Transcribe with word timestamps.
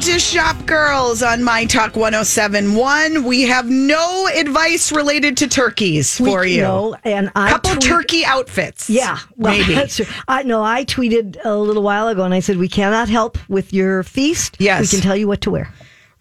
to 0.00 0.18
Shop 0.18 0.56
Girls 0.66 1.22
on 1.22 1.42
My 1.44 1.66
Talk 1.66 1.94
1071. 1.94 3.22
We 3.24 3.42
have 3.42 3.68
no 3.68 4.28
advice 4.34 4.90
related 4.92 5.36
to 5.38 5.48
turkeys 5.48 6.16
for 6.16 6.40
We- 6.40 6.56
you. 6.56 6.62
No, 6.62 6.96
and 7.04 7.30
I 7.36 7.50
Couple 7.50 7.72
tweet- 7.72 7.82
turkey 7.82 8.24
outfits. 8.24 8.88
Yeah, 8.88 9.18
well, 9.36 9.52
maybe. 9.58 9.74
That's 9.74 9.96
true. 9.96 10.06
I 10.26 10.42
no, 10.44 10.62
I 10.64 10.84
tweeted 10.86 11.36
a 11.44 11.54
little 11.56 11.82
while 11.82 12.08
ago, 12.08 12.24
and 12.24 12.32
I 12.32 12.40
said 12.40 12.56
we 12.56 12.68
cannot 12.68 13.08
help 13.10 13.36
with 13.50 13.74
your 13.74 14.02
feast. 14.02 14.56
Yes. 14.58 14.80
we 14.80 14.88
can 14.88 15.00
tell 15.06 15.16
you 15.16 15.28
what 15.28 15.42
to 15.42 15.50
wear. 15.50 15.70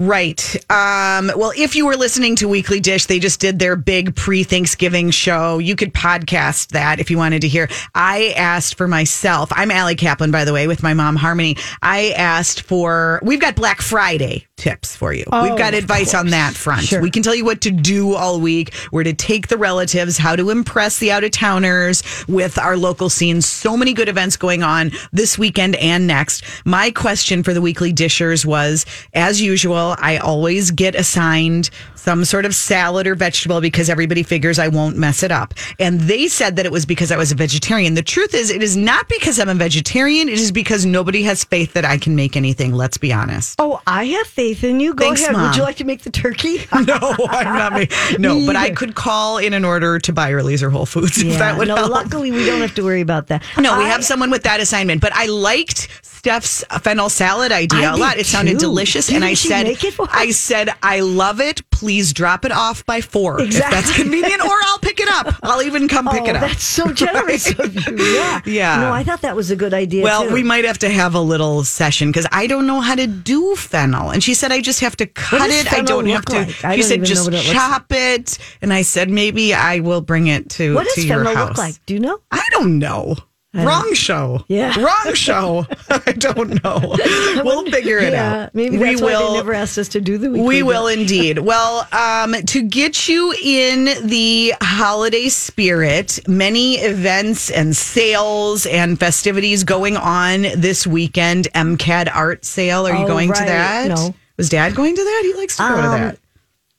Right. 0.02 0.56
Um, 0.72 1.30
well, 1.36 1.52
if 1.58 1.76
you 1.76 1.86
were 1.86 1.98
listening 1.98 2.38
to 2.38 2.48
Weekly 2.48 2.80
Dish, 2.80 3.08
they 3.08 3.20
just 3.20 3.42
did 3.42 3.60
their 3.60 3.76
big 3.76 4.16
pre 4.16 4.44
Thanksgiving 4.44 5.12
show. 5.12 5.58
You 5.58 5.76
could 5.76 5.94
podcast 5.94 6.70
that 6.70 7.02
if 7.02 7.12
you 7.12 7.18
wanted 7.18 7.42
to 7.42 7.50
hear. 7.50 7.68
I 7.94 8.34
asked 8.38 8.78
for 8.78 8.88
myself. 8.88 9.50
I'm 9.52 9.72
Allie 9.72 9.96
Kaplan, 9.96 10.32
by 10.32 10.46
the 10.46 10.54
way, 10.54 10.68
with 10.68 10.84
my 10.84 10.94
mom, 10.94 11.18
Harmony. 11.18 11.58
I 11.82 12.12
asked 12.12 12.62
for, 12.62 13.20
we've 13.24 13.42
got 13.42 13.56
Black 13.56 13.82
Friday 13.82 14.48
tips 14.56 14.96
for 14.96 15.14
you. 15.14 15.24
we've 15.32 15.58
got 15.58 15.74
advice 15.74 16.14
on 16.14 16.28
that 16.28 16.54
front. 16.54 16.84
Sure. 16.84 17.02
We 17.02 17.10
can 17.10 17.24
tell 17.24 17.36
you 17.36 17.46
what 17.46 17.62
to 17.62 17.72
do 17.72 18.14
all 18.14 18.40
week, 18.40 18.74
where 18.92 19.04
to 19.04 19.14
take 19.14 19.48
the 19.48 19.58
relatives, 19.58 20.18
how 20.18 20.36
to 20.36 20.50
impress 20.50 21.00
the 21.00 21.12
out 21.12 21.24
of 21.24 21.32
towners 21.32 22.04
with 22.28 22.58
our 22.60 22.78
local 22.78 23.10
scenes. 23.10 23.48
So 23.48 23.76
many 23.76 23.94
good 23.94 24.10
events 24.10 24.38
going 24.38 24.62
on 24.62 24.92
this 25.12 25.38
weekend 25.38 25.76
and 25.78 26.08
next. 26.08 26.44
My 26.66 26.92
question 26.92 27.42
for 27.42 27.54
the 27.54 27.62
weekly 27.62 27.92
dishers 27.92 28.46
was 28.46 28.86
as 29.14 29.42
usual, 29.42 29.89
I 30.00 30.18
always 30.18 30.72
get 30.72 30.96
assigned 30.96 31.70
some 31.96 32.24
sort 32.24 32.46
of 32.46 32.56
salad 32.56 33.06
or 33.08 33.14
vegetable 33.16 33.60
because 33.60 33.90
everybody 33.90 34.24
figures 34.24 34.58
I 34.58 34.70
won't 34.70 34.96
mess 34.96 35.22
it 35.22 35.32
up. 35.32 35.54
And 35.80 36.00
they 36.02 36.28
said 36.30 36.56
that 36.56 36.66
it 36.66 36.72
was 36.72 36.86
because 36.86 37.12
I 37.12 37.18
was 37.18 37.32
a 37.32 37.36
vegetarian. 37.36 37.94
The 37.96 38.02
truth 38.02 38.34
is, 38.34 38.50
it 38.50 38.64
is 38.64 38.78
not 38.78 39.08
because 39.10 39.38
I'm 39.38 39.50
a 39.50 39.54
vegetarian. 39.54 40.30
It 40.30 40.40
is 40.40 40.52
because 40.52 40.86
nobody 40.86 41.24
has 41.24 41.44
faith 41.44 41.74
that 41.74 41.84
I 41.84 41.98
can 41.98 42.16
make 42.16 42.38
anything. 42.38 42.74
Let's 42.74 42.98
be 42.98 43.12
honest. 43.12 43.56
Oh, 43.60 43.82
I 43.86 44.06
have 44.06 44.28
faith 44.28 44.64
in 44.64 44.80
you. 44.80 44.94
Go 44.94 45.06
Thanks, 45.08 45.24
ahead. 45.24 45.36
Would 45.36 45.56
you 45.58 45.64
like 45.64 45.76
to 45.78 45.84
make 45.84 46.04
the 46.04 46.12
turkey? 46.12 46.60
No, 46.86 47.16
I'm 47.30 47.56
not. 47.58 47.74
ma- 47.74 47.86
No, 48.18 48.36
Me 48.36 48.48
but 48.48 48.56
I 48.56 48.70
could 48.72 48.96
call 48.96 49.38
in 49.38 49.54
an 49.54 49.66
order 49.66 50.00
to 50.00 50.14
buy 50.14 50.30
Byerly's 50.30 50.62
or 50.64 50.70
Whole 50.70 50.86
Foods 50.86 51.18
if 51.22 51.38
that 51.40 51.58
would 51.58 51.68
no, 51.68 51.76
help. 51.76 51.92
luckily 51.92 52.32
we 52.32 52.46
don't 52.46 52.62
have 52.62 52.76
to 52.76 52.84
worry 52.84 53.02
about 53.02 53.28
that. 53.28 53.44
no, 53.58 53.78
we 53.78 53.84
I- 53.86 53.90
have 53.90 54.06
someone 54.06 54.30
with 54.32 54.44
that 54.44 54.60
assignment. 54.60 55.02
But 55.02 55.12
I 55.14 55.26
liked 55.26 55.88
Steph's 56.20 56.66
fennel 56.82 57.08
salad 57.08 57.54
idea 57.54 57.92
I 57.92 57.94
a 57.94 57.96
lot. 57.96 58.18
It 58.18 58.26
sounded 58.26 58.58
delicious, 58.58 59.08
Didn't 59.08 59.24
and 59.24 59.26
I 59.26 59.36
said, 59.36 59.64
make 59.64 59.86
it 59.86 59.94
for 59.94 60.04
us? 60.04 60.10
I 60.12 60.32
said, 60.32 60.70
I 60.84 61.00
love 61.00 61.40
it. 61.40 61.62
Please 61.72 62.12
drop 62.12 62.44
it 62.44 62.52
off 62.52 62.86
by 62.86 63.00
four 63.00 63.40
if 63.40 63.54
that's 63.54 63.96
convenient, 63.96 64.42
or 64.42 64.52
I'll 64.66 64.80
pick 64.80 65.00
it 65.00 65.08
up. 65.08 65.34
I'll 65.42 65.62
even 65.62 65.88
come 65.88 66.10
pick 66.10 66.24
oh, 66.24 66.30
it 66.30 66.36
up. 66.36 66.42
That's 66.42 66.62
so 66.62 66.92
generous 66.94 67.58
of 67.58 67.74
you. 67.74 67.96
Yeah. 67.96 68.42
Yeah. 68.46 68.82
No, 68.82 68.92
I 68.92 69.06
thought 69.06 69.22
that 69.22 69.34
was 69.34 69.50
a 69.50 69.56
good 69.56 69.74
idea. 69.74 70.04
Well, 70.04 70.28
too. 70.28 70.34
we 70.34 70.44
might 70.44 70.66
have 70.66 70.80
to 70.80 70.90
have 70.90 71.16
a 71.16 71.22
little 71.22 71.64
session 71.64 72.10
because 72.10 72.28
I 72.34 72.48
don't 72.48 72.68
know 72.68 72.82
how 72.82 72.96
to 72.96 73.08
do 73.08 73.56
fennel. 73.56 74.10
And 74.10 74.22
she 74.22 74.34
said 74.34 74.52
I 74.52 74.60
just 74.60 74.82
have 74.82 74.98
to 74.98 75.06
cut 75.06 75.50
it. 75.50 75.72
I 75.72 75.84
don't 75.84 76.06
have 76.08 76.26
to. 76.26 76.34
like? 76.34 76.50
She 76.50 76.62
don't 76.62 76.84
said 76.84 77.06
just 77.06 77.30
it 77.32 77.42
chop 77.44 77.86
it. 77.92 78.38
And 78.62 78.74
I 78.74 78.82
said 78.82 79.10
maybe 79.10 79.54
I 79.54 79.80
will 79.80 80.02
bring 80.02 80.28
it 80.28 80.50
to 80.52 80.76
What 80.76 80.84
to 80.84 80.96
does 80.96 81.06
your 81.06 81.20
fennel 81.20 81.34
house. 81.34 81.48
look 81.48 81.58
like? 81.58 81.86
Do 81.86 81.94
you 81.94 82.02
know? 82.02 82.20
I 82.30 82.46
don't 82.52 82.78
know. 82.78 83.16
Wrong 83.52 83.94
show. 83.96 84.46
Yeah. 84.48 84.80
Wrong 84.80 85.14
show. 85.16 85.66
I 85.90 86.12
don't 86.12 86.64
know. 86.64 86.96
We'll 87.44 87.66
figure 87.72 87.98
it 87.98 88.14
yeah, 88.14 88.44
out. 88.44 88.56
maybe 88.56 88.78
we 88.78 88.90
that's 88.90 89.02
why 89.02 89.08
will. 89.14 89.32
they 89.32 89.38
never 89.38 89.54
asked 89.54 89.78
us 89.80 89.88
to 89.90 90.02
do 90.02 90.20
the 90.20 90.30
weekly 90.30 90.46
We 90.48 90.62
will 90.64 90.86
indeed. 90.88 91.40
Well, 91.50 91.88
um, 91.92 92.34
to 92.34 92.62
get 92.62 93.10
you 93.10 93.34
in 93.44 94.08
the 94.08 94.54
holiday 94.62 95.30
spirit, 95.30 96.20
many 96.28 96.76
events 96.76 97.50
and 97.50 97.76
sales 97.76 98.68
and 98.68 99.00
festivities 99.00 99.64
going 99.64 99.98
on 99.98 100.44
this 100.56 100.86
weekend. 100.86 101.48
MCAD 101.56 102.14
art 102.14 102.46
sale. 102.46 102.86
Are 102.88 102.94
you 102.96 103.06
Oh, 103.06 103.08
going 103.08 103.30
to 103.34 103.44
that? 103.46 103.88
No. 103.88 104.14
Was 104.38 104.50
Dad 104.50 104.76
going 104.76 104.96
to 104.96 105.04
that? 105.04 105.22
He 105.26 105.34
likes 105.34 105.58
to 105.58 105.64
go 105.64 105.70
to 105.70 105.74
Um, 105.88 106.00
that. 106.02 106.20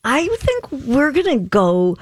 I 0.05 0.29
think 0.41 0.87
we're 0.87 1.11
gonna 1.13 1.39
go. 1.41 1.97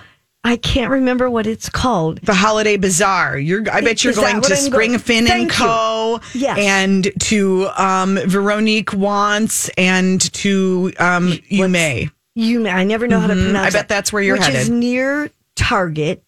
I 0.48 0.56
can't 0.56 0.91
remember 0.91 1.28
what 1.28 1.46
it's 1.46 1.68
called. 1.68 2.20
The 2.23 2.33
Holiday 2.33 2.78
Bazaar. 2.78 3.39
You're. 3.39 3.70
I 3.70 3.83
bet 3.83 4.02
you're 4.02 4.12
Is 4.12 4.17
going 4.17 4.40
to 4.40 4.55
I'm 4.55 4.56
Spring 4.56 4.96
going- 4.96 5.28
and. 5.30 5.50
Co. 5.50 6.20
Yes. 6.33 6.58
And 6.58 7.12
to 7.20 7.68
um, 7.77 8.18
Veronique 8.27 8.92
Wantz 8.92 9.68
and 9.77 10.18
to 10.33 10.90
um, 10.98 11.33
Umei. 11.50 12.11
You, 12.34 12.61
may- 12.61 12.70
I 12.70 12.84
never 12.84 13.06
know 13.06 13.20
how 13.20 13.27
to 13.27 13.34
pronounce. 13.34 13.48
Mm-hmm. 13.48 13.56
I 13.58 13.64
bet 13.64 13.73
that. 13.73 13.89
that's 13.90 14.11
where 14.11 14.23
you're 14.23 14.36
which 14.36 14.45
headed. 14.46 14.55
Which 14.61 14.62
is 14.62 14.70
near 14.70 15.30
Target, 15.55 16.23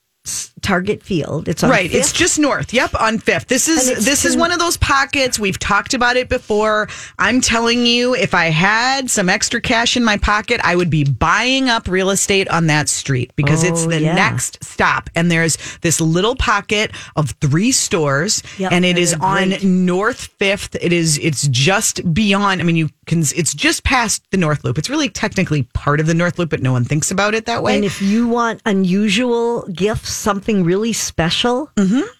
Target 0.62 1.02
Field. 1.02 1.48
It's 1.48 1.62
on 1.64 1.70
Right, 1.70 1.92
it's 1.92 2.12
just 2.12 2.38
north. 2.38 2.72
Yep, 2.72 2.94
on 3.00 3.18
Fifth. 3.18 3.48
This 3.48 3.68
is 3.68 3.88
it's 3.88 4.04
this 4.04 4.24
is 4.24 4.36
one 4.36 4.52
of 4.52 4.58
those 4.58 4.76
pockets 4.76 5.38
we've 5.38 5.58
talked 5.58 5.94
about 5.94 6.16
it 6.16 6.28
before. 6.28 6.88
I'm 7.18 7.40
telling 7.40 7.86
you, 7.86 8.14
if 8.14 8.34
I 8.34 8.46
had 8.46 9.10
some 9.10 9.28
extra 9.28 9.60
cash 9.60 9.96
in 9.96 10.04
my 10.04 10.16
pocket, 10.16 10.60
I 10.64 10.76
would 10.76 10.90
be 10.90 11.04
buying 11.04 11.68
up 11.68 11.88
real 11.88 12.10
estate 12.10 12.48
on 12.48 12.66
that 12.68 12.88
street 12.88 13.32
because 13.36 13.62
it's 13.64 13.84
Oh, 13.84 13.88
the 13.90 14.00
yeah. 14.00 14.14
next 14.14 14.62
stop. 14.64 15.08
And 15.14 15.30
there's 15.30 15.56
this 15.82 16.00
little 16.00 16.36
pocket 16.36 16.90
of 17.16 17.30
three 17.40 17.72
stores, 17.72 18.42
Yep, 18.58 18.72
and 18.72 18.84
it 18.84 18.98
is 18.98 19.12
and 19.14 19.22
on. 19.22 19.86
North 19.86 20.26
Fifth. 20.38 20.76
It 20.80 20.92
is 20.92 21.18
it's 21.18 21.48
just 21.48 22.12
beyond. 22.14 22.60
I 22.60 22.64
mean, 22.64 22.76
you 22.76 22.88
can. 23.06 23.20
It's 23.20 23.54
just 23.54 23.84
past 23.84 24.22
the 24.30 24.36
North 24.36 24.64
Loop. 24.64 24.78
It's 24.78 24.90
really 24.90 25.08
technically 25.08 25.62
part 25.74 26.00
of 26.00 26.06
the 26.06 26.14
North 26.14 26.38
Loop, 26.38 26.50
but 26.50 26.62
no 26.62 26.72
one 26.72 26.84
thinks 26.84 27.10
about 27.10 27.34
it 27.34 27.46
that 27.46 27.62
way. 27.62 27.74
And 27.76 27.84
if 27.84 28.00
you 28.02 28.26
want 28.28 28.60
unusual 28.66 29.66
gifts, 29.68 30.12
something 30.12 30.49
really 30.64 30.92
special, 30.92 31.70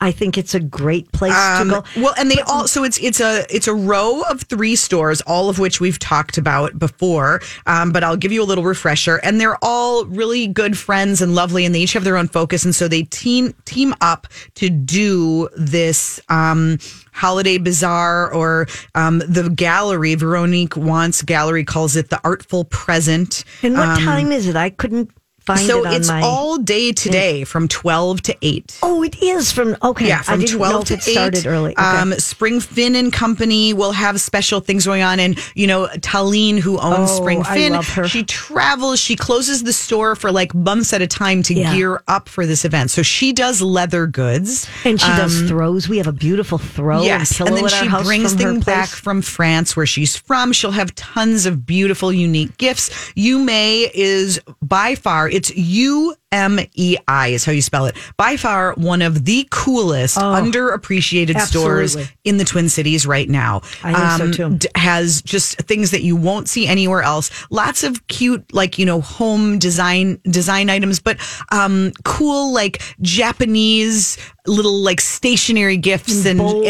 I 0.01 0.13
think 0.13 0.39
it's 0.39 0.55
a 0.55 0.61
great 0.61 1.11
place 1.13 1.35
Um, 1.35 1.69
to 1.69 1.75
go. 1.75 1.85
Well, 2.03 2.15
and 2.19 2.31
they 2.31 2.41
all 2.47 2.67
so 2.67 2.85
it's 2.85 2.99
it's 2.99 3.21
a 3.21 3.45
it's 3.55 3.69
a 3.69 3.75
row 3.75 4.23
of 4.31 4.43
three 4.43 4.77
stores, 4.77 5.21
all 5.23 5.49
of 5.49 5.59
which 5.59 5.81
we've 5.81 5.99
talked 5.99 6.39
about 6.39 6.79
before. 6.79 7.41
Um, 7.67 7.93
but 7.93 8.03
I'll 8.05 8.17
give 8.17 8.33
you 8.33 8.43
a 8.43 8.49
little 8.51 8.65
refresher, 8.65 9.17
and 9.23 9.41
they're 9.41 9.59
all 9.63 10.05
really 10.07 10.47
good 10.47 10.79
friends 10.79 11.21
and 11.21 11.35
lovely, 11.35 11.65
and 11.67 11.75
they 11.75 11.81
each 11.81 11.93
have 11.95 12.05
their 12.05 12.17
own 12.17 12.29
focus, 12.29 12.65
and 12.65 12.75
so 12.75 12.89
they 12.89 13.03
team 13.05 13.55
team 13.65 13.95
up 14.01 14.27
to 14.55 14.71
do 14.71 15.49
this 15.57 16.21
um, 16.29 16.79
holiday 17.13 17.59
bazaar 17.59 18.33
or 18.33 18.67
um, 18.95 19.19
the 19.21 19.51
gallery. 19.51 20.15
Veronique 20.15 20.77
Wantz 20.77 21.25
gallery 21.25 21.65
calls 21.65 21.97
it 21.97 22.11
the 22.11 22.21
artful 22.25 22.65
present. 22.65 23.45
And 23.63 23.75
what 23.75 23.99
time 24.01 24.33
is 24.33 24.47
it? 24.47 24.57
I 24.57 24.71
couldn't 24.71 25.11
find 25.41 25.61
um, 25.61 25.67
So 25.67 25.85
it 25.87 25.95
it's 25.97 26.09
my. 26.09 26.23
all 26.23 26.59
day 26.59 26.93
today 26.93 27.45
from 27.45 27.69
twelve 27.69 28.23
to 28.23 28.37
eight. 28.43 28.79
oh, 28.83 29.03
it 29.03 29.23
is 29.23 29.53
from. 29.53 29.77
Okay, 29.83 30.09
Yeah, 30.09 30.21
I 30.21 30.23
from 30.23 30.41
didn't 30.41 30.57
twelve 30.57 30.73
know 30.75 30.83
to 30.85 30.95
it 30.95 31.03
started 31.03 31.47
early. 31.47 31.73
Okay. 31.73 31.83
Um, 31.83 32.13
Spring 32.15 32.61
Finn 32.61 32.95
and 32.97 33.13
Company 33.13 33.73
will 33.75 33.93
have 33.93 34.21
special 34.21 34.61
things 34.61 34.87
going 34.87 35.03
on, 35.03 35.21
and 35.21 35.39
you 35.55 35.67
know 35.67 35.87
Talene, 35.99 36.59
who 36.59 36.79
owns 36.79 37.11
Oh, 37.11 37.21
Spring 37.21 37.43
I 37.45 37.55
Finn, 37.55 38.07
she 38.07 38.25
travels. 38.25 39.01
She 39.01 39.17
closes 39.17 39.63
the 39.63 39.73
store 39.73 40.15
for 40.17 40.31
like 40.33 40.55
months 40.55 40.93
at 40.93 41.03
a 41.03 41.07
time 41.07 41.43
to 41.45 41.55
Yeah. 41.55 41.75
gear 41.75 42.03
up 42.09 42.29
for 42.29 42.47
this 42.47 42.65
event. 42.65 42.91
So 42.91 43.03
she 43.03 43.33
does 43.33 43.61
leather 43.63 44.07
goods, 44.07 44.69
and 44.85 45.01
she 45.01 45.07
does 45.09 45.43
throws. 45.43 45.89
We 45.89 45.99
have 45.99 46.07
a 46.07 46.13
beautiful 46.13 46.59
throw 46.59 46.99
um, 46.99 47.05
Yes, 47.05 47.39
and 47.41 47.49
and 47.49 47.59
then 47.59 47.69
she 47.69 47.89
brings 48.05 48.35
things 48.35 48.65
back 48.65 48.89
from 48.89 49.23
France, 49.23 49.77
where 49.77 49.87
she's 49.87 50.17
from. 50.17 50.53
She'll 50.53 50.71
have 50.73 50.95
tons 50.95 51.47
of 51.47 51.65
beautiful, 51.67 52.13
unique 52.13 52.57
gifts. 52.59 52.91
Umei 53.17 53.91
is 53.95 54.41
by 54.63 54.95
far 54.95 55.29
it's 55.31 55.51
U 55.57 56.15
M 56.33 56.61
E 56.75 56.97
I 57.09 57.29
is 57.29 57.45
how 57.45 57.53
you 57.53 57.63
spell 57.63 57.87
it. 57.87 57.97
By 58.17 58.37
far 58.37 58.75
one 58.75 59.03
of 59.03 59.25
the 59.25 59.47
coolest, 59.51 60.17
underappreciated 60.17 61.41
stores 61.41 61.97
Oh, 61.97 62.05
in 62.25 62.37
the 62.37 62.45
Twin 62.45 62.69
Cities 62.69 63.07
right 63.07 63.29
now. 63.29 63.57
Um, 63.83 63.95
I 63.97 64.19
think 64.19 64.35
so, 64.35 64.49
too. 64.51 64.57
d- 64.57 64.69
has 64.77 65.23
just 65.23 65.59
things 65.59 65.91
that 65.91 66.03
you 66.03 66.15
won't 66.15 66.49
see 66.49 66.67
anywhere 66.67 67.03
else. 67.03 67.31
Lots 67.51 67.83
of 67.83 68.07
cute, 68.07 68.53
like 68.55 68.79
you 68.79 68.87
know, 68.87 69.01
home 69.01 69.59
design 69.59 70.21
design 70.25 70.71
items, 70.71 71.01
but 71.01 71.19
um, 71.51 71.93
cool 72.05 72.53
like 72.53 72.83
Japanese 73.01 74.17
little 74.47 74.79
like 74.79 75.01
stationary 75.01 75.77
gifts 75.77 76.25
and 76.25 76.41
and 76.41 76.65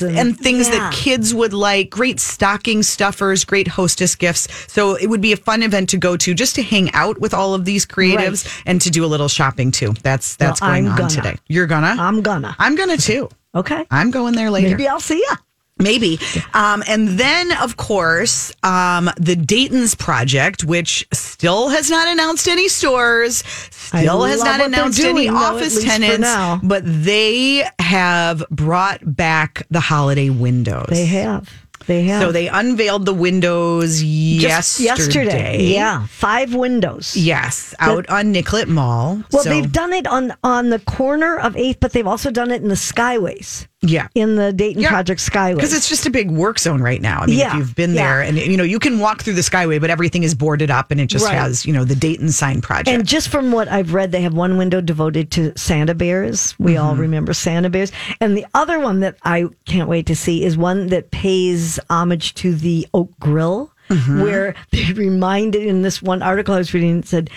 and, 0.00 0.18
and- 0.18 0.38
things 0.38 0.68
yeah. 0.68 0.78
that 0.78 0.92
kids 0.92 1.34
would 1.34 1.52
like. 1.52 1.90
Great 1.90 2.20
stocking 2.20 2.82
stuffers, 2.82 3.44
great 3.44 3.66
hostess 3.68 4.14
gifts. 4.14 4.46
So 4.70 4.94
it 4.94 5.08
would 5.08 5.20
be 5.20 5.32
a 5.32 5.36
fun 5.36 5.62
event 5.62 5.88
to 5.90 5.96
go 5.96 6.16
to 6.18 6.34
just 6.34 6.54
to 6.56 6.62
hang 6.62 6.92
out 6.92 7.18
with 7.18 7.32
all 7.32 7.54
of 7.54 7.64
these 7.64 7.86
creatives 7.86 8.62
and 8.66 8.80
to 8.82 8.90
do 8.90 9.05
a 9.06 9.08
little 9.08 9.28
shopping 9.28 9.70
too. 9.70 9.94
That's 10.02 10.36
that's 10.36 10.60
Well, 10.60 10.70
going 10.72 10.86
I'm 10.86 10.92
on 10.92 10.98
gonna. 10.98 11.10
today. 11.10 11.36
You're 11.48 11.66
gonna. 11.66 11.96
I'm 11.98 12.20
gonna. 12.20 12.54
I'm 12.58 12.74
gonna 12.76 12.96
too. 12.98 13.28
Okay, 13.56 13.86
I'm 13.90 14.10
going 14.10 14.34
there 14.34 14.50
later. 14.50 14.68
maybe 14.68 14.86
I'll 14.86 15.00
see 15.00 15.24
ya. 15.30 15.36
Maybe. 15.78 16.18
Um, 16.52 16.82
and 16.86 17.08
then, 17.18 17.52
of 17.56 17.78
course, 17.78 18.52
um, 18.62 19.08
the 19.18 19.34
Dayton's 19.34 19.94
project, 19.94 20.62
which 20.64 21.06
still 21.12 21.68
has 21.70 21.88
not 21.90 22.06
announced 22.08 22.48
any 22.48 22.68
stores, 22.68 23.42
still 23.70 24.24
has 24.24 24.42
not 24.44 24.60
announced 24.60 25.00
any 25.00 25.22
doing, 25.22 25.32
though, 25.34 25.38
office 25.40 25.82
tenants, 25.82 26.28
but 26.66 26.82
they 26.84 27.64
have 27.78 28.44
brought 28.50 29.00
back 29.16 29.66
the 29.70 29.80
holiday 29.80 30.28
windows. 30.28 30.88
They 30.90 31.06
have. 31.06 31.48
They 31.86 32.04
have. 32.04 32.22
So 32.22 32.32
they 32.32 32.48
unveiled 32.48 33.06
the 33.06 33.14
windows 33.14 34.02
Just 34.02 34.80
yesterday. 34.80 35.62
Yeah, 35.62 36.06
five 36.08 36.54
windows. 36.54 37.16
Yes, 37.16 37.74
out 37.78 38.08
on 38.08 38.32
Nicollet 38.32 38.68
Mall. 38.68 39.22
Well, 39.32 39.44
So- 39.44 39.50
they've 39.50 39.70
done 39.70 39.92
it 39.92 40.06
on 40.06 40.34
on 40.42 40.70
the 40.70 40.80
corner 40.80 41.36
of 41.36 41.56
Eighth, 41.56 41.78
but 41.80 41.92
they've 41.92 42.06
also 42.06 42.30
done 42.30 42.50
it 42.50 42.62
in 42.62 42.68
the 42.68 42.74
Skyways. 42.74 43.66
Yeah. 43.88 44.08
in 44.14 44.36
the 44.36 44.52
Dayton 44.52 44.82
Yeah. 44.82 44.88
Project 44.90 45.20
Skyway. 45.20 45.54
Because 45.54 45.72
it's 45.72 45.88
just 45.88 46.06
a 46.06 46.10
big 46.10 46.30
work 46.30 46.58
zone 46.58 46.80
right 46.82 47.00
now. 47.00 47.20
I 47.20 47.26
mean, 47.26 47.34
if 47.34 47.40
Yeah, 47.40 47.56
you've 47.56 47.74
been 47.74 47.94
yeah. 47.94 48.08
there 48.08 48.22
and, 48.22 48.38
you 48.38 48.56
know, 48.56 48.64
you 48.64 48.78
can 48.78 48.98
walk 48.98 49.22
through 49.22 49.34
the 49.34 49.42
Skyway, 49.42 49.80
but 49.80 49.90
everything 49.90 50.22
is 50.22 50.34
boarded 50.34 50.70
up 50.70 50.90
and 50.90 51.00
it 51.00 51.06
just 51.06 51.24
Right. 51.24 51.34
has, 51.34 51.64
you 51.64 51.72
know, 51.72 51.84
the 51.84 51.96
Dayton 51.96 52.30
sign 52.30 52.60
project. 52.60 52.88
And 52.88 53.06
just 53.06 53.28
from 53.28 53.52
what 53.52 53.68
I've 53.68 53.94
read, 53.94 54.12
they 54.12 54.22
have 54.22 54.34
one 54.34 54.56
window 54.56 54.80
devoted 54.80 55.30
to 55.32 55.52
Santa 55.56 55.94
bears. 55.94 56.54
We 56.58 56.76
all 56.76 56.92
mm-hmm. 56.92 57.00
remember 57.02 57.32
Santa 57.32 57.70
bears. 57.70 57.92
And 58.20 58.36
the 58.36 58.46
other 58.54 58.80
one 58.80 59.00
that 59.00 59.16
I 59.24 59.46
can't 59.66 59.88
wait 59.88 60.06
to 60.06 60.16
see 60.16 60.44
is 60.44 60.56
one 60.56 60.88
that 60.88 61.10
pays 61.10 61.78
homage 61.90 62.34
to 62.34 62.54
the 62.54 62.86
Oak 62.94 63.10
Grill, 63.20 63.72
mm-hmm. 63.88 64.22
where 64.22 64.54
they 64.72 64.92
reminded 64.92 65.62
in 65.62 65.82
this 65.82 66.02
one 66.02 66.22
article 66.22 66.54
I 66.54 66.58
was 66.58 66.74
reading, 66.74 66.98
it 66.98 67.06
said, 67.08 67.30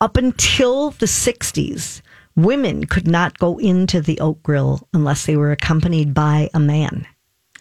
up 0.00 0.16
until 0.16 0.90
the 0.90 1.06
60s, 1.06 2.02
women 2.36 2.84
could 2.86 3.06
not 3.06 3.38
go 3.38 3.58
into 3.58 4.00
the 4.00 4.18
Oak 4.20 4.42
Grill 4.42 4.86
unless 4.92 5.26
they 5.26 5.36
were 5.36 5.52
accompanied 5.52 6.14
by 6.14 6.48
a 6.54 6.60
man. 6.60 7.06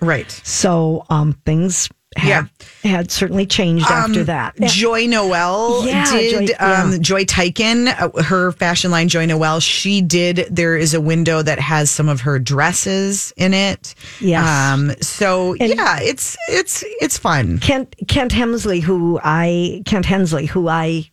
right. 0.02 0.30
So 0.44 1.06
um, 1.10 1.34
things 1.46 1.90
have, 2.18 2.52
had 2.84 3.10
certainly 3.10 3.46
changed 3.46 3.86
after 3.90 4.24
that. 4.26 4.58
Joynoelle 4.58 5.86
Yeah, 5.86 6.12
did 6.12 6.48
Joy- 6.50 6.54
um, 6.60 6.92
yeah. 6.92 6.98
Joy 7.00 7.24
Teiken, 7.24 7.88
uh, 7.88 8.24
her 8.24 8.52
fashion 8.52 8.92
line 8.92 9.08
Joynoelle. 9.10 9.62
She 9.62 10.02
did. 10.02 10.48
There 10.52 10.76
is 10.76 10.94
a 10.94 11.00
window 11.02 11.42
that 11.42 11.60
has 11.60 11.90
some 11.90 12.10
of 12.10 12.22
her 12.22 12.38
dresses 12.40 13.32
in 13.38 13.54
it. 13.54 13.96
Yes. 14.20 14.46
Um. 14.46 14.92
So 15.02 15.54
yeah, 15.56 16.00
it's 16.02 16.36
it's 16.50 16.84
it's 17.00 17.18
fun. 17.18 17.60
Kent 17.60 17.96
Kent 18.08 18.32
Hemsley, 18.34 18.82
who 18.82 19.20
I 19.24 19.82
Kent 19.86 20.06
Hensley, 20.06 20.46
who 20.48 20.68
I 20.68 21.10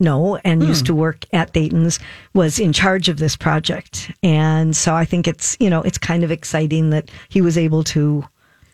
know 0.00 0.36
and 0.44 0.62
used 0.62 0.86
to 0.86 0.92
hmm. 0.92 1.00
work 1.00 1.24
at 1.32 1.52
Dayton's, 1.52 1.98
was 2.34 2.58
in 2.58 2.72
charge 2.72 3.08
of 3.08 3.18
this 3.18 3.36
project, 3.36 4.10
and 4.22 4.76
so 4.76 4.94
I 4.94 5.04
think 5.04 5.26
it's 5.26 5.56
you 5.60 5.70
know 5.70 5.82
it's 5.82 5.98
kind 5.98 6.24
of 6.24 6.30
exciting 6.30 6.90
that 6.90 7.10
he 7.28 7.40
was 7.40 7.58
able 7.58 7.84
to 7.84 8.24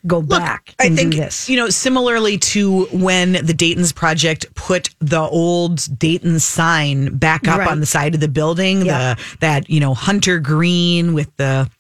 go 0.07 0.21
back 0.21 0.75
I 0.79 0.91
think 0.91 1.13
do 1.13 1.19
this. 1.19 1.49
you 1.49 1.57
know 1.57 1.71
similarly 1.71 2.37
to 2.39 2.85
when 2.87 3.33
the 3.33 3.55
Dayton's 3.55 3.93
project 3.93 4.55
put 4.55 4.91
the 4.99 5.21
old 5.21 5.99
Dayton 5.99 6.41
sign 6.41 7.17
back 7.17 7.49
up 7.49 7.61
Right. 7.61 7.69
on 7.69 7.81
the 7.81 7.87
side 7.87 8.15
of 8.15 8.21
the 8.21 8.29
building, 8.29 8.85
Yeah. 8.85 9.15
the 9.15 9.37
that 9.41 9.71
you 9.71 9.81
know 9.81 9.95
hunter 9.95 10.41
green 10.41 11.15
with 11.15 11.35
the 11.37 11.71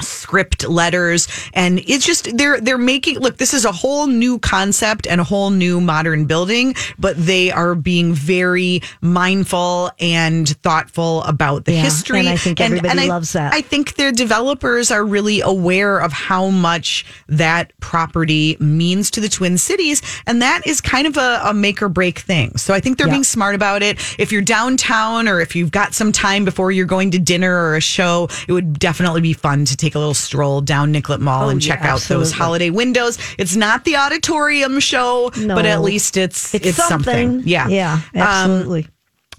script 0.00 0.68
letters 0.68 1.28
and 1.54 1.78
it's 1.86 2.04
just 2.04 2.36
they're 2.36 2.60
they're 2.60 2.78
making 2.78 3.18
look 3.18 3.36
this 3.38 3.54
is 3.54 3.64
a 3.64 3.72
whole 3.72 4.06
new 4.06 4.38
concept 4.38 5.06
and 5.06 5.20
a 5.20 5.24
whole 5.24 5.50
new 5.50 5.80
modern 5.80 6.24
building 6.26 6.74
but 6.98 7.16
they 7.16 7.50
are 7.50 7.74
being 7.74 8.12
very 8.12 8.80
mindful 9.00 9.90
and 10.00 10.48
thoughtful 10.62 11.22
about 11.22 11.64
the 11.64 11.72
Yeah, 11.72 11.82
history 11.82 12.20
and 12.20 12.28
I 12.28 12.36
think 12.36 12.60
everybody 12.60 13.00
I- 13.00 13.06
loves 13.06 13.32
that. 13.32 13.54
I 13.54 13.60
think 13.60 13.94
their 13.94 14.12
developers 14.12 14.90
are 14.90 15.04
really 15.04 15.40
aware 15.40 15.98
of 15.98 16.12
how 16.12 16.48
much 16.50 17.04
that 17.28 17.72
property 17.80 18.56
means 18.60 19.10
to 19.12 19.20
the 19.20 19.28
Twin 19.28 19.56
Cities. 19.58 20.02
And 20.26 20.42
that 20.42 20.66
is 20.66 20.80
kind 20.80 21.06
of 21.06 21.16
a, 21.16 21.40
a 21.44 21.54
make 21.54 21.82
or 21.82 21.88
break 21.88 22.18
thing. 22.18 22.56
So 22.56 22.74
I 22.74 22.80
think 22.80 22.98
they're 22.98 23.06
Yeah. 23.06 23.12
being 23.14 23.24
smart 23.24 23.54
about 23.54 23.82
it. 23.82 23.98
If 24.18 24.32
you're 24.32 24.42
downtown 24.42 25.28
or 25.28 25.40
if 25.40 25.54
you've 25.54 25.70
got 25.70 25.94
some 25.94 26.10
time 26.12 26.44
before 26.44 26.72
you're 26.72 26.86
going 26.86 27.12
to 27.12 27.18
dinner 27.18 27.54
or 27.54 27.76
a 27.76 27.80
show, 27.80 28.28
it 28.48 28.52
would 28.52 28.78
definitely 28.78 29.20
be 29.20 29.32
fun 29.32 29.64
to 29.66 29.76
take 29.76 29.85
a 29.94 29.98
little 29.98 30.14
stroll 30.14 30.60
down 30.60 30.90
Nicollet 30.92 31.20
Mall 31.20 31.44
Oh, 31.46 31.48
and 31.50 31.64
yeah, 31.64 31.76
check 31.76 31.84
out 31.84 32.00
those 32.02 32.32
holiday 32.32 32.70
windows. 32.70 33.18
It's 33.38 33.56
not 33.56 33.84
the 33.84 33.96
auditorium 33.96 34.80
show, 34.80 35.30
No. 35.36 35.54
but 35.54 35.66
at 35.66 35.82
least 35.82 36.16
it's 36.16 36.54
it's, 36.54 36.74
something. 36.76 37.42
Yeah. 37.44 37.68
yeah, 37.68 38.00
Um, 38.14 38.20
absolutely. 38.20 38.88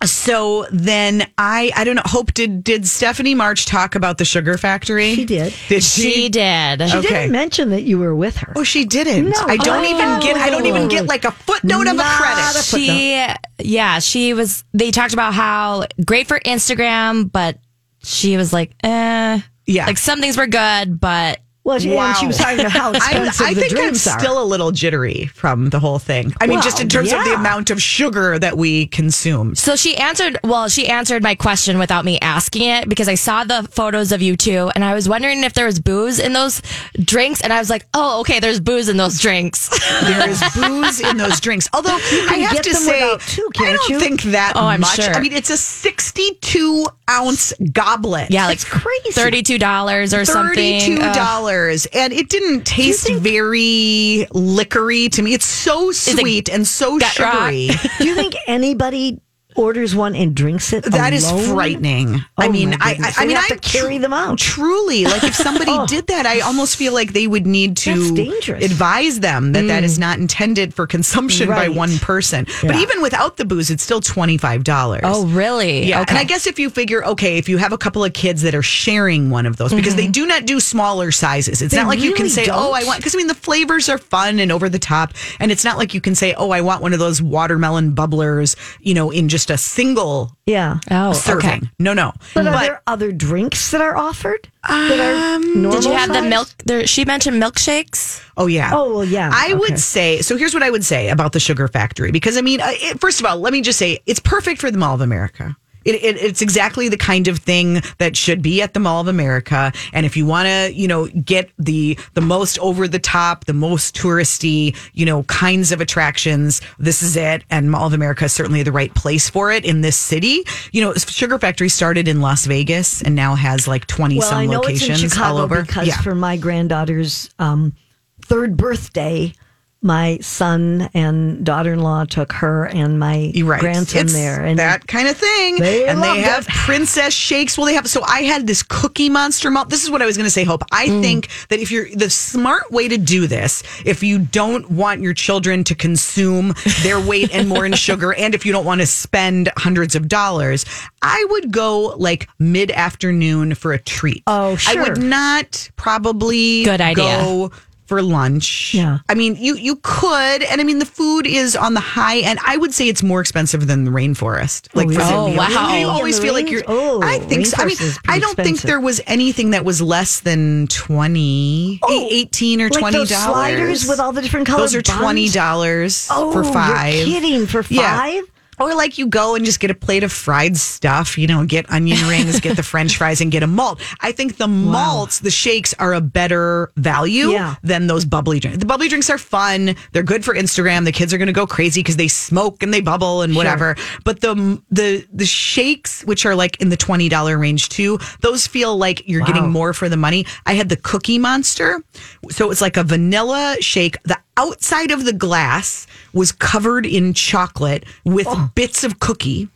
so 0.06 0.66
then 0.72 1.26
I 1.40 1.72
I 1.76 1.84
don't 1.84 1.96
know. 1.96 2.04
Hope 2.06 2.32
did 2.34 2.64
did 2.64 2.88
Stephanie 2.88 3.34
March 3.34 3.66
talk 3.66 3.96
about 3.96 4.20
the 4.20 4.26
sugar 4.26 4.58
factory? 4.58 5.16
She 5.16 5.26
did. 5.26 5.54
Did 5.70 5.84
She 5.84 6.12
she? 6.12 6.30
did. 6.30 6.88
She 6.88 6.98
okay. 6.98 7.08
didn't 7.08 7.32
mention 7.32 7.70
that 7.72 7.82
you 7.84 7.98
were 7.98 8.16
with 8.16 8.38
her. 8.38 8.54
Oh, 8.56 8.64
she 8.64 8.86
didn't. 8.86 9.30
No. 9.30 9.44
I 9.48 9.58
don't 9.58 9.84
Oh. 9.86 9.90
even 9.90 10.20
get. 10.20 10.38
I 10.38 10.50
don't 10.52 10.68
even 10.68 10.88
get 10.88 11.08
like 11.08 11.26
a 11.26 11.32
footnote 11.32 11.88
of 11.88 11.98
a 11.98 12.04
credit. 12.04 12.56
a 12.60 12.64
She, 12.64 13.28
yeah, 13.60 13.98
she 14.00 14.34
was. 14.36 14.64
They 14.74 14.92
talked 14.92 15.14
about 15.14 15.34
how 15.34 15.86
great 16.06 16.28
for 16.28 16.40
Instagram, 16.42 17.32
but 17.32 17.58
she 18.04 18.38
was 18.38 18.54
like, 18.54 18.74
eh, 18.84 19.40
Yeah. 19.68 19.86
like 19.86 19.98
some 19.98 20.20
things 20.22 20.38
were 20.38 20.48
good, 20.48 21.00
but 21.00 21.40
well, 21.68 21.80
she, 21.80 21.96
and 21.96 22.18
she 22.18 22.28
was 22.28 22.38
talking 22.38 22.60
about 22.62 22.72
how 22.72 22.90
I'm, 22.90 22.96
expensive 22.96 23.46
I 23.46 23.54
the 23.54 23.62
think 23.62 23.78
I'm 23.78 23.90
are. 23.92 23.96
still 23.96 24.42
a 24.42 24.46
little 24.46 24.72
jittery 24.72 25.26
from 25.28 25.70
the 25.70 25.80
whole 25.80 26.00
thing. 26.00 26.34
I 26.42 26.48
mean, 26.48 26.62
just 26.62 26.80
in 26.80 26.86
Well, 26.86 27.04
terms 27.04 27.12
of 27.14 27.24
the 27.26 27.34
amount 27.34 27.70
of 27.70 27.82
sugar 27.82 28.40
that 28.40 28.58
we 28.58 28.88
consume. 28.88 29.54
So 29.56 29.76
she 29.76 29.98
answered, 29.98 30.40
well, 30.44 30.70
she 30.70 30.88
answered 30.88 31.22
my 31.22 31.36
question 31.36 31.78
without 31.78 32.06
me 32.06 32.20
asking 32.22 32.64
it 32.70 32.88
because 32.90 33.08
I 33.10 33.16
saw 33.16 33.44
the 33.44 33.68
photos 33.72 34.12
of 34.12 34.22
you 34.22 34.36
two 34.38 34.72
and 34.76 34.84
I 34.84 34.94
was 34.94 35.10
wondering 35.10 35.44
if 35.44 35.54
there 35.54 35.66
was 35.66 35.80
booze 35.80 36.20
in 36.20 36.34
those 36.34 36.62
drinks. 37.04 37.42
And 37.42 37.52
I 37.52 37.60
was 37.60 37.70
like, 37.70 37.86
oh, 37.94 38.22
okay, 38.22 38.40
there's 38.40 38.60
booze 38.60 38.90
in 38.90 38.98
those 38.98 39.20
drinks. 39.20 39.70
There 40.08 40.30
is 40.30 40.42
booze 40.56 41.02
in 41.02 41.18
those 41.18 41.40
drinks. 41.40 41.68
Although 41.74 41.96
I 41.96 42.48
have 42.50 42.62
to 42.62 42.74
say, 42.74 43.02
without 43.12 43.22
too, 43.22 43.50
I 43.60 43.74
don't 43.74 43.90
you? 43.90 44.00
think 44.00 44.22
that 44.24 44.54
Oh, 44.56 44.66
I'm 44.66 44.80
much. 44.82 44.96
sure. 44.96 45.14
I 45.14 45.20
mean, 45.20 45.34
it's 45.34 45.50
a 45.50 45.58
62 45.58 46.86
ounce 47.10 47.54
goblet. 47.72 48.32
Yeah, 48.32 48.46
like 48.48 48.56
It's 48.56 48.64
crazy. 48.66 49.12
$32 49.12 50.14
or 50.22 50.26
something. 50.26 50.80
Thirty-two 50.80 51.02
Ugh. 51.02 51.16
dollars, 51.16 51.57
and 51.94 52.14
it 52.14 52.30
didn't 52.30 52.66
taste 52.66 53.10
very 53.12 54.28
liquory 54.32 55.10
to 55.10 55.22
me. 55.22 55.34
It's 55.34 55.46
so 55.46 55.92
sweet 55.92 56.50
and 56.50 56.68
so 56.68 57.00
sugary. 57.00 57.70
Do 57.98 58.08
you 58.08 58.16
think 58.16 58.36
anybody 58.48 59.22
orders 59.58 59.96
one 59.96 60.16
and 60.16 60.36
drinks 60.36 60.72
it? 60.72 60.84
That 60.86 61.14
is 61.14 61.30
alone? 61.30 61.54
frightening. 61.56 62.16
I 62.38 62.48
Oh, 62.48 62.52
mean, 62.52 62.74
I, 62.76 62.92
I. 63.04 63.14
I 63.18 63.26
mean, 63.26 63.36
have 63.36 63.46
I 63.52 63.56
to 63.56 63.58
carry 63.60 63.98
them 63.98 64.14
out. 64.14 64.38
Truly, 64.38 65.04
like 65.06 65.24
if 65.24 65.36
somebody 65.36 65.72
Oh. 65.76 65.86
did 65.88 66.08
that, 66.08 66.26
I 66.26 66.40
almost 66.42 66.76
feel 66.78 66.94
like 66.94 67.14
they 67.14 67.28
would 67.28 67.46
need 67.46 67.76
to 67.78 67.94
That's 68.00 68.12
dangerous. 68.12 68.64
Mm. 68.64 68.66
advise 68.72 69.20
them 69.20 69.52
that 69.54 69.64
that 69.68 69.84
is 69.84 70.00
not 70.00 70.20
intended 70.20 70.74
for 70.74 70.88
consumption 70.88 71.50
by 71.50 71.68
one 71.70 71.98
person. 71.98 72.46
But 72.62 72.76
even 72.78 73.02
without 73.02 73.38
the 73.38 73.46
booze, 73.46 73.70
it's 73.70 73.84
still 73.84 74.02
twenty 74.02 74.38
five 74.38 74.64
dollars. 74.64 75.02
Oh, 75.04 75.26
really? 75.28 75.86
Yeah, 75.86 76.02
Okay. 76.02 76.12
and 76.12 76.18
I 76.20 76.24
guess 76.24 76.48
if 76.48 76.60
you 76.60 76.70
figure, 76.70 77.04
okay, 77.06 77.38
if 77.38 77.50
you 77.50 77.58
have 77.58 77.74
a 77.74 77.78
couple 77.78 78.04
of 78.04 78.14
kids 78.14 78.42
that 78.44 78.54
are 78.56 78.62
sharing 78.64 79.30
one 79.30 79.46
of 79.46 79.58
those, 79.58 79.74
because 79.74 79.96
they 79.96 80.08
do 80.08 80.26
not 80.26 80.46
do 80.46 80.60
smaller 80.60 81.12
sizes. 81.12 81.62
It's 81.62 81.74
Mm-hmm. 81.74 81.76
They 81.78 81.84
not 81.84 81.90
like 81.90 82.00
you 82.00 82.12
can 82.14 82.24
really 82.24 82.30
say, 82.30 82.48
oh, 82.52 82.72
I 82.72 82.80
don't? 82.80 82.88
want, 82.88 83.00
because 83.00 83.14
I 83.16 83.18
mean, 83.18 83.28
the 83.28 83.34
flavors 83.36 83.90
are 83.90 83.98
fun 83.98 84.40
and 84.40 84.52
over 84.52 84.70
the 84.70 84.80
top. 84.80 85.14
And 85.40 85.52
it's 85.52 85.64
not 85.66 85.78
like 85.78 85.94
you 85.94 86.02
can 86.02 86.16
say, 86.16 86.34
oh, 86.36 86.52
I 86.52 86.62
want 86.62 86.82
one 86.82 86.94
of 86.94 87.00
those 87.00 87.22
watermelon 87.22 87.94
bubblers, 87.94 88.56
you 88.82 88.94
know, 88.94 89.12
in 89.12 89.28
just 89.30 89.47
a 89.50 89.58
single 89.58 90.32
Yeah. 90.46 90.80
Oh, 90.92 91.14
serving. 91.14 91.50
okay. 91.50 91.62
No, 91.80 91.94
no. 91.94 92.14
But, 92.34 92.48
are 92.48 92.60
there 92.62 92.82
other 92.88 93.12
drinks 93.12 93.72
that 93.72 93.82
are 93.82 93.96
offered 93.98 94.48
that 94.68 95.00
are 95.00 95.40
normal? 95.40 95.72
Did 95.82 95.86
you 95.86 95.92
have 95.94 96.12
the 96.14 96.22
milk? 96.22 96.50
There, 96.66 96.86
she 96.88 97.06
mentioned 97.06 97.42
milkshakes. 97.42 98.22
Oh 98.38 98.48
yeah. 98.48 98.72
Oh, 98.74 98.96
well, 98.96 99.04
yeah. 99.06 99.30
I 99.34 99.48
Okay. 99.48 99.54
would 99.56 99.80
say 99.80 100.22
so. 100.22 100.38
Here's 100.38 100.54
what 100.54 100.64
I 100.64 100.70
would 100.70 100.86
say 100.86 101.10
about 101.10 101.32
the 101.34 101.40
sugar 101.40 101.68
factory 101.68 102.12
because 102.12 102.38
I 102.38 102.42
mean, 102.42 102.62
uh, 102.62 102.68
it, 102.72 103.00
first 103.00 103.20
of 103.20 103.26
all, 103.26 103.38
let 103.40 103.54
me 103.54 103.62
just 103.62 103.80
say 103.80 104.00
it's 104.06 104.20
perfect 104.20 104.62
for 104.62 104.70
the 104.72 104.78
Mall 104.78 104.96
of 104.96 105.02
America. 105.02 105.56
It, 105.88 105.96
it, 106.04 106.18
it's 106.18 106.42
exactly 106.42 106.90
the 106.90 106.98
kind 106.98 107.28
of 107.28 107.40
thing 107.40 107.82
that 107.98 108.18
should 108.18 108.42
be 108.42 108.62
at 108.62 108.74
the 108.74 108.80
Mall 108.80 109.00
of 109.02 109.08
America. 109.08 109.72
And 109.94 110.06
if 110.06 110.18
you 110.18 110.26
want 110.26 110.48
to, 110.48 110.74
you 110.74 110.88
know, 110.88 111.08
get 111.08 111.50
the 111.58 111.98
the 112.14 112.22
most 112.22 112.60
over 112.60 112.88
the 112.88 113.00
top, 113.00 113.46
the 113.46 113.54
most 113.54 113.96
touristy, 113.96 114.76
you 114.94 115.06
know, 115.06 115.24
kinds 115.24 115.72
of 115.72 115.80
attractions, 115.80 116.62
this 116.78 117.02
is 117.02 117.16
it. 117.16 117.44
And 117.50 117.72
Mall 117.72 117.88
of 117.88 117.94
America 117.94 118.26
is 118.26 118.34
certainly 118.34 118.64
the 118.64 118.72
right 118.74 118.94
place 118.94 119.30
for 119.30 119.52
it 119.52 119.64
in 119.64 119.82
this 119.82 119.96
city. 119.96 120.44
You 120.74 120.82
know, 120.82 120.94
Sugar 120.94 121.40
Factory 121.40 121.70
started 121.70 122.08
in 122.08 122.20
Las 122.20 122.46
Vegas 122.46 123.02
and 123.02 123.16
now 123.16 123.36
has 123.36 123.68
like 123.68 123.88
twenty 123.88 124.20
Well, 124.20 124.30
some 124.30 124.48
locations 124.48 124.90
it's 124.90 125.04
in 125.04 125.10
Chicago 125.10 125.38
all 125.38 125.42
over. 125.42 125.62
because 125.64 125.96
for 125.98 126.16
my 126.16 126.36
granddaughter's 126.36 127.30
um, 127.40 127.74
third 128.22 128.58
birthday, 128.58 129.32
my 129.82 130.18
son 130.22 130.90
and 130.94 131.46
daughter-in-law 131.46 132.06
took 132.06 132.32
her 132.34 132.66
and 132.66 133.00
my 133.00 133.32
right. 133.44 133.60
grandson 133.60 134.02
It's 134.06 134.14
there, 134.14 134.44
and 134.44 134.58
that 134.60 134.88
kind 134.88 135.08
of 135.08 135.16
thing. 135.18 135.58
They 135.60 135.88
and 135.88 136.02
they 136.02 136.22
have 136.22 136.46
it. 136.48 136.50
princess 136.54 137.14
shakes. 137.14 137.58
Well, 137.58 137.68
they 137.68 137.76
have. 137.76 137.88
So 137.88 138.02
I 138.04 138.24
had 138.24 138.48
this 138.48 138.64
Cookie 138.64 139.10
Monster 139.10 139.52
malt. 139.52 139.70
This 139.70 139.84
is 139.84 139.92
what 139.92 140.02
I 140.02 140.06
was 140.06 140.18
going 140.18 140.26
to 140.26 140.32
say. 140.32 140.44
Hope 140.44 140.64
I 140.72 140.88
Mm. 140.88 141.02
think 141.02 141.30
that 141.50 141.60
if 141.60 141.72
you're 141.72 141.88
the 141.94 142.10
smart 142.10 142.72
way 142.72 142.88
to 142.88 142.98
do 142.98 143.28
this, 143.28 143.62
if 143.86 144.02
you 144.04 144.20
don't 144.20 144.70
want 144.72 145.02
your 145.02 145.14
children 145.14 145.64
to 145.66 145.76
consume 145.76 146.54
their 146.82 147.00
weight 147.00 147.34
and 147.34 147.48
more 147.48 147.66
in 147.66 147.74
sugar, 147.88 148.14
and 148.14 148.34
if 148.34 148.46
you 148.46 148.52
don't 148.52 148.66
want 148.66 148.82
to 148.82 148.88
spend 148.88 149.50
hundreds 149.58 149.96
of 149.96 150.08
dollars, 150.08 150.66
I 151.02 151.26
would 151.30 151.52
go 151.52 151.96
like 151.98 152.28
mid 152.40 152.72
afternoon 152.72 153.54
for 153.56 153.74
a 153.74 153.80
treat. 153.80 154.24
Oh, 154.28 154.56
sure. 154.56 154.80
I 154.80 154.90
would 154.90 154.98
not 155.02 155.70
probably 155.76 156.64
Good 156.64 156.82
idea. 156.82 156.96
go 157.04 157.52
for 157.88 158.02
lunch. 158.02 158.74
Yeah. 158.74 159.00
I 159.10 159.16
mean, 159.16 159.36
you 159.38 159.56
you 159.56 159.80
could, 159.82 160.44
and 160.44 160.62
I 160.62 160.64
mean, 160.64 160.80
the 160.80 160.86
food 160.86 161.26
is 161.26 161.56
on 161.56 161.74
the 161.74 161.80
high 161.80 162.20
end. 162.20 162.40
I 162.46 162.58
would 162.58 162.74
say 162.74 162.88
it's 162.88 163.02
more 163.02 163.22
expensive 163.22 163.66
than 163.68 163.86
the 163.86 163.92
rainforest. 163.92 164.68
Oh, 164.76 164.80
like, 164.80 164.92
for 164.92 165.02
Oh, 165.02 165.34
wow. 165.36 165.76
You 165.76 165.88
always 165.88 166.20
feel 166.20 166.34
like 166.34 166.52
you're. 166.52 166.64
Oh, 166.68 167.02
I 167.02 167.20
think 167.20 167.46
so. 167.46 167.62
I 167.62 167.66
mean, 167.66 167.78
I 168.08 168.20
don't 168.20 168.36
think 168.36 168.62
there 168.62 168.80
was 168.80 169.02
anything 169.08 169.52
that 169.52 169.64
was 169.66 169.82
less 169.82 170.20
than 170.20 170.68
twenty, 170.68 171.80
Oh, 171.82 172.08
eighteen 172.12 172.62
or 172.62 172.70
like 172.70 172.80
twenty 172.80 172.98
those 172.98 173.10
sliders 173.10 173.88
with 173.88 174.00
all 174.00 174.12
the 174.12 174.22
different 174.22 174.48
colors. 174.48 174.74
Those 174.74 174.76
are 174.76 174.82
twenty 174.82 175.30
dollars 175.30 176.08
oh, 176.12 176.32
for 176.32 176.44
five. 176.44 176.94
You're 176.94 177.22
kidding 177.22 177.46
for 177.48 177.64
Yeah. 177.70 178.22
Or 178.60 178.74
like 178.76 178.98
you 178.98 179.08
go 179.08 179.36
and 179.36 179.46
just 179.46 179.60
get 179.60 179.70
a 179.70 179.76
plate 179.76 180.04
of 180.04 180.12
fried 180.12 180.58
stuff, 180.58 181.18
you 181.18 181.28
know, 181.28 181.46
get 181.46 181.70
onion 181.72 181.98
rings, 182.08 182.40
get 182.40 182.56
the 182.56 182.64
french 182.64 182.98
fries 182.98 183.22
and 183.22 183.32
get 183.32 183.44
a 183.44 183.48
malt. 183.48 183.80
I 184.02 184.12
think 184.12 184.38
the 184.38 184.48
malts, 184.48 185.20
the 185.20 185.30
shakes 185.30 185.74
are 185.80 185.94
a 185.94 186.02
better 186.02 186.72
value 186.76 187.30
Yeah. 187.30 187.56
than 187.64 187.88
those 187.88 188.04
bubbly 188.06 188.40
drinks. 188.40 188.60
The 188.60 188.66
bubbly 188.66 188.88
drinks 188.90 189.10
are 189.10 189.18
fun. 189.20 189.76
They're 189.92 190.04
good 190.04 190.26
for 190.26 190.34
Instagram. 190.34 190.86
The 190.86 190.92
kids 190.92 191.14
are 191.14 191.18
going 191.18 191.28
to 191.28 191.34
go 191.34 191.46
crazy 191.46 191.82
because 191.82 191.98
they 191.98 192.08
smoke 192.08 192.64
and 192.64 192.74
they 192.74 192.82
bubble 192.82 193.22
and 193.22 193.36
whatever. 193.36 193.76
But 194.04 194.22
the 194.22 194.62
the 194.72 195.06
the 195.14 195.26
shakes, 195.26 196.04
which 196.06 196.26
are 196.26 196.36
like 196.36 196.60
in 196.62 196.70
the 196.70 196.78
twenty 196.78 197.10
dollar 197.10 197.38
range 197.38 197.70
too, 197.70 198.00
those 198.22 198.48
feel 198.48 198.76
like 198.78 199.08
you're 199.08 199.26
getting 199.26 199.50
more 199.50 199.74
for 199.74 199.88
the 199.90 199.98
money. 199.98 200.26
I 200.46 200.54
had 200.54 200.70
the 200.70 200.78
Cookie 200.78 201.20
Monster, 201.20 201.84
so 202.32 202.50
it's 202.52 202.62
like 202.62 202.78
a 202.78 202.84
vanilla 202.84 203.58
shake. 203.60 204.02
The 204.04 204.18
outside 204.38 204.92
of 204.92 205.04
the 205.06 205.14
glass 205.14 205.88
was 206.14 206.32
covered 206.32 206.86
in 206.86 207.14
chocolate 207.14 207.84
with 208.06 208.28
oh. 208.30 208.47
Bits 208.56 208.84
of 208.84 209.00
cookie, 209.00 209.50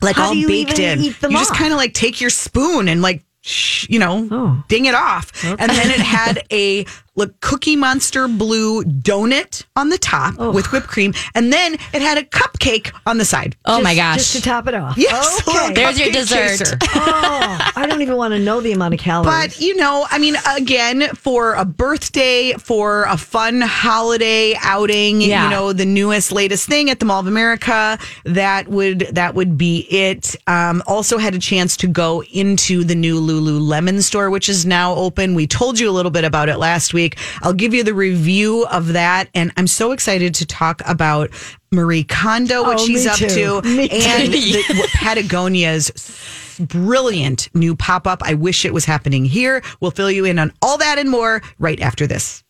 like 0.00 0.16
How 0.16 0.28
all 0.28 0.34
baked 0.34 0.78
in. 0.78 1.02
you 1.02 1.12
just 1.12 1.54
kind 1.54 1.72
of 1.72 1.76
like 1.78 1.94
take 1.94 2.20
your 2.20 2.30
spoon 2.30 2.88
and 2.88 3.02
like. 3.02 3.22
sh- 3.42 3.86
You 3.88 3.98
know, 3.98 4.28
Oh. 4.30 4.62
ding 4.68 4.84
it 4.84 4.94
off. 4.94 5.32
And 5.44 5.58
then 5.70 5.90
it 5.90 6.00
had 6.00 6.42
a 6.52 6.84
like, 7.20 7.40
Cookie 7.40 7.76
Monster 7.76 8.28
blue 8.28 8.82
donut 8.84 9.64
on 9.76 9.88
the 9.88 9.98
top 9.98 10.34
Oh. 10.38 10.50
with 10.50 10.72
whipped 10.72 10.88
cream. 10.88 11.14
And 11.34 11.52
then 11.52 11.74
it 11.74 12.02
had 12.02 12.18
a 12.18 12.22
cupcake 12.22 12.92
on 13.06 13.18
the 13.18 13.24
side. 13.24 13.56
Oh 13.64 13.80
my 13.80 13.94
gosh. 13.94 14.18
Just 14.18 14.36
to 14.36 14.42
top 14.42 14.66
it 14.68 14.74
off. 14.74 14.96
Yes. 14.98 15.46
Okay. 15.46 15.72
There's 15.74 15.98
your 15.98 16.10
dessert. 16.12 16.76
oh, 16.94 17.70
I 17.76 17.86
don't 17.88 18.02
even 18.02 18.16
want 18.16 18.32
to 18.34 18.38
know 18.40 18.60
the 18.60 18.72
amount 18.72 18.94
of 18.94 19.00
calories. 19.00 19.30
But 19.54 19.60
you 19.60 19.76
know, 19.76 20.06
I 20.10 20.18
mean, 20.18 20.36
again, 20.56 21.08
for 21.14 21.54
a 21.54 21.64
birthday, 21.64 22.52
for 22.54 23.04
a 23.04 23.16
fun 23.16 23.60
holiday 23.60 24.54
outing, 24.60 25.20
Yeah. 25.20 25.44
you 25.44 25.50
know, 25.50 25.72
the 25.72 25.86
newest, 25.86 26.32
latest 26.32 26.66
thing 26.68 26.90
at 26.90 26.98
the 26.98 27.04
Mall 27.04 27.20
of 27.20 27.26
America, 27.26 27.98
that 28.24 28.68
would 28.68 29.00
that 29.12 29.34
would 29.34 29.56
be 29.58 29.80
it. 29.90 30.36
Um, 30.46 30.82
also 30.86 31.18
had 31.18 31.34
a 31.34 31.38
chance 31.38 31.76
to 31.78 31.86
go 31.86 32.22
into 32.32 32.84
the 32.84 32.94
new 32.94 33.20
Lululemon 33.20 34.02
store, 34.02 34.30
which 34.30 34.48
is 34.48 34.64
now 34.66 34.94
open. 34.94 35.34
We 35.34 35.46
told 35.46 35.78
you 35.78 35.88
a 35.88 35.92
little 35.92 36.10
bit 36.10 36.24
about 36.24 36.48
it 36.48 36.58
last 36.58 36.94
week. 36.94 37.09
I'll 37.42 37.52
give 37.52 37.72
you 37.74 37.82
the 37.84 37.94
review 37.94 38.66
of 38.66 38.88
that, 38.94 39.28
and 39.34 39.52
I'm 39.56 39.66
so 39.66 39.92
excited 39.92 40.34
to 40.36 40.46
talk 40.46 40.82
about. 40.86 41.30
Marie 41.72 42.02
Kondo, 42.02 42.64
what 42.64 42.80
Oh, 42.80 42.84
she's 42.84 43.06
up 43.06 43.14
too. 43.16 43.60
to, 43.60 43.62
Me 43.62 43.88
and 43.88 44.32
the, 44.32 44.88
Patagonia's 44.94 45.92
brilliant 46.58 47.48
new 47.54 47.76
pop 47.76 48.08
up. 48.08 48.22
I 48.24 48.34
wish 48.34 48.64
it 48.64 48.74
was 48.74 48.84
happening 48.84 49.24
here. 49.24 49.62
We'll 49.80 49.92
fill 49.92 50.10
you 50.10 50.24
in 50.24 50.40
on 50.40 50.52
all 50.62 50.78
that 50.78 50.98
and 50.98 51.08
more 51.08 51.42
right 51.60 51.80
after 51.80 52.08
this. 52.08 52.42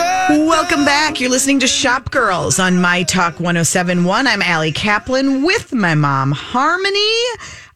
Welcome 0.00 0.84
back. 0.84 1.20
You're 1.20 1.30
listening 1.30 1.58
to 1.60 1.66
Shop 1.66 2.10
Girls 2.12 2.60
on 2.60 2.80
My 2.80 3.02
Talk 3.02 3.34
1071. 3.40 4.26
I'm 4.28 4.42
Allie 4.42 4.70
Kaplan 4.70 5.42
with 5.42 5.72
my 5.72 5.94
mom, 5.96 6.30
Harmony. 6.30 7.18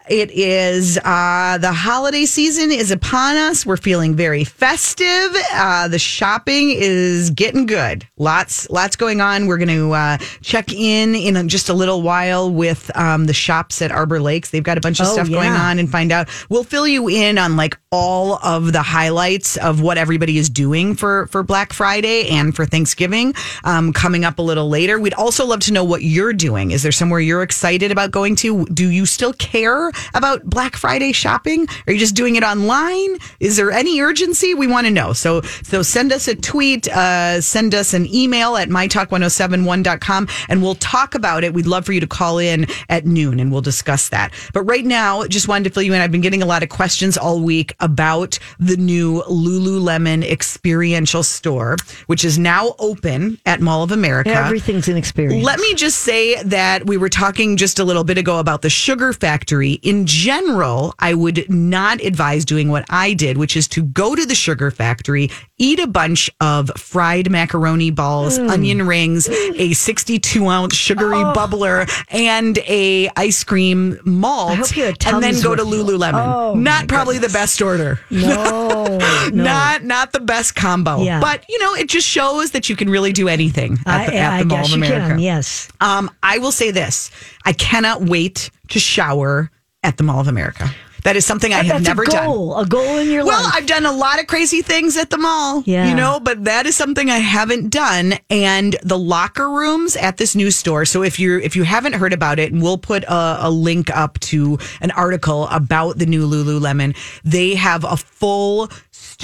It 0.08 0.32
is 0.32 0.98
uh, 0.98 1.58
the 1.58 1.72
holiday 1.72 2.24
season 2.24 2.72
is 2.72 2.90
upon 2.90 3.36
us. 3.36 3.64
We're 3.64 3.76
feeling 3.76 4.16
very 4.16 4.42
festive. 4.42 5.30
Uh, 5.52 5.86
the 5.86 5.98
shopping 5.98 6.70
is 6.70 7.30
getting 7.30 7.66
good. 7.66 8.06
Lots, 8.16 8.68
lots 8.68 8.96
going 8.96 9.20
on. 9.20 9.46
We're 9.46 9.58
going 9.58 9.68
to 9.68 9.92
uh, 9.92 10.18
check 10.42 10.72
in 10.72 11.14
in 11.14 11.48
just 11.48 11.68
a 11.68 11.72
little 11.74 12.02
while 12.02 12.50
with 12.50 12.90
um, 12.96 13.26
the 13.26 13.32
shops 13.32 13.80
at 13.80 13.92
Arbor 13.92 14.20
Lakes. 14.20 14.50
They've 14.50 14.62
got 14.62 14.76
a 14.76 14.80
bunch 14.80 14.98
of 15.00 15.06
Oh, 15.06 15.12
stuff 15.12 15.30
going 15.30 15.50
on 15.50 15.78
and 15.78 15.88
find 15.90 16.10
out. 16.10 16.28
We'll 16.48 16.64
fill 16.64 16.88
you 16.88 17.08
in 17.08 17.38
on 17.38 17.56
like 17.56 17.78
all 17.92 18.44
of 18.44 18.72
the 18.72 18.82
highlights 18.82 19.56
of 19.58 19.82
what 19.82 19.98
everybody 19.98 20.36
is 20.38 20.48
doing 20.50 20.94
for 20.96 21.26
for 21.28 21.42
Black 21.42 21.72
Friday 21.72 22.28
and 22.28 22.56
for 22.56 22.64
Thanksgiving 22.66 23.34
um, 23.64 23.92
coming 23.92 24.24
up 24.24 24.38
a 24.38 24.42
little 24.42 24.68
later. 24.68 24.98
We'd 24.98 25.14
also 25.14 25.46
love 25.46 25.60
to 25.60 25.72
know 25.72 25.84
what 25.84 26.02
you're 26.02 26.32
doing. 26.32 26.70
Is 26.72 26.82
there 26.82 26.92
somewhere 26.92 27.20
you're 27.20 27.42
excited 27.42 27.92
about 27.92 28.10
going 28.10 28.34
to? 28.36 28.64
Do 28.66 28.90
you 28.90 29.06
still 29.06 29.32
care 29.34 29.91
about 30.14 30.44
Black 30.44 30.76
Friday 30.76 31.12
shopping? 31.12 31.66
Are 31.86 31.92
you 31.92 31.98
just 31.98 32.14
doing 32.14 32.36
it 32.36 32.42
online? 32.42 33.16
Is 33.40 33.56
there 33.56 33.70
any 33.70 34.00
urgency? 34.00 34.54
We 34.54 34.66
want 34.66 34.86
to 34.86 34.92
know. 34.92 35.12
So 35.12 35.42
so 35.42 35.82
send 35.82 36.12
us 36.12 36.28
a 36.28 36.34
tweet, 36.34 36.88
uh, 36.88 37.40
send 37.40 37.74
us 37.74 37.94
an 37.94 38.06
email 38.12 38.56
at 38.56 38.68
mytalk1071.com 38.68 40.28
and 40.48 40.62
we'll 40.62 40.74
talk 40.76 41.14
about 41.14 41.44
it. 41.44 41.54
We'd 41.54 41.66
love 41.66 41.86
for 41.86 41.92
you 41.92 42.00
to 42.00 42.06
call 42.06 42.38
in 42.38 42.66
at 42.88 43.06
noon 43.06 43.40
and 43.40 43.52
we'll 43.52 43.60
discuss 43.60 44.08
that. 44.10 44.32
But 44.52 44.62
right 44.62 44.84
now, 44.84 45.24
just 45.26 45.48
wanted 45.48 45.64
to 45.64 45.70
fill 45.70 45.82
you 45.82 45.94
in. 45.94 46.00
I've 46.00 46.12
been 46.12 46.20
getting 46.20 46.42
a 46.42 46.46
lot 46.46 46.62
of 46.62 46.68
questions 46.68 47.16
all 47.16 47.40
week 47.40 47.74
about 47.80 48.38
the 48.58 48.76
new 48.76 49.22
Lululemon 49.28 50.24
experiential 50.24 51.22
store, 51.22 51.76
which 52.06 52.24
is 52.24 52.38
now 52.38 52.74
open 52.78 53.38
at 53.46 53.60
Mall 53.60 53.82
of 53.82 53.92
America. 53.92 54.30
Everything's 54.30 54.88
an 54.88 54.96
experience. 54.96 55.44
Let 55.44 55.58
me 55.60 55.74
just 55.74 56.00
say 56.00 56.42
that 56.42 56.86
we 56.86 56.96
were 56.96 57.08
talking 57.08 57.56
just 57.56 57.78
a 57.78 57.84
little 57.84 58.04
bit 58.04 58.18
ago 58.18 58.38
about 58.38 58.62
the 58.62 58.70
sugar 58.70 59.12
factory. 59.12 59.80
In 59.82 60.06
general, 60.06 60.94
I 61.00 61.12
would 61.14 61.50
not 61.50 62.00
advise 62.02 62.44
doing 62.44 62.68
what 62.68 62.84
I 62.88 63.14
did, 63.14 63.36
which 63.36 63.56
is 63.56 63.66
to 63.68 63.82
go 63.82 64.14
to 64.14 64.24
the 64.24 64.34
sugar 64.34 64.70
factory, 64.70 65.28
eat 65.58 65.80
a 65.80 65.88
bunch 65.88 66.30
of 66.40 66.70
fried 66.76 67.30
macaroni 67.30 67.90
balls, 67.90 68.38
Mm. 68.38 68.50
onion 68.50 68.86
rings, 68.86 69.28
a 69.28 69.72
62 69.72 70.48
ounce 70.48 70.74
sugary 70.76 71.16
bubbler, 71.34 71.90
and 72.10 72.58
a 72.58 73.10
ice 73.16 73.42
cream 73.42 73.98
malt, 74.04 74.50
Oh. 74.50 74.52
I 74.52 74.54
hope 74.56 74.76
you 74.76 74.84
had 74.84 75.04
and 75.06 75.22
then 75.22 75.40
go 75.40 75.56
to. 75.56 75.62
Lululemon. 75.64 76.14
Oh, 76.26 76.54
not 76.54 76.86
probably 76.86 77.18
the 77.18 77.28
best 77.30 77.60
order. 77.62 77.98
no, 78.10 78.98
no. 79.32 79.42
Not 79.44 79.84
not 79.84 80.12
the 80.12 80.20
best 80.20 80.54
combo, 80.54 81.02
Yeah. 81.02 81.18
but 81.20 81.44
you 81.48 81.58
know 81.58 81.74
it 81.74 81.88
just 81.88 82.06
shows 82.06 82.50
that 82.52 82.68
you 82.68 82.76
can 82.76 82.88
really 82.90 83.12
do 83.12 83.26
anything 83.28 83.78
at 83.86 84.06
the, 84.06 84.14
I, 84.14 84.18
at 84.18 84.32
I 84.32 84.42
Mall 84.44 84.58
guess 84.58 84.66
of 84.72 84.78
you 84.78 84.84
America. 84.84 85.06
can. 85.08 85.18
Yes. 85.18 85.68
Um, 85.80 86.10
I 86.22 86.38
will 86.38 86.52
say 86.52 86.70
this: 86.70 87.10
I 87.44 87.52
cannot 87.52 88.02
wait 88.02 88.50
to 88.68 88.78
shower 88.78 89.50
at 89.82 89.96
the 89.96 90.02
Mall 90.02 90.20
of 90.20 90.28
America. 90.28 90.70
That 91.04 91.16
is 91.16 91.26
something 91.26 91.52
I 91.52 91.64
have 91.64 91.82
never 91.82 92.04
a 92.04 92.06
done. 92.06 92.26
goal. 92.26 92.56
A 92.56 92.64
goal 92.64 92.98
in 92.98 93.10
your 93.10 93.24
Well, 93.24 93.34
life. 93.36 93.42
Well, 93.46 93.52
I've 93.56 93.66
done 93.66 93.86
a 93.86 93.90
lot 93.90 94.20
of 94.20 94.28
crazy 94.28 94.62
things 94.62 94.96
at 94.96 95.10
the 95.10 95.18
mall, 95.18 95.64
Yeah. 95.66 95.88
you 95.88 95.96
know, 95.96 96.20
but 96.20 96.44
that 96.44 96.64
is 96.64 96.76
something 96.76 97.10
I 97.10 97.18
haven't 97.18 97.70
done. 97.70 98.14
And 98.30 98.76
the 98.84 98.96
locker 98.96 99.50
rooms 99.50 99.96
at 99.96 100.18
this 100.18 100.36
new 100.36 100.52
store. 100.52 100.84
So 100.84 101.02
if 101.02 101.18
you're 101.18 101.40
if 101.40 101.56
you 101.56 101.64
haven't 101.64 101.94
heard 101.94 102.12
about 102.12 102.38
it, 102.38 102.52
and 102.52 102.62
we'll 102.62 102.78
put 102.78 103.02
a, 103.02 103.38
a 103.48 103.50
link 103.50 103.90
up 103.90 104.20
to 104.20 104.58
an 104.80 104.92
article 104.92 105.48
about 105.48 105.98
the 105.98 106.06
new 106.06 106.24
Lululemon. 106.24 106.96
They 107.24 107.56
have 107.56 107.82
a 107.82 107.96
full 107.96 108.68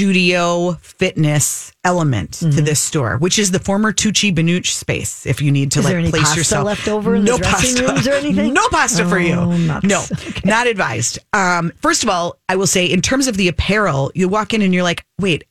studio 0.02 0.74
fitness 0.80 1.72
element 1.82 2.30
Mm-hmm. 2.38 2.50
to 2.56 2.62
this 2.62 2.78
store, 2.78 3.16
which 3.18 3.36
is 3.38 3.50
the 3.50 3.58
former 3.58 3.92
Tucci 3.92 4.32
Benucch 4.32 4.66
space. 4.68 5.26
If 5.26 5.40
you 5.42 5.50
need 5.50 5.72
to 5.72 5.80
Is 5.80 5.86
like 5.86 5.94
any 5.96 6.10
place 6.10 6.22
pasta 6.22 6.38
yourself 6.38 6.66
left 6.66 6.86
over 6.86 7.16
in 7.16 7.24
the 7.24 7.36
dressing 7.36 7.84
rooms 7.84 8.06
or 8.06 8.12
anything? 8.22 8.52
No 8.52 8.68
pasta 8.68 9.04
for 9.08 9.18
you. 9.18 9.32
Oh, 9.34 9.56
nuts. 9.56 9.84
No, 9.84 10.04
not 10.44 10.66
advised. 10.68 11.18
Um, 11.32 11.72
first 11.82 12.04
of 12.04 12.10
all, 12.10 12.36
I 12.48 12.54
will 12.56 12.66
say 12.68 12.86
in 12.86 13.00
terms 13.02 13.26
of 13.26 13.36
the 13.36 13.48
apparel, 13.48 14.12
you 14.14 14.28
walk 14.28 14.54
in 14.54 14.62
and 14.62 14.72
you're 14.72 14.84
like, 14.84 15.04
wait, 15.18 15.44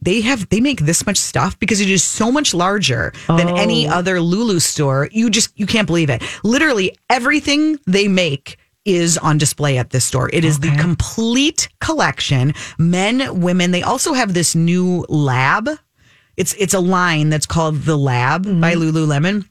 they 0.00 0.22
have 0.22 0.48
they 0.48 0.60
make 0.60 0.80
this 0.80 1.04
much 1.04 1.18
stuff 1.18 1.58
because 1.58 1.82
it 1.82 1.90
is 1.90 2.02
so 2.02 2.32
much 2.32 2.54
larger 2.54 3.12
than 3.28 3.50
any 3.58 3.86
Oh. 3.86 3.90
other 3.92 4.18
Lulu 4.22 4.60
store. 4.60 5.10
You 5.12 5.28
just 5.28 5.50
you 5.60 5.66
can't 5.66 5.86
believe 5.86 6.08
it. 6.08 6.22
Literally 6.42 6.96
everything 7.10 7.78
they 7.86 8.08
make 8.08 8.56
is 8.84 9.18
on 9.18 9.38
display 9.38 9.78
at 9.78 9.90
this 9.90 10.04
store. 10.04 10.30
It 10.32 10.44
is 10.44 10.60
the 10.60 10.74
complete 10.76 11.68
collection, 11.80 12.54
men, 12.78 13.40
women. 13.40 13.70
They 13.70 13.82
also 13.82 14.12
have 14.12 14.34
this 14.34 14.54
new 14.54 15.04
lab. 15.08 15.68
It's 16.36 16.54
it's 16.54 16.74
a 16.74 16.80
line 16.80 17.28
that's 17.28 17.46
called 17.46 17.82
the 17.82 17.96
Lab 17.96 18.44
by 18.44 18.74
Mm-hmm. 18.74 18.96
Lululemon. 18.96 19.48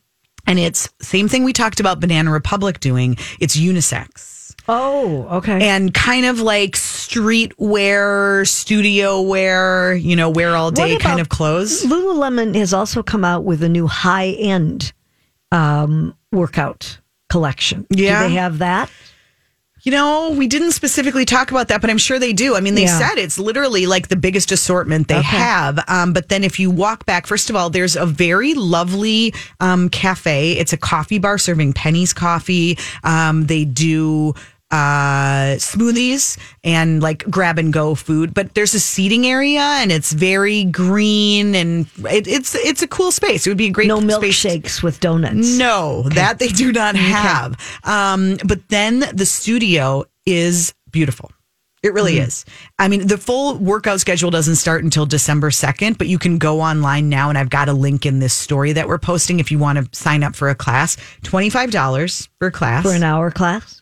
And 0.47 0.57
it's 0.57 0.89
same 1.01 1.27
thing 1.27 1.43
we 1.43 1.53
talked 1.53 1.79
about 1.79 1.99
Banana 1.99 2.31
Republic 2.31 2.79
doing. 2.79 3.17
It's 3.39 3.55
unisex 3.55 4.39
oh, 4.69 5.27
okay. 5.37 5.67
and 5.67 5.93
kind 5.93 6.25
of 6.25 6.39
like 6.39 6.71
streetwear, 6.71 8.47
studio 8.47 9.21
wear, 9.21 9.93
you 9.93 10.15
know, 10.15 10.29
wear 10.29 10.55
all 10.55 10.71
day 10.71 10.97
kind 10.97 11.19
of 11.19 11.29
clothes. 11.29 11.83
Lululemon 11.83 12.55
has 12.55 12.73
also 12.73 13.03
come 13.03 13.25
out 13.25 13.43
with 13.43 13.63
a 13.63 13.69
new 13.69 13.87
high 13.87 14.29
end 14.29 14.93
um, 15.51 16.15
workout 16.31 16.99
collection. 17.29 17.85
Yeah. 17.89 18.23
Do 18.23 18.29
they 18.29 18.35
have 18.35 18.59
that? 18.59 18.89
You 19.81 19.91
know, 19.93 20.31
we 20.31 20.47
didn't 20.47 20.71
specifically 20.71 21.23
talk 21.25 21.51
about 21.51 21.69
that, 21.69 21.79
but 21.81 21.89
I'm 21.89 21.97
sure 21.97 22.19
they 22.19 22.33
do. 22.33 22.55
I 22.55 22.59
mean, 22.59 22.75
they 22.75 22.83
Yeah. 22.83 22.99
said 22.99 23.17
it's 23.17 23.39
literally 23.39 23.85
like 23.85 24.09
the 24.09 24.15
biggest 24.17 24.51
assortment 24.51 25.07
they 25.07 25.21
have. 25.21 25.79
Um, 25.87 26.11
but 26.11 26.29
then 26.29 26.43
if 26.43 26.59
you 26.59 26.69
walk 26.69 27.05
back, 27.05 27.25
first 27.25 27.49
of 27.49 27.55
all, 27.55 27.69
there's 27.69 27.95
a 27.95 28.05
very 28.05 28.53
lovely 28.55 29.33
um, 29.59 29.87
cafe. 29.89 30.53
It's 30.53 30.73
a 30.73 30.77
coffee 30.77 31.17
bar 31.19 31.37
serving 31.37 31.73
Penny's 31.73 32.11
coffee. 32.13 32.77
Um, 33.03 33.45
they 33.47 33.63
do 33.65 34.33
uh 34.71 35.55
smoothies 35.57 36.37
and 36.63 37.01
like 37.01 37.23
grab 37.29 37.57
and 37.57 37.73
go 37.73 37.95
food 37.95 38.33
but 38.35 38.53
there's 38.53 38.75
a 38.75 38.79
seating 38.79 39.25
area 39.25 39.61
and 39.61 39.91
it's 39.91 40.13
very 40.13 40.65
green 40.65 41.55
and 41.55 41.87
it, 42.09 42.27
it's 42.27 42.53
it's 42.53 42.83
a 42.83 42.87
cool 42.87 43.11
space 43.11 43.47
it 43.47 43.49
would 43.49 43.57
be 43.57 43.65
a 43.65 43.71
great 43.71 43.87
No 43.87 43.99
space 43.99 44.43
milkshakes 44.43 44.83
with 44.83 44.99
donuts. 44.99 45.57
no, 45.57 46.03
that 46.09 46.37
they 46.37 46.49
do 46.49 46.71
not 46.71 46.95
have. 46.95 47.57
Um, 47.83 48.37
but 48.45 48.67
then 48.69 48.99
the 49.13 49.25
studio 49.25 50.05
is 50.25 50.73
beautiful. 50.91 51.31
It 51.81 51.93
really 51.93 52.17
is. 52.19 52.43
I 52.77 52.89
mean, 52.89 53.07
the 53.07 53.17
full 53.17 53.55
workout 53.55 54.01
schedule 54.01 54.29
doesn't 54.29 54.57
start 54.57 54.83
until 54.83 55.05
December 55.05 55.49
2nd, 55.49 55.97
but 55.97 56.07
you 56.07 56.19
can 56.19 56.37
go 56.37 56.59
online 56.59 57.07
now. 57.07 57.29
And 57.29 57.37
I've 57.37 57.49
got 57.49 57.69
a 57.69 57.73
link 57.73 58.05
in 58.05 58.19
this 58.19 58.33
story 58.33 58.73
that 58.73 58.87
we're 58.89 58.97
posting 58.97 59.39
if 59.39 59.49
you 59.49 59.57
want 59.59 59.77
to 59.77 59.97
sign 59.97 60.21
up 60.21 60.35
for 60.35 60.49
a 60.49 60.55
class. 60.55 60.97
$25 61.23 62.27
for 62.37 62.47
a 62.47 62.51
class. 62.51 62.83
For 62.83 62.91
an 62.91 63.03
hour 63.03 63.31
class? 63.31 63.78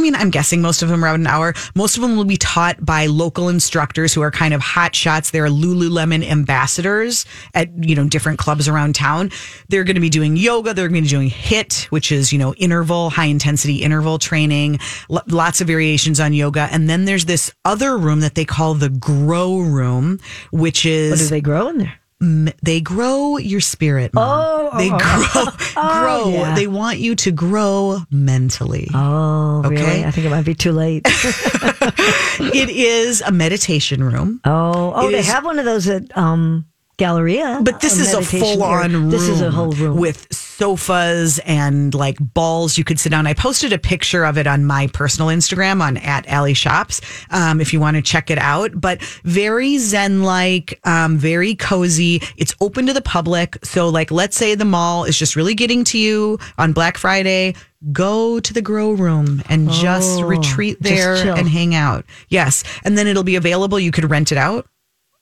I 0.00 0.02
mean, 0.02 0.14
I'm 0.14 0.30
guessing 0.30 0.62
most 0.62 0.80
of 0.80 0.88
them 0.88 1.04
are 1.04 1.14
an 1.14 1.26
hour. 1.26 1.52
Most 1.74 1.96
of 1.96 2.00
them 2.00 2.16
will 2.16 2.24
be 2.24 2.38
taught 2.38 2.82
by 2.82 3.04
local 3.04 3.50
instructors 3.50 4.14
who 4.14 4.22
are 4.22 4.30
kind 4.30 4.54
of 4.54 4.62
hot 4.62 4.96
shots. 4.96 5.30
They're 5.30 5.48
Lululemon 5.48 6.26
ambassadors 6.26 7.26
at, 7.52 7.68
you 7.86 7.94
know, 7.94 8.08
different 8.08 8.38
clubs 8.38 8.66
around 8.66 8.94
town. 8.94 9.30
They're 9.68 9.84
going 9.84 9.96
to 9.96 10.00
be 10.00 10.08
doing 10.08 10.38
yoga. 10.38 10.72
They're 10.72 10.88
going 10.88 11.02
to 11.02 11.06
be 11.06 11.08
doing 11.08 11.28
HIIT, 11.28 11.84
which 11.90 12.12
is, 12.12 12.32
you 12.32 12.38
know, 12.38 12.54
interval, 12.54 13.10
high 13.10 13.26
intensity 13.26 13.82
interval 13.82 14.18
training, 14.18 14.78
L- 15.10 15.22
lots 15.26 15.60
of 15.60 15.66
variations 15.66 16.18
on 16.18 16.32
yoga. 16.32 16.66
And 16.72 16.88
then 16.88 17.04
there's 17.04 17.26
this 17.26 17.52
other 17.66 17.98
room 17.98 18.20
that 18.20 18.36
they 18.36 18.46
call 18.46 18.72
the 18.72 18.88
grow 18.88 19.58
room, 19.58 20.18
which 20.50 20.86
is. 20.86 21.10
What 21.10 21.18
do 21.18 21.26
they 21.26 21.42
grow 21.42 21.68
in 21.68 21.76
there? 21.76 21.99
They 22.20 22.80
grow 22.82 23.38
your 23.38 23.60
spirit. 23.60 24.12
Mom. 24.12 24.28
Oh, 24.72 24.78
they 24.78 24.90
oh, 24.92 24.98
grow, 24.98 25.52
oh, 25.76 26.00
grow. 26.00 26.32
yeah. 26.32 26.54
They 26.54 26.66
want 26.66 26.98
you 26.98 27.14
to 27.16 27.30
grow 27.30 27.98
mentally. 28.10 28.88
Oh, 28.92 29.62
Okay. 29.64 29.74
really? 29.76 30.04
I 30.04 30.10
think 30.10 30.26
it 30.26 30.30
might 30.30 30.44
be 30.44 30.54
too 30.54 30.72
late. 30.72 31.06
It 32.42 32.70
is 32.70 33.20
a 33.20 33.30
meditation 33.32 34.02
room. 34.02 34.40
Oh, 34.44 34.92
oh, 34.96 35.08
It 35.08 35.12
they 35.12 35.18
is- 35.20 35.26
have 35.28 35.44
one 35.44 35.58
of 35.58 35.64
those 35.64 35.86
at 35.88 36.16
um, 36.16 36.64
Galleria. 36.96 37.60
But 37.62 37.80
this 37.80 37.98
is 37.98 38.12
a 38.12 38.16
meditation 38.20 38.40
full 38.40 38.62
on 38.62 38.92
room. 38.92 39.10
This 39.10 39.28
is 39.28 39.40
a 39.42 39.50
whole 39.50 39.72
room. 39.72 39.96
with 39.98 40.26
sofas 40.64 41.38
and 41.46 41.94
like 41.94 42.18
balls 42.34 42.76
you 42.76 42.84
could 42.84 43.00
sit 43.00 43.08
down. 43.08 43.26
I 43.26 43.32
posted 43.32 43.72
a 43.72 43.78
picture 43.78 44.24
of 44.26 44.36
it 44.36 44.46
on 44.46 44.66
my 44.66 44.88
personal 44.88 45.30
Instagram 45.30 45.80
on 45.80 45.96
at 45.96 46.26
Alley 46.28 46.52
Shops 46.52 47.00
um, 47.30 47.62
if 47.62 47.72
you 47.72 47.80
want 47.80 47.96
to 47.96 48.02
check 48.02 48.30
it 48.30 48.36
out. 48.36 48.78
But 48.78 49.00
very 49.24 49.78
zen 49.78 50.22
like, 50.22 50.78
um, 50.84 51.16
very 51.16 51.54
cozy. 51.54 52.20
It's 52.36 52.54
open 52.60 52.86
to 52.86 52.92
the 52.92 53.00
public. 53.00 53.56
So 53.64 53.88
like, 53.88 54.10
let's 54.10 54.36
say 54.36 54.54
the 54.54 54.66
mall 54.66 55.04
is 55.04 55.18
just 55.18 55.34
really 55.34 55.54
getting 55.54 55.82
to 55.84 55.98
you 55.98 56.38
on 56.58 56.74
Black 56.74 56.98
Friday. 56.98 57.54
Go 57.90 58.38
to 58.38 58.52
the 58.52 58.60
grow 58.60 58.90
room 58.92 59.42
and 59.48 59.70
just 59.70 60.20
Oh, 60.20 60.24
retreat 60.24 60.76
there 60.82 61.22
chill. 61.22 61.34
and 61.36 61.48
hang 61.48 61.74
out. 61.74 62.04
Yes. 62.28 62.64
And 62.84 62.98
then 62.98 63.06
it'll 63.06 63.22
be 63.22 63.36
available. 63.36 63.80
You 63.80 63.92
could 63.92 64.10
rent 64.10 64.30
it 64.30 64.36
out 64.36 64.66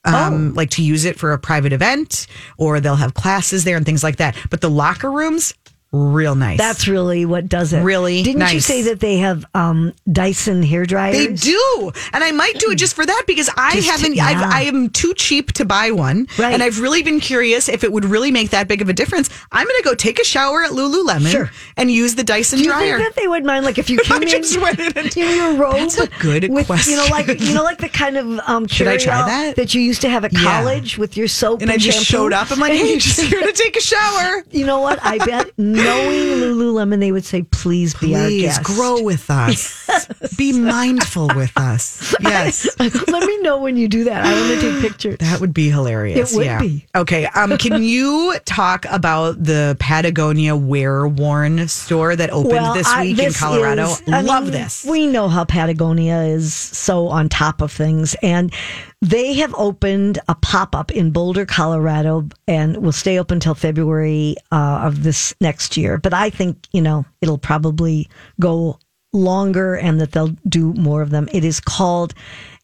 Oh. 0.05 0.15
um, 0.15 0.53
like 0.53 0.69
to 0.71 0.81
use 0.81 1.03
it 1.03 1.19
for 1.19 1.33
a 1.33 1.39
private 1.39 1.73
event, 1.73 2.25
or 2.57 2.79
they'll 2.79 2.95
have 2.95 3.13
classes 3.15 3.65
there 3.65 3.75
and 3.75 3.85
things 3.85 4.03
like 4.03 4.15
that. 4.17 4.35
But 4.49 4.61
the 4.61 4.69
locker 4.69 5.11
rooms, 5.11 5.53
real 5.91 6.35
nice. 6.35 6.57
That's 6.59 6.87
really 6.87 7.25
what 7.25 7.47
does 7.49 7.73
it. 7.73 7.81
Really 7.81 8.21
Didn't 8.21 8.53
you 8.53 8.59
say 8.59 8.83
that 8.83 8.99
they 8.99 9.17
have 9.17 9.45
um, 9.55 9.93
Dyson 10.11 10.61
hair 10.63 10.85
dryers? 10.85 11.17
they 11.17 11.33
do, 11.33 11.91
and 12.13 12.23
I 12.23 12.31
might 12.31 12.59
do 12.59 12.71
it 12.71 12.75
just 12.75 12.95
for 12.95 13.05
that 13.05 13.23
because 13.25 13.49
I 13.57 13.75
Just 13.75 13.89
haven't. 13.89 14.15
Yeah. 14.15 14.49
I 14.53 14.63
am 14.63 14.89
too 14.89 15.13
cheap 15.15 15.51
to 15.53 15.65
buy 15.65 15.91
one, 15.91 16.27
Right. 16.37 16.53
and 16.53 16.61
I've 16.61 16.79
really 16.79 17.01
been 17.01 17.19
curious 17.19 17.67
if 17.69 17.83
it 17.83 17.91
would 17.91 18.05
really 18.05 18.31
make 18.31 18.51
that 18.51 18.67
big 18.67 18.81
of 18.81 18.89
a 18.89 18.93
difference. 18.93 19.29
I'm 19.51 19.65
going 19.65 19.77
to 19.81 19.83
go 19.83 19.95
take 19.95 20.19
a 20.19 20.23
shower 20.23 20.63
at 20.63 20.71
Lululemon 20.71 21.31
Sure. 21.31 21.49
and 21.77 21.89
use 21.91 22.15
the 22.15 22.23
Dyson 22.23 22.59
Do 22.59 22.65
you 22.65 22.69
dryer. 22.71 22.99
think 22.99 23.15
that 23.15 23.21
they 23.21 23.27
would 23.27 23.43
mind, 23.45 23.65
like, 23.65 23.77
if 23.79 23.89
you 23.89 23.97
came 24.03 24.21
in, 24.21 24.29
in 24.29 24.97
and- 24.97 25.15
your 25.15 25.53
robe? 25.55 25.73
That's 25.75 25.97
a 25.97 26.07
good 26.19 26.49
with, 26.51 26.69
You 26.87 26.97
know, 26.97 27.07
like 27.09 27.27
you 27.39 27.53
know, 27.53 27.63
like 27.63 27.79
the 27.79 27.89
kind 27.89 28.17
of 28.17 28.39
um, 28.47 28.67
Should 28.67 28.87
I 28.87 28.97
try 28.97 29.15
carry-out 29.25 29.55
that? 29.55 29.73
you 29.73 29.81
used 29.81 30.01
to 30.01 30.09
have 30.09 30.23
at 30.25 30.33
Yeah. 30.33 30.43
college 30.43 30.97
with 30.97 31.17
your 31.17 31.27
soap 31.27 31.61
and 31.61 31.71
I 31.71 31.77
just 31.77 31.97
shampoo? 32.05 32.05
showed 32.29 32.33
up. 32.33 32.51
I'm 32.51 32.59
like, 32.59 32.73
hey, 32.73 32.97
just 32.99 33.21
here 33.21 33.41
to 33.41 33.51
take 33.53 33.75
a 33.75 33.81
shower. 33.81 34.43
You 34.51 34.65
know 34.65 34.81
what? 34.81 34.99
I 35.03 35.17
bet 35.25 35.48
knowing 35.59 36.39
Lululemon, 36.39 36.99
they 36.99 37.11
would 37.11 37.25
say, 37.25 37.43
"Please 37.43 37.93
be 37.93 38.15
our 38.15 38.29
guest." 38.29 38.63
grow 38.63 39.01
with 39.03 39.29
us. 39.29 40.07
Be 40.37 40.57
mindful 40.57 41.29
with 41.35 41.51
us. 41.57 42.15
Yes. 42.21 42.67
Let 42.79 43.23
me 43.25 43.41
know 43.41 43.57
when 43.59 43.75
you 43.75 43.87
do 43.87 44.05
that. 44.05 44.25
I 44.25 44.33
want 44.33 44.61
to 44.61 44.71
take 44.71 44.81
pictures. 44.81 45.17
That 45.19 45.41
would 45.41 45.53
be 45.53 45.69
hilarious. 45.69 46.31
It 46.31 46.35
would 46.37 46.45
yeah. 46.45 46.59
be. 46.61 46.85
Okay. 46.95 47.25
Um, 47.27 47.57
can 47.57 47.83
you 47.83 48.35
talk 48.45 48.85
about 48.89 49.43
the 49.43 49.75
Patagonia 49.79 50.55
Wear 50.55 51.07
Worn 51.07 51.67
store 51.67 52.15
that 52.15 52.29
opened 52.31 52.75
this 52.75 52.87
I- 52.87 53.01
week 53.03 53.17
this 53.17 53.35
in 53.35 53.39
Colorado? 53.47 53.83
is- 53.83 54.03
I 54.07 54.21
Love 54.21 54.43
mean, 54.45 54.53
this. 54.53 54.85
We 54.85 55.07
know 55.07 55.27
how 55.27 55.43
Patagonia 55.43 56.21
is 56.23 56.53
so 56.53 57.07
on 57.09 57.27
top 57.29 57.61
of 57.61 57.71
things, 57.71 58.15
and 58.23 58.53
they 59.01 59.33
have 59.35 59.53
opened 59.57 60.19
a 60.27 60.35
pop 60.35 60.75
up 60.75 60.91
in 60.91 61.11
Boulder, 61.11 61.45
Colorado, 61.45 62.27
and 62.47 62.77
will 62.77 62.91
stay 62.91 63.17
open 63.17 63.37
until 63.37 63.55
February 63.55 64.35
uh, 64.51 64.81
of 64.83 65.03
this 65.03 65.33
next 65.39 65.77
year. 65.77 65.97
But 65.97 66.13
I 66.13 66.29
think 66.29 66.67
you 66.73 66.81
know 66.81 67.05
it'll 67.21 67.37
probably 67.37 68.09
go 68.39 68.79
longer, 69.13 69.75
and 69.75 69.99
that 70.01 70.11
they'll 70.11 70.35
do 70.47 70.73
more 70.73 71.01
of 71.01 71.09
them. 71.09 71.29
It 71.31 71.43
is 71.45 71.59
called 71.59 72.13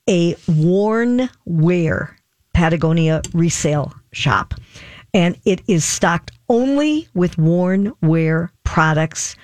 a 0.09 0.35
worn 0.47 1.29
wear 1.45 2.15
Patagonia 2.53 3.21
resale 3.33 3.93
shop. 4.11 4.53
And 5.13 5.37
it 5.45 5.61
is 5.67 5.85
stocked 5.85 6.31
only 6.49 7.07
with 7.13 7.37
worn 7.37 7.93
wear 8.01 8.51
products. 8.63 9.35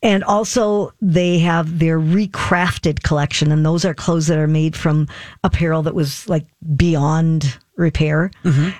And 0.00 0.22
also, 0.22 0.92
they 1.00 1.38
have 1.40 1.80
their 1.80 1.98
recrafted 1.98 3.02
collection, 3.02 3.50
and 3.50 3.66
those 3.66 3.84
are 3.84 3.94
clothes 3.94 4.28
that 4.28 4.38
are 4.38 4.46
made 4.46 4.76
from 4.76 5.08
apparel 5.42 5.82
that 5.82 5.94
was 5.94 6.28
like 6.28 6.46
beyond 6.76 7.58
repair. 7.76 8.30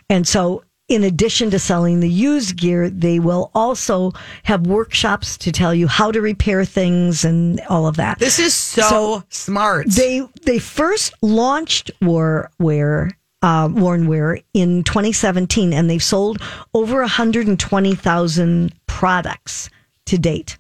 And 0.08 0.28
so, 0.28 0.62
in 0.88 1.02
addition 1.04 1.50
to 1.50 1.58
selling 1.58 2.00
the 2.00 2.08
used 2.08 2.56
gear, 2.56 2.88
they 2.88 3.18
will 3.18 3.50
also 3.54 4.12
have 4.44 4.66
workshops 4.66 5.36
to 5.38 5.50
tell 5.52 5.74
you 5.74 5.86
how 5.88 6.12
to 6.12 6.20
repair 6.20 6.64
things 6.64 7.24
and 7.24 7.60
all 7.68 7.86
of 7.86 7.96
that. 7.96 8.18
this 8.20 8.38
is 8.38 8.54
so, 8.54 9.24
smart. 9.28 9.88
They 9.90 10.22
they 10.44 10.58
first 10.60 11.14
launched 11.20 11.90
War 12.00 12.50
Wear, 12.60 13.10
uh, 13.42 13.68
Worn 13.72 14.06
Wear 14.06 14.38
in 14.54 14.84
2017, 14.84 15.72
and 15.72 15.90
they've 15.90 16.02
sold 16.02 16.40
over 16.74 17.00
120,000 17.00 18.72
products 18.86 19.70
to 20.06 20.18
date. 20.18 20.57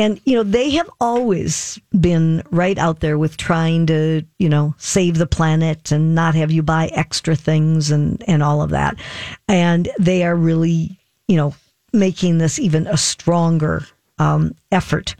And 0.00 0.18
you 0.24 0.34
know 0.34 0.42
they 0.42 0.70
have 0.70 0.88
always 0.98 1.78
been 2.00 2.42
right 2.50 2.78
out 2.78 3.00
there 3.00 3.18
with 3.18 3.36
trying 3.36 3.86
to 3.86 4.22
you 4.38 4.48
know 4.48 4.74
save 4.78 5.18
the 5.18 5.26
planet 5.26 5.92
and 5.92 6.14
not 6.14 6.34
have 6.34 6.50
you 6.50 6.62
buy 6.62 6.86
extra 6.94 7.36
things 7.36 7.90
and 7.90 8.24
and 8.26 8.42
all 8.42 8.62
of 8.62 8.70
that. 8.70 8.96
And 9.46 9.90
they 9.98 10.24
are 10.24 10.34
really 10.34 10.98
you 11.28 11.36
know 11.36 11.54
making 11.92 12.38
this 12.38 12.58
even 12.58 12.86
a 12.86 12.96
stronger 12.96 13.84
um, 14.18 14.54
effort 14.72 15.16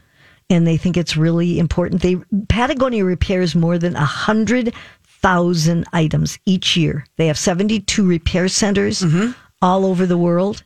and 0.49 0.65
they 0.65 0.77
think 0.77 0.97
it's 0.97 1.15
really 1.15 1.59
important. 1.59 2.01
They 2.01 2.17
Patagonia 2.49 3.05
repairs 3.05 3.55
more 3.55 3.77
than 3.77 3.95
a 3.95 4.05
hundred 4.05 4.73
thousand 5.21 5.85
items 5.93 6.39
each 6.45 6.75
year. 6.75 7.05
They 7.17 7.27
have 7.27 7.37
seventy-two 7.37 8.05
repair 8.05 8.47
centers 8.47 9.01
all 9.61 9.85
over 9.85 10.05
the 10.05 10.17
world, 10.17 10.63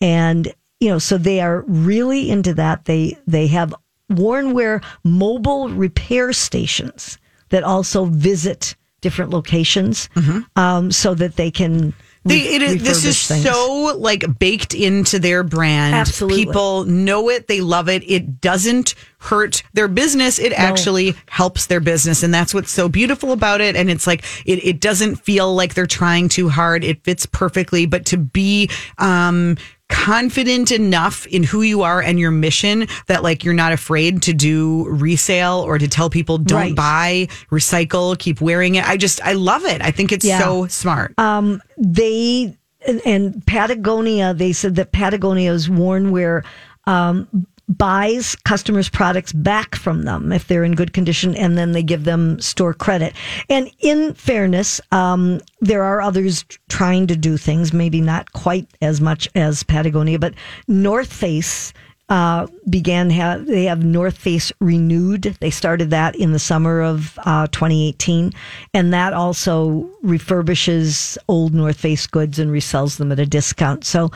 and 0.00 0.52
you 0.80 0.88
know, 0.88 0.98
so 0.98 1.18
they 1.18 1.40
are 1.40 1.62
really 1.66 2.30
into 2.30 2.54
that. 2.54 2.84
They 2.84 3.18
they 3.26 3.46
have 3.48 3.74
worn 4.08 4.54
wear 4.54 4.80
mobile 5.04 5.68
repair 5.68 6.32
stations 6.32 7.18
that 7.50 7.64
also 7.64 8.04
visit 8.04 8.74
different 9.00 9.30
locations, 9.30 10.08
um, 10.56 10.90
so 10.90 11.14
that 11.14 11.36
they 11.36 11.50
can. 11.50 11.94
They, 12.24 12.34
re- 12.34 12.54
it 12.56 12.62
is, 12.62 12.82
this 12.82 13.04
is 13.04 13.26
things. 13.26 13.44
so 13.44 13.94
like 13.96 14.38
baked 14.38 14.74
into 14.74 15.18
their 15.18 15.42
brand. 15.44 15.94
Absolutely. 15.94 16.44
People 16.44 16.84
know 16.84 17.30
it. 17.30 17.46
They 17.46 17.60
love 17.60 17.88
it. 17.88 18.02
It 18.10 18.40
doesn't 18.40 18.94
hurt 19.18 19.62
their 19.72 19.88
business. 19.88 20.38
It 20.38 20.52
actually 20.52 21.14
helps 21.28 21.66
their 21.66 21.80
business. 21.80 22.22
And 22.22 22.34
that's 22.34 22.52
what's 22.52 22.72
so 22.72 22.88
beautiful 22.88 23.32
about 23.32 23.62
it. 23.62 23.76
And 23.76 23.88
it's 23.88 24.06
like, 24.06 24.24
it, 24.44 24.62
it 24.62 24.80
doesn't 24.80 25.16
feel 25.16 25.54
like 25.54 25.74
they're 25.74 25.86
trying 25.86 26.28
too 26.28 26.50
hard. 26.50 26.84
It 26.84 27.02
fits 27.04 27.24
perfectly. 27.24 27.86
But 27.86 28.04
to 28.06 28.18
be, 28.18 28.68
um, 28.98 29.56
confident 29.88 30.70
enough 30.70 31.26
in 31.26 31.42
who 31.42 31.62
you 31.62 31.82
are 31.82 32.00
and 32.00 32.18
your 32.18 32.30
mission 32.30 32.86
that 33.06 33.22
like 33.22 33.44
you're 33.44 33.54
not 33.54 33.72
afraid 33.72 34.22
to 34.22 34.32
do 34.32 34.86
resale 34.88 35.60
or 35.66 35.78
to 35.78 35.88
tell 35.88 36.10
people 36.10 36.38
don't 36.38 36.58
Right. 36.58 36.74
buy, 36.74 37.28
recycle, 37.50 38.18
keep 38.18 38.40
wearing 38.40 38.74
it. 38.76 38.88
I 38.88 38.96
just 38.96 39.20
I 39.22 39.32
love 39.32 39.64
it. 39.64 39.80
I 39.82 39.90
think 39.90 40.12
it's 40.12 40.24
Yeah. 40.24 40.40
so 40.40 40.66
smart. 40.66 41.18
Um 41.18 41.60
they 41.78 42.56
and, 43.04 43.44
Patagonia, 43.44 44.32
they 44.34 44.52
said 44.52 44.76
that 44.76 44.92
Patagonia 44.92 45.52
is 45.52 45.68
worn 45.68 46.10
wear 46.12 46.44
um, 46.86 47.26
buys 47.68 48.34
customers' 48.44 48.88
products 48.88 49.32
back 49.32 49.74
from 49.74 50.02
them 50.02 50.32
if 50.32 50.46
they're 50.46 50.64
in 50.64 50.74
good 50.74 50.92
condition, 50.92 51.34
and 51.36 51.58
then 51.58 51.72
they 51.72 51.82
give 51.82 52.04
them 52.04 52.40
store 52.40 52.74
credit. 52.74 53.14
And 53.48 53.70
in 53.80 54.14
fairness, 54.14 54.80
um, 54.92 55.40
there 55.60 55.84
are 55.84 56.00
others 56.00 56.44
trying 56.68 57.06
to 57.08 57.16
do 57.16 57.36
things, 57.36 57.72
maybe 57.72 58.00
not 58.00 58.32
quite 58.32 58.68
as 58.80 59.00
much 59.00 59.28
as 59.34 59.62
Patagonia, 59.62 60.18
but 60.18 60.34
North 60.66 61.12
Face 61.12 61.72
uh, 62.08 62.46
began 62.70 63.10
have 63.10 63.46
they 63.46 63.64
have 63.64 63.84
North 63.84 64.16
Face 64.16 64.50
renewed. 64.60 65.36
They 65.40 65.50
started 65.50 65.90
that 65.90 66.16
in 66.16 66.32
the 66.32 66.38
summer 66.38 66.80
of 66.80 67.18
uh, 67.24 67.48
2018, 67.48 68.32
and 68.72 68.94
that 68.94 69.12
also 69.12 69.90
refurbishes 70.02 71.18
old 71.28 71.52
North 71.52 71.78
Face 71.78 72.06
goods 72.06 72.38
and 72.38 72.50
resells 72.50 72.96
them 72.96 73.12
at 73.12 73.18
a 73.18 73.26
discount. 73.26 73.84
So, 73.84 74.10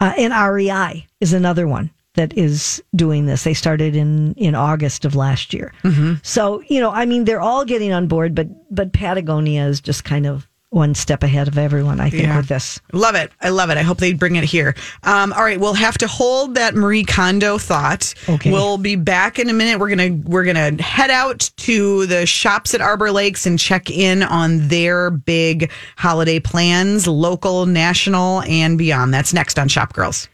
uh, 0.00 0.12
and 0.18 0.34
REI 0.34 1.06
is 1.20 1.32
another 1.32 1.68
one 1.68 1.90
that 2.16 2.36
is 2.36 2.82
doing 2.94 3.26
this. 3.26 3.44
They 3.44 3.54
started 3.54 3.94
in 3.96 4.34
in 4.34 4.54
August 4.54 5.04
of 5.04 5.14
last 5.14 5.54
year. 5.54 5.72
So 6.22 6.62
you 6.68 6.80
know, 6.80 6.90
I 6.90 7.06
mean, 7.06 7.24
they're 7.24 7.40
all 7.40 7.64
getting 7.64 7.92
on 7.92 8.06
board, 8.08 8.34
but 8.34 8.48
but 8.74 8.92
Patagonia 8.92 9.64
is 9.66 9.80
just 9.80 10.04
kind 10.04 10.26
of 10.26 10.46
one 10.70 10.94
step 10.94 11.22
ahead 11.22 11.46
of 11.48 11.56
everyone. 11.56 12.00
I 12.00 12.10
think 12.10 12.24
Yeah. 12.24 12.36
with 12.36 12.48
this. 12.48 12.80
Love 12.92 13.14
it. 13.14 13.30
I 13.40 13.48
love 13.50 13.70
it. 13.70 13.78
I 13.78 13.82
hope 13.82 13.98
they 13.98 14.12
bring 14.12 14.34
it 14.36 14.44
here. 14.44 14.74
Um, 15.04 15.32
all 15.32 15.42
right, 15.44 15.58
we'll 15.58 15.72
have 15.74 15.96
to 15.98 16.06
hold 16.08 16.56
that 16.56 16.74
Marie 16.74 17.04
Kondo 17.04 17.56
thought. 17.56 18.12
Okay. 18.28 18.50
We'll 18.50 18.76
be 18.76 18.96
back 18.96 19.38
in 19.38 19.48
a 19.48 19.52
minute. 19.54 19.78
We're 19.78 19.88
gonna 19.88 20.20
we're 20.24 20.44
gonna 20.44 20.82
head 20.82 21.10
out 21.10 21.50
to 21.58 22.06
the 22.06 22.26
shops 22.26 22.74
at 22.74 22.80
Arbor 22.80 23.12
Lakes 23.12 23.46
and 23.46 23.58
check 23.58 23.88
in 23.90 24.22
on 24.24 24.66
their 24.68 25.10
big 25.10 25.70
holiday 25.96 26.40
plans, 26.40 27.06
local, 27.06 27.64
national, 27.64 28.42
and 28.42 28.76
beyond. 28.76 29.14
That's 29.14 29.32
next 29.32 29.58
on 29.58 29.68
Shop 29.68 29.92
Girls. 29.94 30.28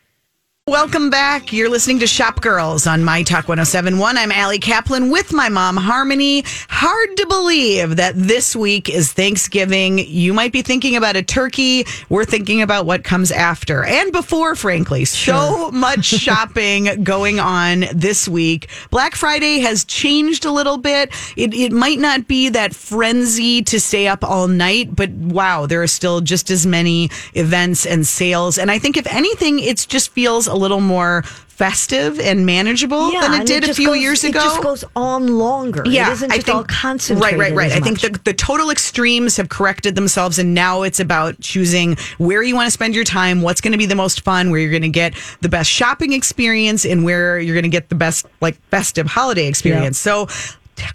Welcome 0.69 1.11
back. 1.11 1.53
You're 1.53 1.69
listening 1.69 1.99
to 1.99 2.07
Shop 2.07 2.41
Girls 2.41 2.87
on 2.87 3.03
My 3.03 3.25
Talk 3.25 3.49
1071. 3.49 4.17
I'm 4.17 4.31
Allie 4.31 4.61
Kaplan 4.61 5.11
with 5.11 5.33
my 5.33 5.49
mom, 5.49 5.77
Harmony. 5.77 6.45
Hard 6.69 7.17
to 7.17 7.27
believe 7.27 7.97
that 7.97 8.15
this 8.15 8.55
week 8.55 8.89
is 8.89 9.13
Thanksgiving. 9.13 9.99
You 9.99 10.33
might 10.33 10.53
be 10.53 10.63
thinking 10.63 10.95
about 10.95 11.17
a 11.17 11.23
turkey. 11.25 11.85
We're 12.09 12.25
thinking 12.25 12.63
about 12.63 12.87
what 12.87 13.03
comes 13.03 13.33
after 13.33 13.85
and 13.85 14.13
before, 14.13 14.55
frankly. 14.55 15.05
So 15.05 15.69
much 15.73 16.05
shopping 16.05 17.03
going 17.03 17.41
on 17.41 17.87
this 17.93 18.29
week. 18.29 18.69
Black 18.91 19.17
Friday 19.17 19.59
has 19.59 19.85
changed 19.85 20.45
a 20.45 20.53
little 20.53 20.79
bit. 20.79 21.11
It, 21.37 21.55
it 21.55 21.73
might 21.73 21.99
not 21.99 22.29
be 22.29 22.51
that 22.51 22.73
frenzy 22.73 23.63
to 23.63 23.81
stay 23.81 24.07
up 24.07 24.23
all 24.23 24.47
night, 24.47 24.95
but 24.95 25.11
wow, 25.11 25.67
there 25.67 25.83
are 25.83 25.89
still 25.89 26.21
just 26.21 26.53
as 26.53 26.69
many 26.69 27.11
events 27.35 27.85
and 27.85 28.07
sales. 28.07 28.59
And 28.59 28.71
I 28.71 28.79
think, 28.79 28.97
if 28.97 29.09
anything, 29.09 29.59
it 29.59 29.85
just 29.89 30.11
feels 30.11 30.52
a 30.53 30.57
little 30.57 30.81
more 30.81 31.23
festive 31.63 32.19
and 32.19 32.45
manageable 32.45 33.13
than 33.13 33.41
it 33.41 33.47
did 33.47 33.69
a 33.69 33.73
few 33.73 33.89
goes- 33.89 33.99
years 33.99 34.25
ago. 34.25 34.41
It 34.41 34.43
just 34.43 34.63
goes 34.63 34.85
on 34.97 35.39
longer. 35.39 35.85
Yeah, 35.87 36.11
it 36.11 36.13
isn't 36.15 36.33
I 36.33 36.37
just 36.37 36.47
think 36.47 36.57
all 36.57 36.65
concentrated. 36.65 37.39
Right, 37.39 37.53
right, 37.53 37.71
right. 37.71 37.73
I 37.73 37.79
think 37.79 38.01
the, 38.01 38.19
the 38.25 38.35
total 38.35 38.71
extremes 38.71 39.37
have 39.37 39.49
corrected 39.49 39.95
themselves, 39.95 40.39
and 40.41 40.55
now 40.55 40.83
it's 40.83 40.99
about 40.99 41.39
choosing 41.41 41.97
where 42.19 42.43
you 42.43 42.57
want 42.57 42.67
to 42.67 42.71
spend 42.73 42.97
your 42.97 43.05
time, 43.05 43.43
what's 43.43 43.61
going 43.61 43.73
to 43.73 43.79
be 43.79 43.87
the 43.87 43.95
most 43.95 44.23
fun, 44.23 44.51
where 44.51 44.59
you're 44.59 44.71
going 44.71 44.83
to 44.83 44.89
get 44.89 45.15
the 45.41 45.49
best 45.49 45.71
shopping 45.71 46.13
experience, 46.13 46.85
and 46.85 47.05
where 47.05 47.39
you're 47.39 47.55
going 47.55 47.63
to 47.63 47.69
get 47.69 47.89
the 47.91 47.95
best 47.95 48.27
like 48.41 48.61
festive 48.71 49.07
holiday 49.07 49.47
experience. 49.47 49.99
So. 49.99 50.27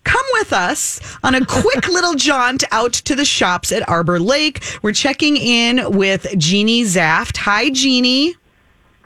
Come 0.04 0.26
with 0.34 0.52
us 0.52 1.00
on 1.24 1.34
a 1.36 1.46
quick 1.46 1.88
little 1.88 2.16
jaunt 2.16 2.64
out 2.72 2.92
to 2.92 3.16
the 3.16 3.24
shops 3.24 3.72
at 3.72 3.88
Arbor 3.88 4.20
Lake. 4.20 4.62
We're 4.82 4.92
checking 4.92 5.38
in 5.38 5.96
with 5.96 6.28
Jeannie 6.38 6.84
Zafft. 6.84 7.38
Hi, 7.38 7.70
Jeannie. 7.70 8.36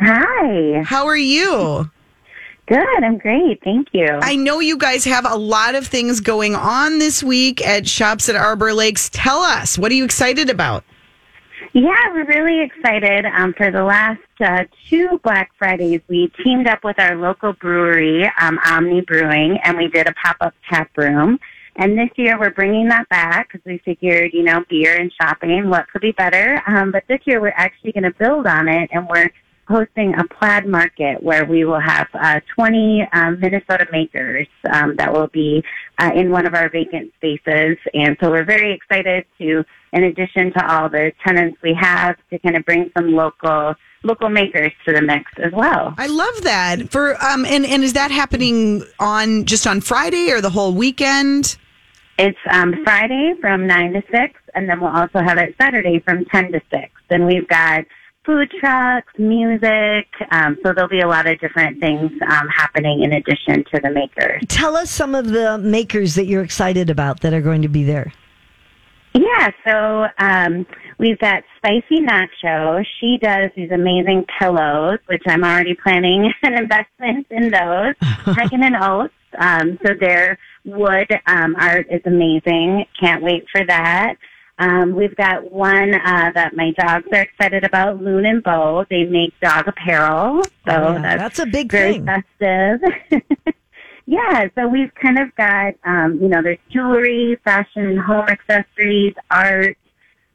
Hi. 0.01 0.81
How 0.83 1.05
are 1.05 1.17
you? 1.17 1.89
Good. 2.67 3.03
I'm 3.03 3.17
great. 3.17 3.63
Thank 3.63 3.89
you. 3.91 4.07
I 4.21 4.35
know 4.35 4.59
you 4.59 4.77
guys 4.77 5.05
have 5.05 5.25
a 5.29 5.35
lot 5.35 5.75
of 5.75 5.85
things 5.85 6.19
going 6.19 6.55
on 6.55 6.99
this 6.99 7.21
week 7.21 7.65
at 7.65 7.87
Shops 7.87 8.27
at 8.29 8.35
Arbor 8.35 8.73
Lakes. 8.73 9.09
Tell 9.13 9.39
us, 9.39 9.77
what 9.77 9.91
are 9.91 9.95
you 9.95 10.05
excited 10.05 10.49
about? 10.49 10.83
yeah, 11.73 12.11
we're 12.11 12.25
really 12.25 12.61
excited. 12.61 13.25
Um, 13.25 13.53
for 13.53 13.71
the 13.71 13.83
last 13.83 14.19
uh, 14.39 14.63
two 14.89 15.19
Black 15.23 15.51
Fridays, 15.57 16.01
we 16.07 16.31
teamed 16.43 16.67
up 16.67 16.83
with 16.83 16.99
our 16.99 17.15
local 17.15 17.53
brewery, 17.53 18.29
um, 18.41 18.59
Omni 18.65 19.01
Brewing, 19.01 19.57
and 19.63 19.77
we 19.77 19.87
did 19.87 20.07
a 20.07 20.13
pop-up 20.13 20.53
tap 20.69 20.89
room. 20.97 21.39
And 21.77 21.97
this 21.97 22.09
year 22.17 22.37
we're 22.37 22.51
bringing 22.51 22.89
that 22.89 23.07
back 23.07 23.49
because 23.51 23.65
we 23.65 23.77
figured, 23.85 24.31
you 24.33 24.43
know, 24.43 24.65
beer 24.69 24.97
and 24.97 25.11
shopping, 25.21 25.69
what 25.69 25.87
could 25.89 26.01
be 26.01 26.11
better? 26.11 26.61
Um, 26.67 26.91
but 26.91 27.03
this 27.07 27.21
year 27.25 27.39
we're 27.39 27.53
actually 27.55 27.93
going 27.93 28.03
to 28.03 28.11
build 28.11 28.45
on 28.45 28.67
it 28.67 28.89
and 28.91 29.07
we're 29.07 29.29
hosting 29.71 30.13
a 30.19 30.23
plaid 30.25 30.67
market 30.67 31.23
where 31.23 31.45
we 31.45 31.65
will 31.65 31.79
have 31.79 32.07
uh, 32.13 32.39
20 32.55 33.07
um, 33.13 33.39
Minnesota 33.39 33.87
makers 33.91 34.47
um, 34.71 34.95
that 34.97 35.11
will 35.11 35.27
be 35.27 35.63
uh, 35.97 36.11
in 36.15 36.29
one 36.29 36.45
of 36.45 36.53
our 36.53 36.69
vacant 36.69 37.11
spaces. 37.15 37.77
And 37.93 38.17
so 38.21 38.29
we're 38.29 38.45
very 38.45 38.73
excited 38.73 39.25
to, 39.39 39.63
in 39.93 40.03
addition 40.03 40.53
to 40.53 40.71
all 40.71 40.89
the 40.89 41.11
tenants 41.25 41.57
we 41.63 41.73
have, 41.79 42.17
to 42.29 42.39
kind 42.39 42.55
of 42.55 42.65
bring 42.65 42.91
some 42.95 43.13
local 43.13 43.75
local 44.03 44.29
makers 44.29 44.71
to 44.83 44.93
the 44.93 45.01
mix 45.01 45.31
as 45.37 45.51
well. 45.53 45.93
I 45.97 46.07
love 46.07 46.41
that. 46.41 46.89
For 46.91 47.23
um 47.23 47.45
and 47.45 47.65
and 47.65 47.83
is 47.83 47.93
that 47.93 48.09
happening 48.09 48.83
on 48.99 49.45
just 49.45 49.67
on 49.67 49.79
Friday 49.79 50.31
or 50.31 50.41
the 50.41 50.49
whole 50.49 50.73
weekend? 50.73 51.57
It's 52.17 52.37
um, 52.51 52.75
Friday 52.83 53.33
from 53.41 53.65
9 53.65 53.93
to 53.93 54.03
6, 54.11 54.39
and 54.53 54.69
then 54.69 54.79
we'll 54.79 54.95
also 54.95 55.19
have 55.19 55.39
it 55.39 55.55
Saturday 55.59 55.99
from 55.99 56.23
10 56.25 56.51
to 56.51 56.61
6. 56.71 56.91
And 57.09 57.25
we've 57.25 57.47
got 57.47 57.85
food 58.25 58.51
trucks, 58.59 59.11
music, 59.17 60.07
um, 60.31 60.57
so 60.63 60.73
there'll 60.73 60.89
be 60.89 61.01
a 61.01 61.07
lot 61.07 61.27
of 61.27 61.39
different 61.39 61.79
things 61.79 62.11
um, 62.29 62.47
happening 62.47 63.03
in 63.03 63.13
addition 63.13 63.63
to 63.73 63.79
the 63.81 63.89
makers. 63.89 64.41
Tell 64.47 64.75
us 64.75 64.91
some 64.91 65.15
of 65.15 65.27
the 65.27 65.57
makers 65.57 66.15
that 66.15 66.25
you're 66.25 66.43
excited 66.43 66.89
about 66.89 67.21
that 67.21 67.33
are 67.33 67.41
going 67.41 67.61
to 67.63 67.67
be 67.67 67.83
there. 67.83 68.11
Yeah, 69.13 69.49
so 69.67 70.07
um, 70.19 70.65
we've 70.97 71.19
got 71.19 71.43
Spicy 71.57 71.99
Nacho. 71.99 72.85
She 72.99 73.17
does 73.21 73.51
these 73.55 73.71
amazing 73.71 74.25
pillows, 74.39 74.99
which 75.07 75.23
I'm 75.27 75.43
already 75.43 75.75
planning 75.75 76.31
an 76.43 76.53
investment 76.53 77.27
in 77.29 77.49
those. 77.49 77.95
Hiking 78.01 78.63
and 78.63 78.75
Oats. 78.75 79.13
Um, 79.37 79.79
so 79.85 79.93
their 79.99 80.37
wood 80.65 81.09
um, 81.25 81.55
art 81.57 81.87
is 81.89 82.01
amazing. 82.05 82.85
Can't 82.99 83.23
wait 83.23 83.45
for 83.51 83.65
that. 83.65 84.15
Um, 84.61 84.95
we've 84.95 85.15
got 85.15 85.51
one 85.51 85.95
uh, 85.95 86.31
that 86.35 86.55
my 86.55 86.71
dogs 86.77 87.07
are 87.11 87.21
excited 87.21 87.63
about, 87.63 87.99
Loon 88.01 88.27
and 88.27 88.43
Bow. 88.43 88.85
They 88.91 89.05
make 89.05 89.33
dog 89.39 89.67
apparel. 89.67 90.43
So 90.43 90.51
Oh, 90.67 90.93
yeah, 90.93 91.01
that's, 91.01 91.37
that's 91.37 91.39
a 91.39 91.45
big 91.47 91.71
very 91.71 91.93
thing. 91.93 92.05
festive. 92.05 92.79
yeah, 94.05 94.47
so 94.53 94.67
we've 94.67 94.93
kind 94.93 95.17
of 95.17 95.35
got, 95.35 95.73
um, 95.83 96.19
you 96.21 96.27
know, 96.27 96.43
there's 96.43 96.59
jewelry, 96.69 97.37
fashion, 97.43 97.97
home 97.97 98.27
accessories, 98.29 99.15
art, 99.31 99.77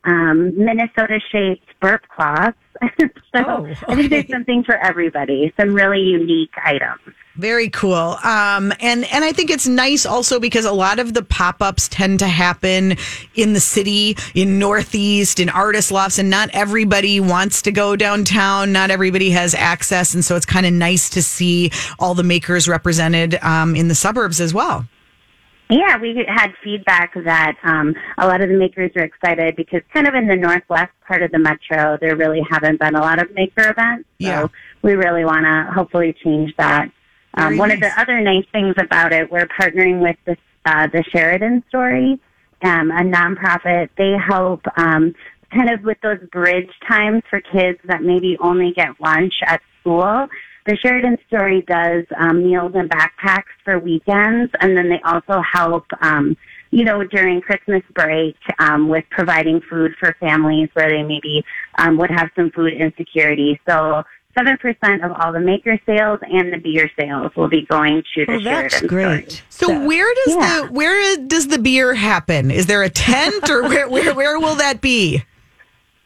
um, 0.06 0.56
Minnesota 0.56 1.20
shaped 1.30 1.66
burp 1.80 2.02
cloths. 2.08 2.56
so 3.00 3.06
Oh, 3.34 3.66
I 3.88 3.96
think 3.96 4.10
there's 4.10 4.28
something 4.28 4.62
for 4.64 4.76
everybody. 4.76 5.52
Some 5.58 5.74
really 5.74 6.00
unique 6.00 6.52
items. 6.62 7.00
Very 7.36 7.68
cool. 7.68 8.16
Um, 8.24 8.72
and 8.80 9.04
and 9.12 9.24
I 9.24 9.32
think 9.32 9.50
it's 9.50 9.66
nice 9.66 10.06
also 10.06 10.40
because 10.40 10.64
a 10.64 10.72
lot 10.72 10.98
of 10.98 11.12
the 11.12 11.22
pop 11.22 11.60
ups 11.60 11.88
tend 11.88 12.20
to 12.20 12.28
happen 12.28 12.96
in 13.34 13.52
the 13.52 13.60
city, 13.60 14.16
in 14.34 14.58
Northeast, 14.58 15.38
in 15.38 15.48
artist 15.50 15.90
lofts, 15.90 16.18
and 16.18 16.30
not 16.30 16.48
everybody 16.52 17.20
wants 17.20 17.62
to 17.62 17.72
go 17.72 17.94
downtown. 17.94 18.72
Not 18.72 18.90
everybody 18.90 19.30
has 19.30 19.54
access, 19.54 20.14
and 20.14 20.24
so 20.24 20.36
it's 20.36 20.46
kind 20.46 20.64
of 20.64 20.72
nice 20.72 21.10
to 21.10 21.22
see 21.22 21.70
all 21.98 22.14
the 22.14 22.22
makers 22.22 22.68
represented 22.68 23.34
um, 23.42 23.76
in 23.76 23.88
the 23.88 23.94
suburbs 23.94 24.40
as 24.40 24.54
well. 24.54 24.86
Yeah, 25.68 25.98
we 25.98 26.24
had 26.28 26.52
feedback 26.62 27.14
that 27.14 27.56
um, 27.64 27.94
a 28.18 28.26
lot 28.26 28.40
of 28.40 28.48
the 28.48 28.54
makers 28.54 28.92
are 28.94 29.02
excited 29.02 29.56
because 29.56 29.80
kind 29.92 30.06
of 30.06 30.14
in 30.14 30.28
the 30.28 30.36
northwest 30.36 30.92
part 31.06 31.22
of 31.22 31.32
the 31.32 31.40
metro, 31.40 31.98
there 32.00 32.14
really 32.14 32.40
haven't 32.48 32.78
been 32.78 32.94
a 32.94 33.00
lot 33.00 33.20
of 33.20 33.34
maker 33.34 33.70
events. 33.70 34.08
So 34.20 34.28
Yeah. 34.28 34.46
we 34.82 34.92
really 34.94 35.24
want 35.24 35.44
to 35.44 35.72
hopefully 35.74 36.14
change 36.22 36.54
that. 36.56 36.90
Um, 37.34 37.58
one 37.58 37.70
of 37.70 37.80
the 37.80 37.90
other 38.00 38.20
nice 38.20 38.46
things 38.52 38.74
about 38.78 39.12
it, 39.12 39.30
we're 39.30 39.48
partnering 39.48 40.00
with 40.00 40.16
the, 40.24 40.36
uh, 40.64 40.86
the 40.86 41.02
Sheridan 41.12 41.64
Story, 41.68 42.20
um, 42.62 42.90
a 42.90 43.02
nonprofit. 43.02 43.90
They 43.98 44.12
help 44.12 44.62
um, 44.78 45.14
kind 45.52 45.68
of 45.70 45.82
with 45.82 45.98
those 46.02 46.20
bridge 46.30 46.70
times 46.88 47.22
for 47.28 47.40
kids 47.40 47.78
that 47.84 48.02
maybe 48.02 48.38
only 48.40 48.72
get 48.72 49.00
lunch 49.00 49.34
at 49.44 49.60
school. 49.80 50.28
The 50.66 50.76
Sheridan 50.76 51.16
Story 51.28 51.62
does 51.62 52.04
um, 52.18 52.42
meals 52.44 52.72
and 52.74 52.90
backpacks 52.90 53.54
for 53.64 53.78
weekends, 53.78 54.52
and 54.60 54.76
then 54.76 54.88
they 54.88 55.00
also 55.04 55.40
help, 55.40 55.86
um, 56.00 56.36
you 56.72 56.84
know, 56.84 57.04
during 57.04 57.40
Christmas 57.40 57.82
break 57.94 58.36
um, 58.58 58.88
with 58.88 59.04
providing 59.10 59.60
food 59.70 59.94
for 60.00 60.16
families 60.18 60.68
where 60.74 60.90
they 60.90 61.02
maybe 61.04 61.44
um, 61.78 61.96
would 61.98 62.10
have 62.10 62.30
some 62.36 62.50
food 62.50 62.72
insecurity. 62.72 63.60
So. 63.68 64.02
Seven 64.38 64.58
percent 64.58 65.02
of 65.02 65.12
all 65.12 65.32
the 65.32 65.40
maker 65.40 65.80
sales 65.86 66.18
and 66.20 66.52
the 66.52 66.58
beer 66.58 66.90
sales 67.00 67.34
will 67.36 67.48
be 67.48 67.64
going 67.64 68.02
to 68.14 68.26
the 68.26 68.32
Well, 68.32 68.40
that's 68.42 68.74
Sheridan 68.80 68.86
great. 68.86 69.32
Story. 69.48 69.70
So 69.72 69.86
where 69.86 70.14
does 70.14 70.34
Yeah. 70.34 70.60
the 70.66 70.72
where 70.74 71.16
does 71.16 71.48
the 71.48 71.56
beer 71.58 71.94
happen? 71.94 72.50
Is 72.50 72.66
there 72.66 72.82
a 72.82 72.90
tent 72.90 73.48
or 73.48 73.62
where 73.62 73.88
where 73.88 74.14
where 74.14 74.38
will 74.38 74.56
that 74.56 74.82
be? 74.82 75.22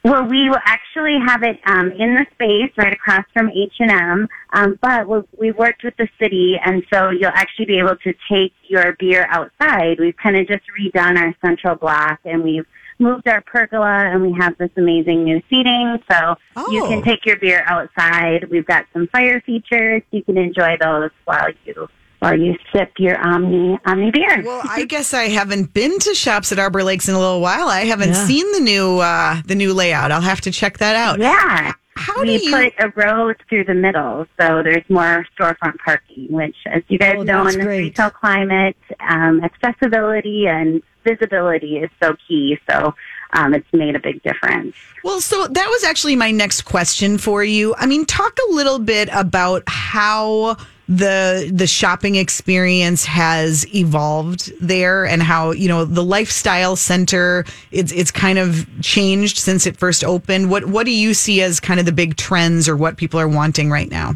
Well, 0.02 0.24
we 0.24 0.48
will 0.48 0.58
actually 0.64 1.18
have 1.26 1.42
it 1.42 1.60
um, 1.66 1.92
in 1.92 2.14
the 2.14 2.24
space 2.32 2.72
right 2.78 2.92
across 2.92 3.24
from 3.34 3.50
H 3.50 3.74
and 3.80 3.90
M. 3.90 4.28
Um, 4.54 4.78
but 4.80 5.06
we 5.06 5.20
we 5.38 5.50
worked 5.52 5.84
with 5.84 5.94
the 5.98 6.08
city, 6.18 6.58
and 6.64 6.82
so 6.92 7.10
you'll 7.10 7.32
actually 7.34 7.66
be 7.66 7.78
able 7.78 7.96
to 7.96 8.14
take 8.30 8.52
your 8.66 8.96
beer 8.98 9.26
outside. 9.28 10.00
We've 10.00 10.16
kind 10.16 10.36
of 10.38 10.48
just 10.48 10.62
redone 10.78 11.18
our 11.18 11.34
central 11.44 11.74
block, 11.76 12.20
and 12.24 12.42
we've 12.42 12.64
moved 12.98 13.28
our 13.28 13.42
pergola, 13.42 14.10
and 14.10 14.22
we 14.22 14.32
have 14.38 14.56
this 14.56 14.70
amazing 14.76 15.24
new 15.24 15.42
seating. 15.50 15.98
So 16.10 16.36
you 16.70 16.84
Oh. 16.84 16.88
can 16.88 17.02
take 17.02 17.26
your 17.26 17.36
beer 17.36 17.62
outside. 17.66 18.44
We've 18.50 18.66
got 18.66 18.86
some 18.94 19.06
fire 19.08 19.40
features. 19.42 20.02
You 20.12 20.22
can 20.22 20.38
enjoy 20.38 20.76
those 20.80 21.10
while 21.26 21.48
you 21.66 21.88
while 22.20 22.38
you 22.38 22.54
sip 22.72 22.92
your 22.98 23.18
Omni 23.18 23.78
Omni 23.84 24.10
beer. 24.12 24.42
Well, 24.44 24.62
I 24.68 24.84
guess 24.84 25.12
I 25.12 25.24
haven't 25.24 25.74
been 25.74 25.98
to 25.98 26.14
shops 26.14 26.52
at 26.52 26.58
Arbor 26.58 26.82
Lakes 26.84 27.08
in 27.08 27.14
a 27.14 27.18
little 27.18 27.40
while. 27.40 27.68
I 27.68 27.80
haven't 27.80 28.10
Yeah. 28.10 28.26
seen 28.26 28.52
the 28.52 28.60
new 28.60 28.98
uh, 29.00 29.42
the 29.44 29.54
new 29.54 29.74
layout. 29.74 30.12
I'll 30.12 30.20
have 30.20 30.40
to 30.42 30.50
check 30.50 30.78
that 30.78 30.96
out. 30.96 31.18
Yeah, 31.18 31.72
How 31.96 32.22
do 32.24 32.30
you? 32.32 32.50
put 32.50 32.72
a 32.78 32.88
road 32.94 33.36
through 33.48 33.64
the 33.64 33.74
middle, 33.74 34.26
so 34.40 34.62
there's 34.62 34.84
more 34.88 35.26
storefront 35.38 35.78
parking. 35.84 36.28
Which, 36.30 36.56
as 36.66 36.82
you 36.88 36.98
guys 36.98 37.16
Oh, 37.18 37.22
know, 37.22 37.46
in 37.46 37.58
the 37.58 37.64
great. 37.64 37.80
retail 37.80 38.10
climate, 38.10 38.76
um, 39.00 39.42
accessibility 39.42 40.46
and 40.46 40.82
visibility 41.04 41.78
is 41.78 41.90
so 42.02 42.14
key. 42.28 42.58
So 42.70 42.94
um, 43.32 43.54
it's 43.54 43.66
made 43.72 43.96
a 43.96 44.00
big 44.00 44.22
difference. 44.22 44.76
Well, 45.04 45.20
so 45.20 45.46
that 45.46 45.68
was 45.68 45.84
actually 45.84 46.16
my 46.16 46.30
next 46.30 46.62
question 46.62 47.16
for 47.16 47.42
you. 47.42 47.74
I 47.78 47.86
mean, 47.86 48.04
talk 48.04 48.36
a 48.50 48.52
little 48.52 48.78
bit 48.78 49.08
about 49.12 49.62
how 49.66 50.56
the 50.90 51.48
the 51.54 51.68
shopping 51.68 52.16
experience 52.16 53.04
has 53.04 53.64
evolved 53.72 54.52
there 54.60 55.06
and 55.06 55.22
how, 55.22 55.52
you 55.52 55.68
know, 55.68 55.84
the 55.84 56.02
lifestyle 56.02 56.74
center 56.74 57.44
it's 57.70 57.92
it's 57.92 58.10
kind 58.10 58.40
of 58.40 58.66
changed 58.82 59.38
since 59.38 59.66
it 59.66 59.76
first 59.76 60.02
opened. 60.02 60.50
What 60.50 60.64
what 60.66 60.86
do 60.86 60.90
you 60.90 61.14
see 61.14 61.42
as 61.42 61.60
kind 61.60 61.78
of 61.78 61.86
the 61.86 61.92
big 61.92 62.16
trends 62.16 62.68
or 62.68 62.76
what 62.76 62.96
people 62.96 63.20
are 63.20 63.28
wanting 63.28 63.70
right 63.70 63.88
now? 63.88 64.14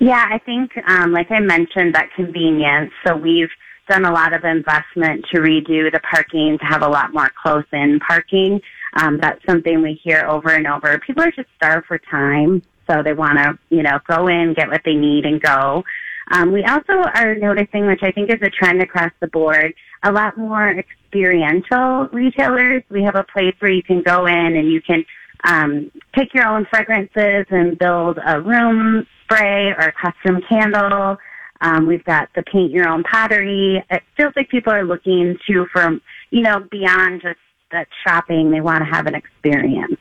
Yeah, 0.00 0.28
I 0.28 0.38
think, 0.38 0.72
um, 0.88 1.12
like 1.12 1.30
I 1.30 1.40
mentioned, 1.40 1.94
that 1.94 2.08
convenience. 2.16 2.90
So 3.06 3.14
we've 3.14 3.50
done 3.88 4.06
a 4.06 4.12
lot 4.12 4.32
of 4.32 4.44
investment 4.44 5.26
to 5.30 5.40
redo 5.40 5.92
the 5.92 6.00
parking 6.10 6.58
to 6.58 6.64
have 6.64 6.82
a 6.82 6.88
lot 6.88 7.12
more 7.12 7.30
close-in 7.40 8.00
parking. 8.00 8.60
Um, 8.94 9.18
that's 9.20 9.44
something 9.46 9.82
we 9.82 10.00
hear 10.02 10.26
over 10.26 10.50
and 10.50 10.66
over. 10.66 10.98
People 11.06 11.22
are 11.22 11.30
just 11.30 11.48
starved 11.54 11.86
for 11.86 11.98
time, 11.98 12.62
so 12.90 13.02
they 13.02 13.12
want 13.12 13.38
to, 13.38 13.58
you 13.74 13.82
know, 13.82 13.98
go 14.08 14.26
in, 14.26 14.54
get 14.54 14.68
what 14.68 14.82
they 14.84 14.94
need, 14.94 15.24
and 15.24 15.40
go. 15.40 15.84
Um, 16.32 16.52
we 16.52 16.64
also 16.64 16.92
are 16.92 17.34
noticing, 17.34 17.86
which 17.86 18.02
I 18.02 18.12
think 18.12 18.30
is 18.30 18.40
a 18.42 18.50
trend 18.50 18.82
across 18.82 19.10
the 19.20 19.26
board, 19.26 19.74
a 20.02 20.12
lot 20.12 20.38
more 20.38 20.70
experiential 20.70 22.08
retailers. 22.12 22.82
We 22.88 23.02
have 23.02 23.16
a 23.16 23.24
place 23.24 23.54
where 23.58 23.72
you 23.72 23.82
can 23.82 24.02
go 24.02 24.26
in 24.26 24.56
and 24.56 24.70
you 24.70 24.80
can 24.80 25.04
um, 25.44 25.90
pick 26.14 26.32
your 26.34 26.46
own 26.46 26.66
fragrances 26.70 27.46
and 27.50 27.78
build 27.78 28.18
a 28.24 28.40
room 28.40 29.06
spray 29.24 29.68
or 29.70 29.88
a 29.88 29.92
custom 29.92 30.40
candle. 30.48 31.16
Um, 31.62 31.86
we've 31.86 32.04
got 32.04 32.28
the 32.34 32.42
paint 32.42 32.70
your 32.70 32.88
own 32.88 33.02
pottery. 33.02 33.84
It 33.90 34.02
feels 34.16 34.32
like 34.36 34.48
people 34.48 34.72
are 34.72 34.84
looking 34.84 35.36
to 35.48 35.66
from 35.72 36.00
you 36.30 36.42
know 36.42 36.60
beyond 36.70 37.22
just 37.22 37.38
that 37.72 37.88
shopping. 38.06 38.50
They 38.50 38.60
want 38.60 38.84
to 38.84 38.90
have 38.90 39.06
an 39.06 39.14
experience. 39.14 39.98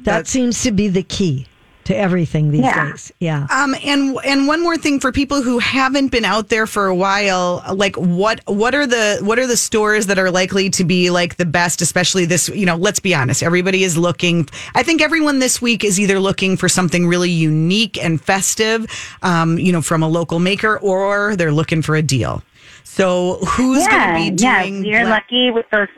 That 0.00 0.26
seems 0.26 0.62
to 0.62 0.70
be 0.70 0.88
the 0.88 1.02
key 1.02 1.46
to 1.84 1.96
everything 1.96 2.50
these 2.50 2.60
Yeah. 2.62 2.90
days. 2.90 3.12
Yeah. 3.18 3.46
Um, 3.50 3.74
and 3.84 4.16
and 4.24 4.46
one 4.46 4.62
more 4.62 4.76
thing 4.76 5.00
for 5.00 5.12
people 5.12 5.42
who 5.42 5.58
haven't 5.58 6.08
been 6.08 6.24
out 6.24 6.48
there 6.48 6.66
for 6.66 6.86
a 6.86 6.94
while, 6.94 7.62
like 7.74 7.96
what 7.96 8.40
what 8.46 8.74
are 8.74 8.86
the 8.86 9.18
what 9.22 9.38
are 9.38 9.46
the 9.46 9.56
stores 9.56 10.06
that 10.06 10.18
are 10.18 10.30
likely 10.30 10.70
to 10.70 10.84
be 10.84 11.10
like 11.10 11.36
the 11.36 11.44
best, 11.44 11.82
especially 11.82 12.24
this? 12.24 12.48
You 12.48 12.66
know, 12.66 12.76
let's 12.76 13.00
be 13.00 13.14
honest, 13.14 13.42
everybody 13.42 13.84
is 13.84 13.96
looking. 13.96 14.48
I 14.74 14.82
think 14.82 15.02
everyone 15.02 15.38
this 15.38 15.60
week 15.60 15.84
is 15.84 15.98
either 15.98 16.18
looking 16.20 16.56
for 16.56 16.68
something 16.68 17.06
really 17.06 17.30
unique 17.30 18.02
and 18.02 18.20
festive, 18.20 18.86
um, 19.22 19.58
you 19.58 19.72
know, 19.72 19.82
from 19.82 20.02
a 20.02 20.08
local 20.08 20.38
maker, 20.38 20.78
or 20.78 21.36
they're 21.36 21.52
looking 21.52 21.82
for 21.82 21.96
a 21.96 22.02
deal. 22.02 22.42
So 22.84 23.38
who's 23.46 23.84
yeah, 23.86 24.12
going 24.12 24.24
to 24.26 24.30
be 24.30 24.36
doing? 24.36 24.44
yeah. 24.52 24.62
doing? 24.62 24.84
You're 24.84 25.04
Black- 25.06 25.22
lucky 25.30 25.50
with 25.50 25.66
those 25.72 25.88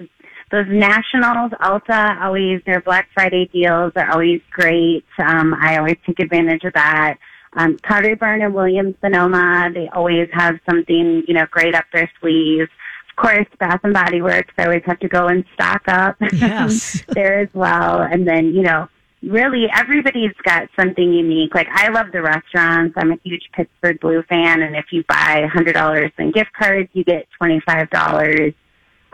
those 0.54 0.66
nationals. 0.68 1.50
Ulta 1.60 2.20
always 2.22 2.62
their 2.64 2.80
Black 2.80 3.08
Friday 3.12 3.50
deals 3.52 3.92
are 3.96 4.10
always 4.12 4.40
great. 4.52 5.04
Um, 5.18 5.54
I 5.60 5.78
always 5.78 5.96
take 6.06 6.20
advantage 6.20 6.62
of 6.64 6.72
that. 6.74 7.18
Um, 7.56 7.76
Pottery 7.82 8.14
Barn 8.14 8.40
and 8.42 8.54
Williams 8.54 8.94
Sonoma, 9.00 9.70
they 9.74 9.88
always 9.92 10.28
have 10.32 10.58
something 10.68 11.24
you 11.26 11.34
know 11.34 11.46
great 11.50 11.74
up 11.74 11.84
their 11.92 12.10
sleeves. 12.20 12.70
Of 13.10 13.16
course, 13.16 13.46
Bath 13.60 13.80
and 13.84 13.92
Body 13.94 14.22
Works. 14.22 14.52
I 14.58 14.64
always 14.64 14.82
have 14.86 14.98
to 15.00 15.08
go 15.08 15.26
and 15.26 15.44
stock 15.54 15.82
up 15.88 16.16
Yes. 16.32 17.02
there 17.08 17.38
as 17.40 17.48
well. 17.52 18.02
And 18.02 18.26
then 18.26 18.54
you 18.54 18.62
know 18.62 18.88
really 19.22 19.66
everybody's 19.74 20.34
got 20.44 20.68
something 20.78 21.12
unique. 21.12 21.54
Like 21.54 21.68
I 21.72 21.88
love 21.88 22.12
the 22.12 22.22
restaurants. 22.22 22.94
I'm 22.96 23.12
a 23.12 23.18
huge 23.24 23.48
Pittsburgh 23.52 23.98
Blue 24.00 24.22
fan, 24.28 24.62
and 24.62 24.76
if 24.76 24.86
you 24.92 25.02
buy 25.08 25.42
a 25.44 25.48
hundred 25.48 25.72
dollars 25.74 26.12
in 26.18 26.30
gift 26.32 26.52
cards, 26.52 26.88
you 26.92 27.02
get 27.04 27.26
twenty 27.38 27.60
five 27.66 27.90
dollars. 27.90 28.52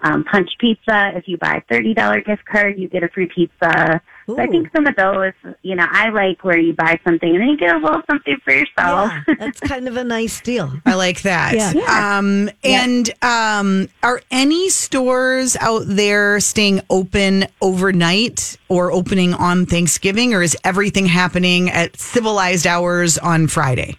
Um, 0.03 0.25
Punch 0.25 0.51
Pizza. 0.59 1.13
If 1.15 1.29
you 1.29 1.37
buy 1.37 1.57
a 1.57 1.61
thirty 1.73 1.95
dollar 1.95 2.21
gift 2.21 2.45
card, 2.47 2.79
you 2.79 2.89
get 2.89 3.03
a 3.03 3.09
free 3.09 3.27
pizza. 3.35 4.01
So 4.37 4.41
I 4.41 4.47
think 4.47 4.71
some 4.75 4.87
of 4.87 4.95
those, 4.97 5.33
you 5.63 5.75
know, 5.75 5.87
I 5.91 6.11
like 6.11 6.45
where 6.45 6.59
you 6.59 6.73
buy 6.73 7.01
something 7.05 7.29
and 7.29 7.41
then 7.41 7.49
you 7.49 7.57
get 7.57 7.75
a 7.75 7.79
little 7.79 8.03
something 8.09 8.37
for 8.45 8.53
yourself. 8.53 9.11
Yeah, 9.27 9.35
that's 9.39 9.61
kind 9.61 9.89
of 9.89 9.97
a 9.97 10.05
nice 10.05 10.41
deal. 10.41 10.73
I 10.87 10.95
like 10.95 11.23
that. 11.23 11.55
Yeah. 11.55 11.73
Yeah. 11.73 12.19
Um, 12.19 12.51
and 12.63 13.11
um, 13.23 13.89
are 14.03 14.21
any 14.31 14.69
stores 14.69 15.57
out 15.57 15.83
there 15.87 16.39
staying 16.41 16.81
open 16.91 17.47
overnight 17.61 18.57
or 18.69 18.93
opening 18.93 19.35
on 19.35 19.67
Thanksgiving, 19.67 20.33
or 20.35 20.43
is 20.43 20.57
everything 20.65 21.07
happening 21.07 21.71
at 21.71 21.99
civilized 21.99 22.67
hours 22.67 23.19
on 23.19 23.49
Friday? 23.49 23.97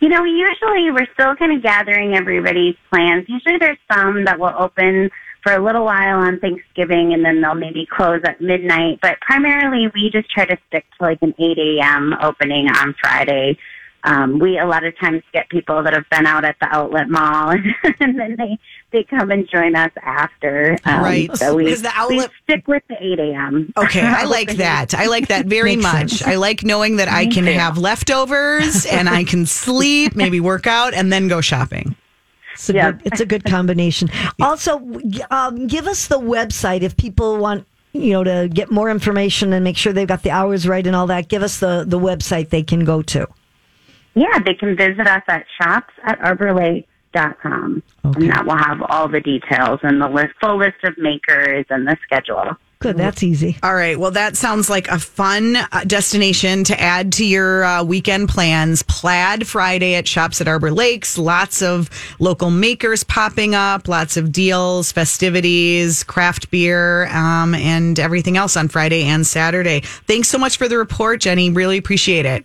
You 0.00 0.10
know, 0.10 0.24
usually 0.24 0.90
we're 0.90 1.08
still 1.14 1.34
kind 1.36 1.56
of 1.56 1.62
gathering 1.62 2.14
everybody's 2.14 2.76
plans. 2.90 3.24
Usually 3.28 3.58
there's 3.58 3.78
some 3.90 4.24
that 4.24 4.38
will 4.38 4.54
open 4.58 5.10
for 5.42 5.52
a 5.54 5.64
little 5.64 5.84
while 5.84 6.18
on 6.18 6.38
Thanksgiving 6.40 7.14
and 7.14 7.24
then 7.24 7.40
they'll 7.40 7.54
maybe 7.54 7.86
close 7.90 8.20
at 8.24 8.40
midnight. 8.40 8.98
But 9.00 9.20
primarily 9.20 9.88
we 9.94 10.10
just 10.10 10.28
try 10.30 10.44
to 10.44 10.58
stick 10.68 10.84
to 10.98 11.04
like 11.04 11.18
an 11.22 11.34
8 11.38 11.58
a.m. 11.58 12.14
opening 12.20 12.68
on 12.68 12.94
Friday. 13.00 13.56
Um, 14.04 14.38
we 14.38 14.58
a 14.58 14.66
lot 14.66 14.84
of 14.84 14.98
times 14.98 15.22
get 15.32 15.48
people 15.48 15.82
that 15.82 15.92
have 15.92 16.08
been 16.10 16.26
out 16.26 16.44
at 16.44 16.56
the 16.60 16.68
outlet 16.70 17.08
mall 17.08 17.50
and 18.00 18.18
then 18.18 18.36
they, 18.36 18.58
they 18.92 19.02
come 19.04 19.30
and 19.30 19.48
join 19.48 19.74
us 19.76 19.90
after. 20.02 20.76
Um, 20.84 21.02
Right. 21.02 21.36
So 21.36 21.54
we, 21.56 21.64
Because 21.64 21.82
the 21.82 21.90
outlet- 21.94 22.30
we 22.48 22.54
stick 22.54 22.68
with 22.68 22.82
the 22.88 22.96
8 23.00 23.18
a.m. 23.18 23.72
Okay, 23.76 24.00
I 24.00 24.24
like 24.24 24.56
that. 24.56 24.94
I 24.94 25.06
like 25.06 25.28
that 25.28 25.46
very 25.46 25.76
much. 25.76 26.10
sense. 26.10 26.22
I 26.22 26.36
like 26.36 26.62
knowing 26.62 26.96
that 26.96 27.08
I 27.08 27.26
can 27.26 27.44
too. 27.44 27.52
have 27.52 27.78
leftovers 27.78 28.86
and 28.90 29.08
I 29.08 29.24
can 29.24 29.44
sleep, 29.46 30.14
maybe 30.16 30.40
work 30.40 30.66
out, 30.66 30.94
and 30.94 31.12
then 31.12 31.28
go 31.28 31.40
shopping. 31.40 31.96
It's 32.54 32.70
a, 32.70 32.74
Yeah. 32.74 32.92
good, 32.92 33.02
it's 33.06 33.20
a 33.20 33.26
good 33.26 33.44
combination. 33.44 34.08
Also, 34.40 34.78
um, 35.30 35.66
give 35.66 35.86
us 35.86 36.06
the 36.06 36.18
website 36.18 36.82
if 36.82 36.96
people 36.96 37.36
want 37.38 37.66
you 37.92 38.12
know 38.12 38.22
to 38.24 38.48
get 38.52 38.70
more 38.70 38.90
information 38.90 39.52
and 39.54 39.64
make 39.64 39.76
sure 39.76 39.90
they've 39.92 40.06
got 40.08 40.22
the 40.22 40.30
hours 40.30 40.66
right 40.68 40.86
and 40.86 40.94
all 40.94 41.06
that. 41.08 41.28
Give 41.28 41.42
us 41.42 41.60
the 41.60 41.84
the 41.86 41.98
website 41.98 42.50
they 42.50 42.62
can 42.62 42.84
go 42.84 43.02
to. 43.02 43.26
Yeah, 44.14 44.38
they 44.38 44.54
can 44.54 44.76
visit 44.76 45.06
us 45.06 45.22
at 45.28 45.44
shops 45.60 45.92
at 46.04 46.18
arborlake.com. 47.16 47.82
Okay. 48.04 48.20
And 48.20 48.30
that 48.30 48.46
will 48.46 48.56
have 48.56 48.82
all 48.88 49.08
the 49.08 49.20
details 49.20 49.80
and 49.82 50.00
the 50.00 50.08
list, 50.08 50.34
full 50.40 50.58
list 50.58 50.82
of 50.84 50.96
makers 50.98 51.66
and 51.70 51.86
the 51.86 51.96
schedule. 52.04 52.56
Good, 52.78 52.98
that's 52.98 53.22
easy. 53.22 53.56
All 53.62 53.74
right. 53.74 53.98
Well, 53.98 54.10
that 54.10 54.36
sounds 54.36 54.68
like 54.68 54.86
a 54.88 54.98
fun 54.98 55.56
uh, 55.56 55.84
destination 55.86 56.62
to 56.64 56.78
add 56.78 57.14
to 57.14 57.24
your 57.24 57.64
uh, 57.64 57.82
weekend 57.82 58.28
plans. 58.28 58.82
Plaid 58.82 59.46
Friday 59.46 59.94
at 59.94 60.06
Shops 60.06 60.42
at 60.42 60.46
Arbor 60.46 60.70
Lakes. 60.70 61.16
Lots 61.16 61.62
of 61.62 61.88
local 62.18 62.50
makers 62.50 63.02
popping 63.02 63.54
up, 63.54 63.88
lots 63.88 64.18
of 64.18 64.30
deals, 64.30 64.92
festivities, 64.92 66.04
craft 66.04 66.50
beer, 66.50 67.06
um, 67.06 67.54
and 67.54 67.98
everything 67.98 68.36
else 68.36 68.58
on 68.58 68.68
Friday 68.68 69.04
and 69.04 69.26
Saturday. 69.26 69.80
Thanks 69.80 70.28
so 70.28 70.36
much 70.36 70.58
for 70.58 70.68
the 70.68 70.76
report, 70.76 71.22
Jenny. 71.22 71.48
Really 71.48 71.78
appreciate 71.78 72.26
it. 72.26 72.44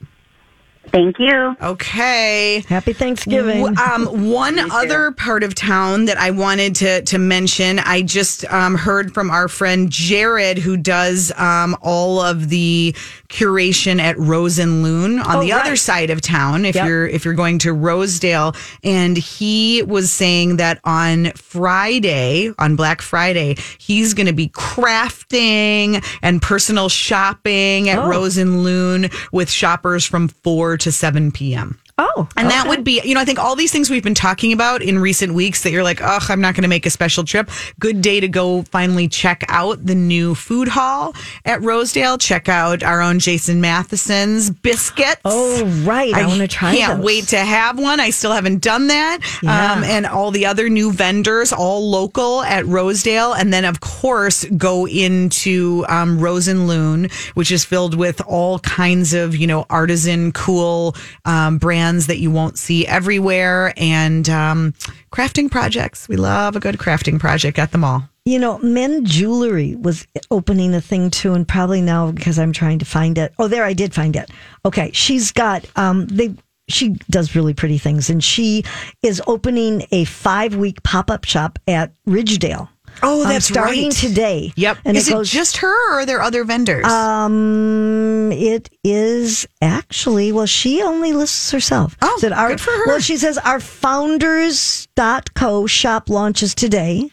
Thank 0.88 1.20
you. 1.20 1.56
Okay. 1.62 2.64
Happy 2.68 2.92
Thanksgiving. 2.92 3.78
Um, 3.78 4.30
one 4.32 4.60
other 4.60 5.12
part 5.12 5.44
of 5.44 5.56
town 5.56 6.06
that 6.06 6.18
I 6.18 6.32
wanted 6.32 6.76
to 6.78 7.02
to 7.04 7.18
mention, 7.18 7.80
I 7.80 8.02
just 8.02 8.46
um, 8.52 8.76
heard 8.76 9.14
from 9.14 9.30
our 9.30 9.48
friend 9.48 9.90
Jared, 9.90 10.58
who 10.58 10.76
does 10.76 11.32
um, 11.38 11.78
all 11.82 12.20
of 12.20 12.50
the 12.50 12.96
curation 13.32 14.00
at 14.00 14.18
Rose 14.20 14.60
and 14.60 14.84
Loon 14.84 15.20
on 15.20 15.38
Oh, 15.38 15.42
the 15.42 15.54
other 15.54 15.76
side 15.76 16.10
of 16.10 16.22
town. 16.22 16.66
If 16.66 16.76
Yep. 16.76 16.86
you're 16.88 17.08
if 17.08 17.26
you're 17.26 17.34
going 17.34 17.58
to 17.60 17.74
Rosedale, 17.74 18.56
and 18.84 19.18
he 19.18 19.82
was 19.84 20.12
saying 20.12 20.58
that 20.58 20.80
on 20.84 21.32
Friday, 21.36 22.52
on 22.60 22.76
Black 22.76 23.02
Friday, 23.02 23.56
he's 23.78 24.14
going 24.14 24.28
to 24.28 24.34
be 24.34 24.50
crafting 24.50 26.04
and 26.22 26.42
personal 26.42 26.90
shopping 26.90 27.90
at 27.90 27.98
Oh. 28.00 28.08
Rose 28.08 28.38
and 28.38 28.64
Loon 28.64 29.10
with 29.32 29.50
shoppers 29.50 30.06
from 30.06 30.28
four 30.28 30.78
to 30.78 30.92
seven 30.92 31.32
p.m. 31.32 31.80
oh, 32.02 32.28
And 32.38 32.50
that 32.50 32.68
would 32.68 32.84
be, 32.84 33.02
you 33.04 33.14
know, 33.14 33.22
I 33.22 33.26
think 33.26 33.40
all 33.40 33.56
these 33.56 33.72
things 33.72 33.90
we've 33.90 34.04
been 34.04 34.16
talking 34.16 34.54
about 34.54 34.82
in 34.82 35.00
recent 35.00 35.34
weeks 35.34 35.64
that 35.64 35.72
you're 35.72 35.84
like, 35.84 36.02
oh, 36.02 36.20
I'm 36.30 36.42
not 36.42 36.56
going 36.56 36.64
to 36.64 36.70
make 36.70 36.86
a 36.86 36.90
special 36.90 37.24
trip. 37.24 37.50
Good 37.80 38.02
day 38.02 38.20
to 38.20 38.28
go 38.28 38.64
finally 38.64 39.08
check 39.08 39.44
out 39.48 39.86
the 39.86 39.96
new 39.96 40.36
food 40.36 40.68
hall 40.68 41.14
at 41.46 41.62
Rosedale. 41.62 42.18
Check 42.18 42.50
out 42.50 42.84
our 42.84 43.02
own 43.02 43.20
Jason 43.20 43.62
Matheson's 43.62 44.50
biscuits. 44.50 45.22
oh 45.26 45.66
right. 45.84 46.14
I, 46.14 46.26
want 46.26 46.42
to 46.42 46.48
try. 46.48 46.76
Can't 46.76 46.98
those. 46.98 47.06
wait 47.06 47.28
to 47.30 47.38
have 47.38 47.80
one. 47.80 48.00
I 48.00 48.10
still 48.10 48.32
haven't 48.32 48.62
done 48.62 48.88
that. 48.88 49.20
Yeah. 49.42 49.74
Um, 49.74 49.84
and 49.84 50.06
all 50.06 50.32
the 50.32 50.46
other 50.46 50.70
new 50.70 50.92
vendors, 50.92 51.54
all 51.54 51.90
local 51.90 52.42
at 52.44 52.66
Rosedale. 52.66 53.34
And 53.34 53.54
then, 53.54 53.66
of 53.66 53.80
course, 53.80 54.46
go 54.58 54.88
into 54.88 55.86
um, 55.90 56.20
Rose 56.20 56.48
and 56.48 56.68
Loon, 56.68 57.10
which 57.34 57.52
is 57.52 57.66
filled 57.66 57.96
with 57.96 58.22
all 58.28 58.60
kinds 58.60 59.14
of, 59.14 59.36
you 59.36 59.48
know, 59.48 59.66
artisan, 59.70 60.32
cool 60.32 60.96
um, 61.26 61.58
brands 61.58 61.91
that 62.00 62.20
you 62.20 62.32
won't 62.32 62.58
see 62.58 62.86
everywhere 62.88 63.74
and 63.78 64.30
um, 64.30 64.74
crafting 65.12 65.50
projects. 65.50 66.08
We 66.08 66.16
love 66.16 66.56
a 66.56 66.60
good 66.60 66.78
crafting 66.78 67.20
project 67.20 67.60
at 67.60 67.72
the 67.72 67.78
mall. 67.78 68.10
You 68.26 68.38
know, 68.38 68.60
Men 68.60 69.04
Jewelry 69.04 69.76
was 69.76 70.06
opening 70.30 70.76
a 70.76 70.82
thing 70.82 71.10
too, 71.10 71.34
and 71.34 71.48
probably 71.48 71.82
now 71.82 72.12
because 72.12 72.38
I'm 72.38 72.54
trying 72.54 72.80
to 72.80 72.86
find 72.86 73.18
it. 73.18 73.34
Oh, 73.40 73.48
there 73.48 73.64
I 73.64 73.74
did 73.74 73.96
find 73.96 74.16
it. 74.16 74.30
Okay, 74.64 74.92
she's 74.94 75.32
got 75.32 75.66
um 75.76 76.06
they 76.08 76.36
she 76.70 76.90
does 77.10 77.36
really 77.36 77.54
pretty 77.54 77.78
things, 77.78 78.10
and 78.10 78.24
she 78.24 78.64
is 79.02 79.22
opening 79.28 79.88
a 79.92 80.06
five 80.06 80.56
week 80.56 80.84
pop 80.84 81.10
up 81.10 81.26
shop 81.26 81.60
at 81.68 81.94
Ridgedale. 82.08 82.70
Oh, 83.04 83.24
um, 83.24 83.30
that's 83.30 83.48
starting 83.48 83.86
right. 83.86 83.92
today. 83.92 84.54
Yep. 84.56 84.78
and 84.86 84.96
is 84.98 85.10
it 85.10 85.18
it, 85.18 85.24
just 85.26 85.58
her, 85.58 85.92
or 85.92 86.02
are 86.02 86.06
there 86.06 86.22
other 86.22 86.44
vendors? 86.44 86.86
um, 86.86 88.32
it 88.32 88.70
is 88.84 89.48
actually, 89.62 90.32
well, 90.32 90.46
she 90.46 90.82
only 90.82 91.14
lists 91.14 91.52
herself. 91.52 91.98
Oh, 92.02 92.20
our, 92.34 92.50
good 92.50 92.62
for 92.62 92.72
her. 92.72 92.88
Well, 92.88 93.00
she 93.00 93.18
says 93.18 93.38
our 93.38 93.60
founders.co 93.60 95.68
shop 95.68 96.10
launches 96.10 96.56
today 96.56 97.10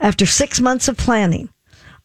after 0.00 0.26
six 0.26 0.60
months 0.60 0.88
of 0.88 0.96
planning. 0.96 1.48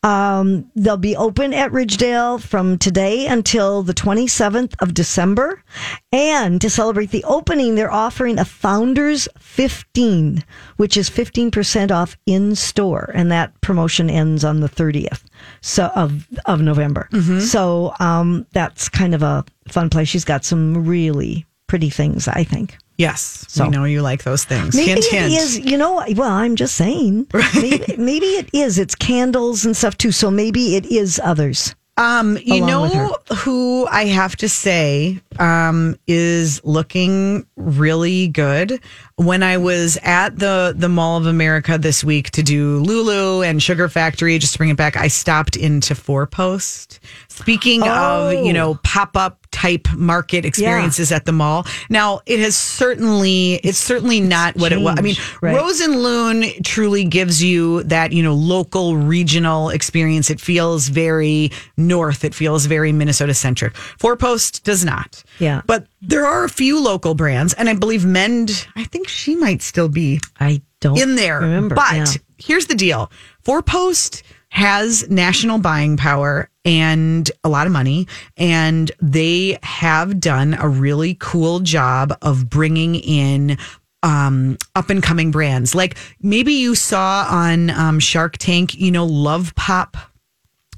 Um, 0.05 0.69
they'll 0.75 0.97
be 0.97 1.15
open 1.15 1.51
at 1.51 1.71
Ridgedale 1.71 2.39
from 2.39 2.77
today 2.77 3.25
until 3.25 3.81
the 3.81 3.93
27th 3.93 4.75
of 4.79 4.93
December. 4.93 5.63
And 6.11 6.61
to 6.61 6.69
celebrate 6.69 7.09
the 7.09 7.23
opening, 7.23 7.73
they're 7.73 7.91
offering 7.91 8.37
a 8.37 8.45
Founders 8.45 9.27
15, 9.39 10.43
which 10.77 10.95
is 10.95 11.09
15% 11.09 11.89
off 11.89 12.15
in 12.27 12.53
store. 12.55 13.09
And 13.15 13.31
that 13.31 13.59
promotion 13.61 14.07
ends 14.11 14.45
on 14.45 14.59
the 14.59 14.69
30th 14.69 15.23
so 15.61 15.87
of, 15.95 16.27
of 16.45 16.61
November. 16.61 17.09
So 17.39 17.91
um, 17.99 18.45
that's 18.53 18.87
kind 18.87 19.15
of 19.15 19.23
a 19.23 19.43
fun 19.69 19.89
place. 19.89 20.07
She's 20.07 20.25
got 20.25 20.45
some 20.45 20.85
really 20.85 21.47
pretty 21.65 21.89
things, 21.89 22.27
I 22.27 22.43
think. 22.43 22.77
Yes. 22.97 23.45
so- 23.47 23.65
we 23.65 23.69
know 23.71 23.83
you 23.85 24.01
like 24.01 24.23
those 24.23 24.43
things. 24.43 24.75
Maybe 24.75 24.91
hint, 24.91 25.05
it 25.05 25.11
hint. 25.11 25.31
is. 25.33 25.59
You 25.59 25.77
know, 25.77 26.03
well, 26.15 26.31
I'm 26.31 26.55
just 26.55 26.75
saying. 26.75 27.27
Maybe, 27.55 27.95
maybe 27.97 28.25
it 28.25 28.49
is. 28.53 28.77
It's 28.79 28.95
candles 28.95 29.65
and 29.65 29.75
stuff 29.75 29.97
too. 29.97 30.11
So 30.11 30.29
maybe 30.31 30.75
it 30.75 30.85
is 30.85 31.19
others. 31.23 31.75
Um, 31.97 32.37
you 32.43 32.59
know 32.59 33.15
who 33.33 33.87
I 33.87 34.05
have 34.05 34.35
to 34.37 34.49
say 34.49 35.21
um, 35.39 35.95
is 36.07 36.61
looking 36.65 37.45
really 37.55 38.27
good. 38.27 38.81
When 39.17 39.43
I 39.43 39.57
was 39.57 39.97
at 40.03 40.37
the 40.37 40.73
the 40.75 40.89
Mall 40.89 41.17
of 41.17 41.25
America 41.25 41.77
this 41.77 42.03
week 42.03 42.31
to 42.31 42.43
do 42.43 42.79
Lulu 42.79 43.43
and 43.43 43.63
Sugar 43.63 43.87
Factory, 43.87 44.37
just 44.39 44.53
to 44.53 44.57
bring 44.57 44.71
it 44.71 44.75
back, 44.75 44.97
I 44.97 45.07
stopped 45.07 45.55
into 45.55 45.95
Fourpost. 45.95 46.99
Speaking 47.29 47.81
Oh. 47.83 47.87
of, 48.27 48.45
you 48.45 48.51
know, 48.51 48.71
oh. 48.71 48.79
pop 48.83 49.15
up 49.15 49.39
type 49.51 49.87
market 49.95 50.43
experiences 50.43 51.13
at 51.13 51.23
the 51.23 51.31
mall. 51.31 51.65
Now, 51.89 52.19
it 52.25 52.39
has 52.41 52.57
certainly 52.57 53.53
it's 53.63 53.77
certainly 53.77 54.19
not 54.19 54.57
what 54.57 54.73
it 54.73 54.81
was. 54.81 54.97
I 54.99 55.01
mean, 55.01 55.15
changed, 55.15 55.37
right. 55.41 55.55
Rose 55.55 55.79
and 55.79 56.03
Loon 56.03 56.43
truly 56.63 57.05
gives 57.05 57.41
you 57.41 57.83
that, 57.83 58.11
you 58.11 58.21
know, 58.21 58.33
local 58.33 58.97
regional 58.97 59.69
experience. 59.69 60.29
It 60.29 60.41
feels 60.41 60.89
very 60.89 61.51
north. 61.77 62.25
It 62.25 62.35
feels 62.35 62.65
very 62.65 62.91
Minnesota 62.91 63.33
centric. 63.33 63.77
Fourpost 63.77 64.65
does 64.65 64.83
not. 64.83 65.23
Yeah. 65.39 65.61
But 65.65 65.87
there 66.01 66.25
are 66.25 66.43
a 66.43 66.49
few 66.49 66.83
local 66.83 67.15
brands, 67.15 67.53
and 67.53 67.69
I 67.69 67.73
believe 67.73 68.05
Mend, 68.05 68.67
I 68.75 68.83
think 68.83 69.04
she 69.07 69.35
might 69.35 69.61
still 69.61 69.89
be 69.89 70.19
I 70.39 70.61
don't 70.79 70.99
in 70.99 71.15
there. 71.15 71.39
Remember, 71.39 71.75
but 71.75 71.93
yeah. 71.93 72.05
here's 72.37 72.67
the 72.67 72.75
deal: 72.75 73.11
Fourpost 73.43 74.23
has 74.49 75.09
national 75.09 75.59
buying 75.59 75.97
power 75.97 76.49
and 76.63 77.29
a 77.43 77.49
lot 77.49 77.67
of 77.67 77.73
money, 77.73 78.07
and 78.37 78.91
they 79.01 79.57
have 79.63 80.19
done 80.19 80.55
a 80.59 80.67
really 80.67 81.17
cool 81.19 81.59
job 81.59 82.17
of 82.21 82.49
bringing 82.49 82.95
in. 82.95 83.57
Um, 84.03 84.59
up 84.75 84.91
and 84.91 85.01
coming 85.01 85.31
brands 85.31 85.73
like 85.73 85.97
maybe 86.21 86.53
you 86.53 86.75
saw 86.75 87.25
on 87.27 87.71
um, 87.71 87.99
Shark 87.99 88.37
Tank, 88.37 88.75
you 88.75 88.91
know, 88.91 89.07
Lovepop 89.07 89.95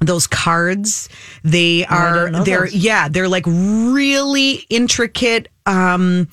those 0.00 0.26
cards 0.26 1.08
they 1.42 1.84
are 1.86 2.30
they're 2.44 2.60
those. 2.60 2.74
yeah 2.74 3.08
they're 3.08 3.28
like 3.28 3.44
really 3.46 4.64
intricate 4.70 5.48
um 5.66 6.28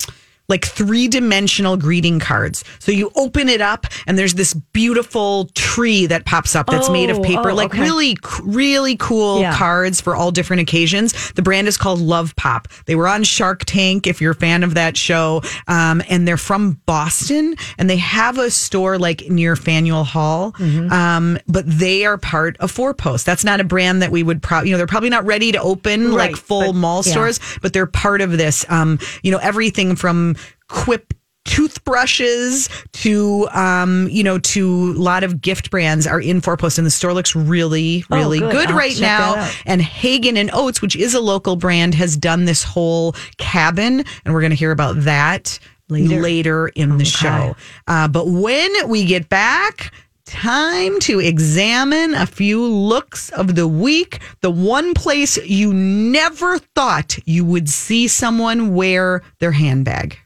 like 0.48 0.66
three 0.66 1.08
dimensional 1.08 1.76
greeting 1.78 2.20
cards. 2.20 2.64
So 2.80 2.92
you 2.92 3.12
open 3.16 3.50
it 3.50 3.62
up 3.62 3.88
and 4.08 4.18
there's 4.18 4.36
this 4.36 4.54
beautiful 4.54 5.50
tree 5.56 6.06
that 6.06 6.26
pops 6.26 6.56
up 6.56 6.68
that's 6.68 6.90
made 6.90 7.10
of 7.10 7.18
Oh, 7.20 7.24
paper, 7.24 7.50
oh, 7.52 7.56
like 7.56 7.74
okay. 7.74 7.82
really, 7.82 8.18
really 8.44 8.96
cool 8.98 9.42
Yeah. 9.42 9.56
cards 9.58 10.02
for 10.02 10.16
all 10.16 10.32
different 10.32 10.62
occasions. 10.62 11.32
The 11.32 11.42
brand 11.42 11.68
is 11.68 11.78
called 11.78 12.00
Lovepop. 12.00 12.66
They 12.86 12.96
were 12.96 13.08
on 13.08 13.24
Shark 13.24 13.64
Tank 13.66 14.06
if 14.06 14.22
you're 14.22 14.34
a 14.34 14.36
fan 14.36 14.64
of 14.64 14.76
that 14.76 14.98
show. 14.98 15.42
Um, 15.68 16.04
and 16.10 16.28
they're 16.28 16.38
from 16.38 16.74
Boston 16.86 17.56
and 17.78 17.90
they 17.90 17.98
have 17.98 18.38
a 18.38 18.52
store 18.52 19.00
like 19.00 19.30
near 19.30 19.56
Faneuil 19.56 20.04
Hall. 20.04 20.52
Mm-hmm. 20.54 20.92
Um, 20.92 21.40
but 21.48 21.64
they 21.68 22.06
are 22.06 22.18
part 22.18 22.58
of 22.60 22.72
Fourpost. 22.72 23.26
That's 23.26 23.44
not 23.44 23.60
a 23.60 23.64
brand 23.64 24.02
that 24.02 24.12
we 24.12 24.22
would 24.24 24.42
probably, 24.44 24.70
you 24.70 24.74
know, 24.74 24.78
they're 24.78 24.88
probably 24.88 25.10
not 25.10 25.26
ready 25.26 25.52
to 25.54 25.60
open 25.62 26.12
like 26.12 26.36
full 26.36 26.74
but- 26.74 26.76
mall 26.80 27.02
yeah. 27.06 27.12
stores, 27.12 27.40
but 27.62 27.74
they're 27.74 27.86
part 27.88 28.22
of 28.22 28.38
this. 28.38 28.66
Um, 28.70 29.00
you 29.24 29.32
know, 29.32 29.40
everything 29.40 29.96
from 29.96 30.35
Quip 30.68 31.14
toothbrushes 31.46 32.68
to 32.92 33.48
um 33.52 34.08
you 34.10 34.24
know 34.24 34.40
to 34.40 34.94
a 34.98 35.00
lot 35.00 35.24
of 35.24 35.42
gift 35.42 35.70
brands 35.70 36.08
are 36.08 36.20
in 36.20 36.42
Fourpost 36.42 36.78
and 36.80 36.88
the 36.88 36.92
store 36.92 37.14
looks 37.14 37.36
really 37.36 38.04
Oh, 38.10 38.18
really 38.18 38.40
good. 38.40 38.52
good 38.52 38.70
I'll 38.72 38.78
right 38.78 39.00
now 39.00 39.50
and 39.66 39.80
hagen 39.82 40.38
and 40.38 40.50
oats 40.54 40.82
which 40.82 40.96
is 40.96 41.14
a 41.14 41.20
local 41.22 41.56
brand 41.56 41.94
has 41.94 42.18
done 42.18 42.46
this 42.46 42.64
whole 42.64 43.16
cabin 43.38 44.04
and 44.26 44.34
we're 44.34 44.42
going 44.42 44.50
to 44.52 44.56
hear 44.56 44.72
about 44.72 45.02
that 45.02 45.60
later, 45.88 46.20
Later. 46.20 46.68
in 46.70 46.98
the 46.98 47.06
show 47.06 47.56
uh, 47.88 48.08
but 48.08 48.28
when 48.28 48.72
we 48.90 49.06
get 49.06 49.30
back 49.30 49.94
Time 50.28 51.00
to 51.02 51.20
examine 51.20 52.16
a 52.16 52.26
few 52.26 52.66
looks 52.66 53.30
of 53.30 53.54
the 53.54 53.68
week. 53.68 54.20
The 54.42 54.50
one 54.50 54.96
place 54.96 55.38
you 55.46 55.72
never 55.72 56.58
thought 56.58 57.16
you 57.26 57.46
would 57.46 57.70
see 57.70 58.08
someone 58.08 58.74
wear 58.74 59.22
their 59.40 59.52
handbag. 59.52 60.18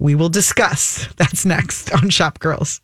We 0.00 0.16
will 0.16 0.28
discuss. 0.30 1.06
That's 1.16 1.44
next 1.46 1.92
on 1.92 2.10
Shop 2.10 2.40
Girls. 2.40 2.80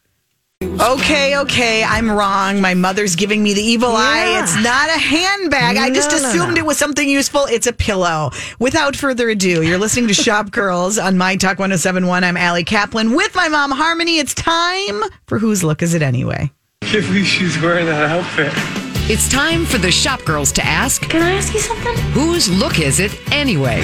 Okay, 0.62 1.36
okay, 1.36 1.84
I'm 1.84 2.10
wrong. 2.10 2.62
My 2.62 2.72
mother's 2.72 3.14
giving 3.14 3.42
me 3.42 3.52
the 3.52 3.60
evil 3.60 3.90
eye. 3.94 4.40
It's 4.42 4.54
not 4.62 4.88
a 4.88 4.98
handbag. 4.98 5.76
I 5.76 5.90
just 5.90 6.10
No, 6.12 6.18
no, 6.18 6.28
assumed 6.28 6.54
no. 6.54 6.60
it 6.62 6.64
was 6.66 6.78
something 6.78 7.06
useful. 7.06 7.44
It's 7.44 7.66
a 7.66 7.74
pillow. 7.74 8.30
Without 8.58 8.96
further 8.96 9.28
ado, 9.28 9.62
you're 9.62 9.76
listening 9.78 10.08
to 10.08 10.14
Shop 10.26 10.50
Girls 10.52 10.96
on 10.98 11.18
My 11.18 11.36
Talk 11.36 11.58
1071. 11.58 12.24
I'm 12.24 12.38
Ali 12.38 12.64
Kaplan 12.64 13.14
with 13.14 13.34
my 13.34 13.48
mom, 13.48 13.70
Harmony. 13.70 14.18
It's 14.18 14.32
time 14.32 15.02
for 15.26 15.38
Whose 15.38 15.62
Look 15.62 15.82
Is 15.82 15.92
It 15.92 16.00
Anyway? 16.02 16.50
can't 16.82 17.04
believe 17.04 17.26
she's 17.26 17.60
wearing 17.60 17.84
that 17.86 18.10
outfit. 18.10 18.52
It's 19.10 19.28
time 19.28 19.66
for 19.66 19.76
the 19.78 19.90
shop 19.90 20.24
girls 20.24 20.52
to 20.52 20.64
ask, 20.64 21.02
Can 21.02 21.22
I 21.22 21.32
ask 21.32 21.52
you 21.52 21.60
something? 21.60 21.96
whose 22.12 22.48
look 22.48 22.80
is 22.80 22.98
it 22.98 23.12
anyway? 23.30 23.82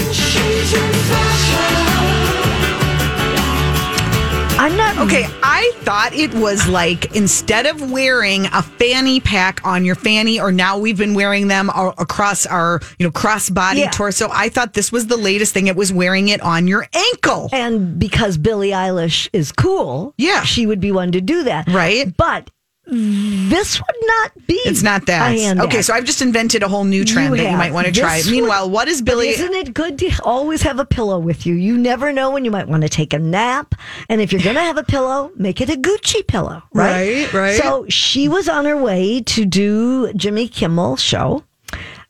I'm 4.62 4.76
not 4.76 4.96
Okay, 4.98 5.26
I 5.42 5.72
thought 5.78 6.12
it 6.12 6.32
was 6.34 6.68
like 6.68 7.16
instead 7.16 7.66
of 7.66 7.90
wearing 7.90 8.46
a 8.46 8.62
fanny 8.62 9.18
pack 9.18 9.60
on 9.66 9.84
your 9.84 9.96
fanny, 9.96 10.38
or 10.38 10.52
now 10.52 10.78
we've 10.78 10.96
been 10.96 11.14
wearing 11.14 11.48
them 11.48 11.68
across 11.74 12.46
our, 12.46 12.80
you 12.96 13.04
know, 13.04 13.10
cross 13.10 13.50
body 13.50 13.80
Yeah. 13.80 13.90
torso. 13.90 14.28
I 14.30 14.48
thought 14.50 14.74
this 14.74 14.92
was 14.92 15.08
the 15.08 15.16
latest 15.16 15.52
thing. 15.52 15.66
It 15.66 15.74
was 15.74 15.92
wearing 15.92 16.28
it 16.28 16.40
on 16.42 16.68
your 16.68 16.86
ankle. 16.94 17.48
And 17.52 17.98
because 17.98 18.38
Billie 18.38 18.70
Eilish 18.70 19.28
is 19.32 19.50
cool, 19.50 20.14
Yeah. 20.16 20.44
she 20.44 20.64
would 20.64 20.78
be 20.78 20.92
one 20.92 21.10
to 21.10 21.20
do 21.20 21.42
that. 21.42 21.66
Right. 21.68 22.16
But 22.16 22.48
this 22.86 23.78
would 23.80 23.96
not 24.06 24.46
be. 24.46 24.54
It's 24.64 24.82
not 24.82 25.06
that. 25.06 25.36
Okay, 25.60 25.82
so 25.82 25.94
I've 25.94 26.04
just 26.04 26.20
invented 26.20 26.62
a 26.62 26.68
whole 26.68 26.84
new 26.84 27.04
trend 27.04 27.36
You 27.36 27.42
that 27.42 27.50
you 27.50 27.56
might 27.56 27.72
want 27.72 27.86
to 27.86 27.92
try. 27.92 28.18
would- 28.18 28.30
Meanwhile, 28.30 28.70
what 28.70 28.88
is 28.88 29.00
Billie? 29.02 29.28
isn't 29.28 29.54
it 29.54 29.72
good 29.72 29.98
to 30.00 30.10
always 30.24 30.62
have 30.62 30.78
a 30.78 30.84
pillow 30.84 31.18
with 31.18 31.46
you? 31.46 31.54
You 31.54 31.78
never 31.78 32.12
know 32.12 32.30
when 32.30 32.44
you 32.44 32.50
might 32.50 32.68
want 32.68 32.82
to 32.82 32.88
take 32.88 33.12
a 33.12 33.18
nap. 33.18 33.74
And 34.08 34.20
if 34.20 34.32
you're 34.32 34.42
going 34.42 34.56
to 34.56 34.62
have 34.62 34.78
a 34.78 34.82
pillow, 34.82 35.30
make 35.36 35.60
it 35.60 35.70
a 35.70 35.74
Gucci 35.74 36.26
pillow, 36.26 36.62
right? 36.74 37.26
Right, 37.26 37.32
right. 37.32 37.56
So 37.60 37.86
she 37.88 38.28
was 38.28 38.48
on 38.48 38.64
her 38.64 38.76
way 38.76 39.20
to 39.22 39.44
do 39.44 40.12
Jimmy 40.14 40.48
Kimmel 40.48 40.96
show. 40.96 41.44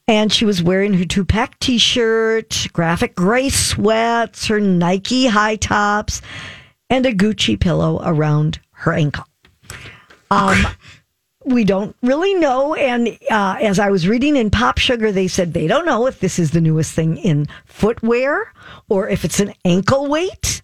And 0.09 0.33
she 0.33 0.45
was 0.45 0.63
wearing 0.63 0.95
her 0.95 1.05
Tupac 1.05 1.59
t 1.61 1.79
shirt, 1.79 2.67
graphic 2.73 3.15
gray 3.15 3.49
sweats, 3.51 4.47
her 4.49 4.59
Nike 4.59 5.27
high 5.29 5.55
tops, 5.57 6.21
and 6.91 7.07
a 7.07 7.13
Gucci 7.15 7.59
pillow 7.59 8.01
around 8.05 8.59
her 8.73 8.93
ankle. 8.93 9.25
Um, 10.33 10.67
we 11.45 11.65
don't 11.65 11.97
really 12.03 12.35
know. 12.35 12.75
And 12.75 13.19
uh, 13.31 13.57
as 13.61 13.79
I 13.79 13.91
was 13.91 14.09
reading 14.09 14.37
in 14.37 14.51
PopSugar, 14.51 15.13
they 15.13 15.29
said 15.29 15.53
they 15.53 15.67
don't 15.67 15.87
know 15.87 16.07
if 16.07 16.21
this 16.21 16.39
is 16.39 16.53
the 16.53 16.61
newest 16.61 16.93
thing 16.95 17.17
in 17.19 17.47
footwear 17.67 18.53
or 18.89 19.09
if 19.09 19.25
it's 19.25 19.41
an 19.41 19.55
ankle 19.65 20.09
weight. 20.09 20.63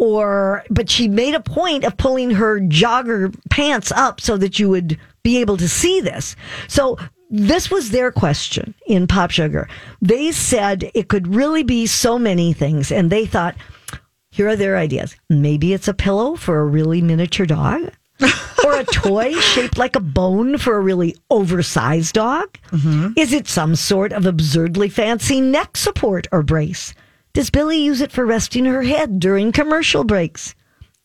Or, 0.00 0.62
but 0.70 0.88
she 0.88 1.08
made 1.08 1.34
a 1.34 1.40
point 1.40 1.82
of 1.84 1.96
pulling 1.96 2.30
her 2.30 2.60
jogger 2.60 3.34
pants 3.50 3.90
up 3.90 4.20
so 4.20 4.36
that 4.36 4.58
you 4.60 4.68
would 4.68 4.96
be 5.24 5.38
able 5.38 5.56
to 5.56 5.68
see 5.68 6.00
this. 6.00 6.36
So 6.68 6.98
this 7.30 7.68
was 7.68 7.90
their 7.90 8.12
question 8.12 8.74
in 8.86 9.08
PopSugar. 9.08 9.68
They 10.00 10.30
said 10.30 10.90
it 10.94 11.08
could 11.08 11.34
really 11.34 11.64
be 11.64 11.86
so 11.86 12.16
many 12.16 12.52
things, 12.52 12.92
and 12.92 13.10
they 13.10 13.26
thought, 13.26 13.56
here 14.30 14.48
are 14.48 14.56
their 14.56 14.76
ideas. 14.76 15.16
Maybe 15.28 15.72
it's 15.72 15.88
a 15.88 15.94
pillow 15.94 16.36
for 16.36 16.60
a 16.60 16.66
really 16.66 17.02
miniature 17.02 17.46
dog. 17.46 17.90
or 18.64 18.78
a 18.78 18.84
toy 18.84 19.32
shaped 19.34 19.78
like 19.78 19.96
a 19.96 20.00
bone 20.00 20.58
for 20.58 20.76
a 20.76 20.80
really 20.80 21.16
oversized 21.30 22.14
dog? 22.14 22.58
Mm-hmm. 22.70 23.12
Is 23.16 23.32
it 23.32 23.48
some 23.48 23.76
sort 23.76 24.12
of 24.12 24.26
absurdly 24.26 24.88
fancy 24.88 25.40
neck 25.40 25.76
support 25.76 26.26
or 26.32 26.42
brace? 26.42 26.94
Does 27.32 27.50
Billie 27.50 27.78
use 27.78 28.00
it 28.00 28.12
for 28.12 28.26
resting 28.26 28.64
her 28.64 28.82
head 28.82 29.20
during 29.20 29.52
commercial 29.52 30.04
breaks? 30.04 30.54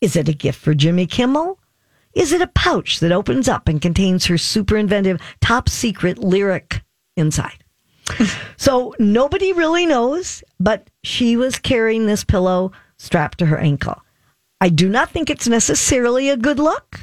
Is 0.00 0.16
it 0.16 0.28
a 0.28 0.34
gift 0.34 0.60
for 0.60 0.74
Jimmy 0.74 1.06
Kimmel? 1.06 1.58
Is 2.14 2.32
it 2.32 2.40
a 2.40 2.48
pouch 2.48 3.00
that 3.00 3.12
opens 3.12 3.48
up 3.48 3.68
and 3.68 3.80
contains 3.80 4.26
her 4.26 4.38
super 4.38 4.76
inventive 4.76 5.20
top 5.40 5.68
secret 5.68 6.18
lyric 6.18 6.82
inside? 7.16 7.64
so 8.56 8.94
nobody 8.98 9.52
really 9.52 9.86
knows, 9.86 10.44
but 10.60 10.88
she 11.02 11.36
was 11.36 11.58
carrying 11.58 12.06
this 12.06 12.24
pillow 12.24 12.72
strapped 12.98 13.38
to 13.38 13.46
her 13.46 13.58
ankle. 13.58 14.00
I 14.60 14.68
do 14.68 14.88
not 14.88 15.10
think 15.10 15.30
it's 15.30 15.48
necessarily 15.48 16.30
a 16.30 16.36
good 16.36 16.58
look. 16.58 17.00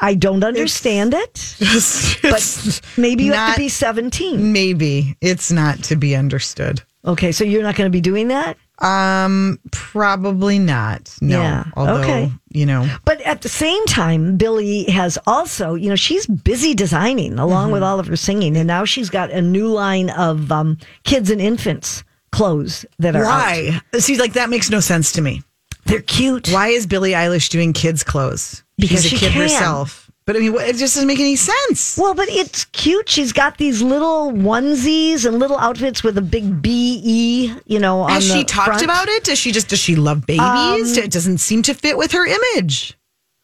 I 0.00 0.14
don't 0.14 0.42
understand 0.44 1.12
it, 1.14 1.56
but 2.22 2.80
maybe 2.96 3.24
you 3.24 3.32
have 3.32 3.54
to 3.54 3.60
be 3.60 3.68
17. 3.68 4.52
Maybe 4.52 5.16
it's 5.20 5.50
not 5.52 5.82
to 5.84 5.96
be 5.96 6.16
understood. 6.16 6.82
Okay, 7.04 7.32
so 7.32 7.44
you're 7.44 7.62
not 7.62 7.76
going 7.76 7.86
to 7.86 7.92
be 7.92 8.00
doing 8.00 8.28
that? 8.28 8.56
Um, 8.78 9.58
probably 9.72 10.58
not. 10.58 11.14
No. 11.20 11.38
Yeah, 11.40 11.64
Although, 11.76 12.00
okay. 12.00 12.32
you 12.50 12.64
know, 12.66 12.88
But 13.04 13.20
at 13.22 13.42
the 13.42 13.48
same 13.48 13.84
time, 13.86 14.36
Billie 14.36 14.84
has 14.84 15.18
also, 15.26 15.74
you 15.74 15.88
know, 15.90 15.96
she's 15.96 16.26
busy 16.26 16.74
designing 16.74 17.38
along 17.38 17.64
Mm-hmm. 17.66 17.72
with 17.74 17.82
all 17.82 18.00
of 18.00 18.06
her 18.06 18.16
singing, 18.16 18.56
and 18.56 18.66
now 18.66 18.84
she's 18.86 19.10
got 19.10 19.30
a 19.30 19.40
new 19.42 19.68
line 19.68 20.10
of 20.10 20.50
um, 20.50 20.78
kids 21.04 21.30
and 21.30 21.40
infants 21.40 22.04
clothes 22.32 22.86
that 22.98 23.16
are 23.16 23.24
out. 23.24 23.28
why? 23.28 23.80
See, 23.98 24.16
like 24.18 24.34
that 24.34 24.48
makes 24.50 24.70
no 24.70 24.80
sense 24.80 25.12
to 25.12 25.20
me. 25.22 25.42
They're 25.90 26.02
cute. 26.02 26.48
Why 26.52 26.68
is 26.68 26.86
Billie 26.86 27.12
Eilish 27.12 27.48
doing 27.50 27.72
kids' 27.72 28.04
clothes? 28.04 28.62
Because 28.78 29.02
She's 29.02 29.12
a 29.12 29.16
she 29.16 29.26
kid 29.26 29.32
can. 29.32 29.42
herself. 29.42 30.10
But 30.26 30.36
I 30.36 30.40
mean, 30.40 30.54
it 30.54 30.76
just 30.76 30.94
doesn't 30.94 31.08
make 31.08 31.18
any 31.18 31.34
sense. 31.34 31.98
Well, 31.98 32.14
but 32.14 32.28
it's 32.28 32.64
cute. 32.66 33.08
She's 33.08 33.32
got 33.32 33.58
these 33.58 33.82
little 33.82 34.30
onesies 34.30 35.26
and 35.26 35.40
little 35.40 35.58
outfits 35.58 36.04
with 36.04 36.16
a 36.18 36.22
big 36.22 36.62
B 36.62 37.00
E, 37.02 37.54
you 37.66 37.80
know, 37.80 38.02
on 38.02 38.10
Has 38.10 38.28
the 38.28 38.34
she 38.34 38.44
talked 38.44 38.66
front. 38.66 38.82
Um, 38.82 38.90
about 38.90 39.08
it? 39.08 39.24
Does 39.24 39.38
she 39.38 39.50
just 39.50 39.68
does 39.68 39.80
she 39.80 39.96
love 39.96 40.26
babies? 40.26 40.96
it 40.96 41.10
doesn't 41.10 41.38
seem 41.38 41.62
to 41.62 41.74
fit 41.74 41.98
with 41.98 42.12
her 42.12 42.24
image. 42.26 42.96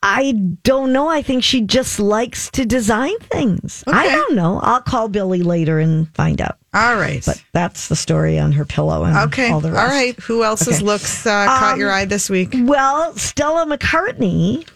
I 0.02 0.32
don't 0.62 0.92
know. 0.92 1.08
I 1.08 1.22
think 1.22 1.42
she 1.42 1.62
just 1.62 1.98
likes 1.98 2.50
to 2.52 2.64
design 2.64 3.18
things. 3.20 3.82
I 3.86 4.08
don't 4.08 4.34
know. 4.36 4.60
I'll 4.62 4.82
call 4.82 5.08
Billie 5.08 5.42
later 5.42 5.80
and 5.80 6.14
find 6.14 6.40
out. 6.40 6.58
All 6.74 6.96
right. 6.96 7.24
But 7.24 7.42
that's 7.52 7.88
the 7.88 7.96
story 7.96 8.38
on 8.38 8.52
her 8.52 8.64
pillow 8.64 9.04
and 9.04 9.16
okay. 9.32 9.50
all 9.50 9.60
the 9.60 9.72
rest. 9.72 9.90
right. 9.90 10.14
Who 10.20 10.44
else's 10.44 10.76
Okay. 10.76 10.84
looks 10.84 11.26
uh, 11.26 11.46
caught 11.46 11.78
your 11.78 11.90
eye 11.90 12.04
this 12.04 12.30
week? 12.30 12.54
Well, 12.54 13.14
Stella 13.14 13.66
McCartney 13.66 14.68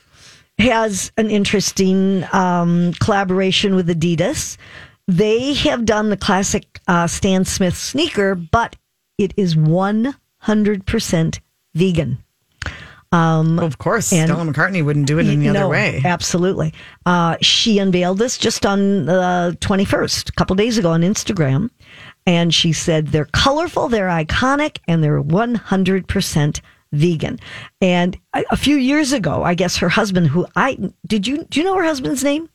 has 0.58 1.12
an 1.16 1.30
interesting 1.30 2.24
um, 2.32 2.92
collaboration 2.94 3.74
with 3.76 3.88
Adidas. 3.88 4.56
They 5.06 5.54
have 5.54 5.84
done 5.84 6.10
the 6.10 6.16
classic 6.16 6.80
uh, 6.88 7.06
Stan 7.06 7.44
Smith 7.44 7.76
sneaker, 7.76 8.34
but 8.34 8.76
it 9.18 9.32
is 9.36 9.54
100% 9.54 11.40
vegan. 11.74 12.18
Well, 13.12 13.61
of 13.61 13.78
course, 13.78 14.12
and- 14.12 14.28
Stella 14.28 14.44
McCartney 14.44 14.84
wouldn't 14.84 15.06
do 15.06 15.18
it 15.18 15.26
any 15.26 15.48
other 15.48 15.68
way. 15.68 16.00
Absolutely. 16.04 16.72
Uh, 17.06 17.36
she 17.40 17.78
unveiled 17.78 18.18
this 18.18 18.38
just 18.38 18.64
on 18.64 19.06
the 19.06 19.56
21st, 19.61 20.28
a 20.28 20.32
couple 20.32 20.54
days 20.56 20.78
ago 20.78 20.90
on 20.92 21.02
Instagram. 21.02 21.70
And 22.26 22.54
she 22.54 22.72
said 22.72 23.08
they're 23.08 23.28
colorful, 23.32 23.88
they're 23.88 24.08
iconic, 24.08 24.78
and 24.86 25.02
they're 25.02 25.22
100% 25.22 26.61
vegan. 26.92 27.38
And 27.80 28.18
a, 28.34 28.44
a 28.50 28.56
few 28.56 28.76
years 28.76 29.12
ago, 29.12 29.42
I 29.42 29.54
guess 29.54 29.76
her 29.78 29.88
husband, 29.88 30.28
who 30.28 30.46
I 30.54 30.78
did 31.06 31.26
you 31.26 31.44
do 31.44 31.61
you 31.61 31.64
know 31.64 31.76
her 31.76 31.84
husband's 31.84 32.22
name? 32.22 32.48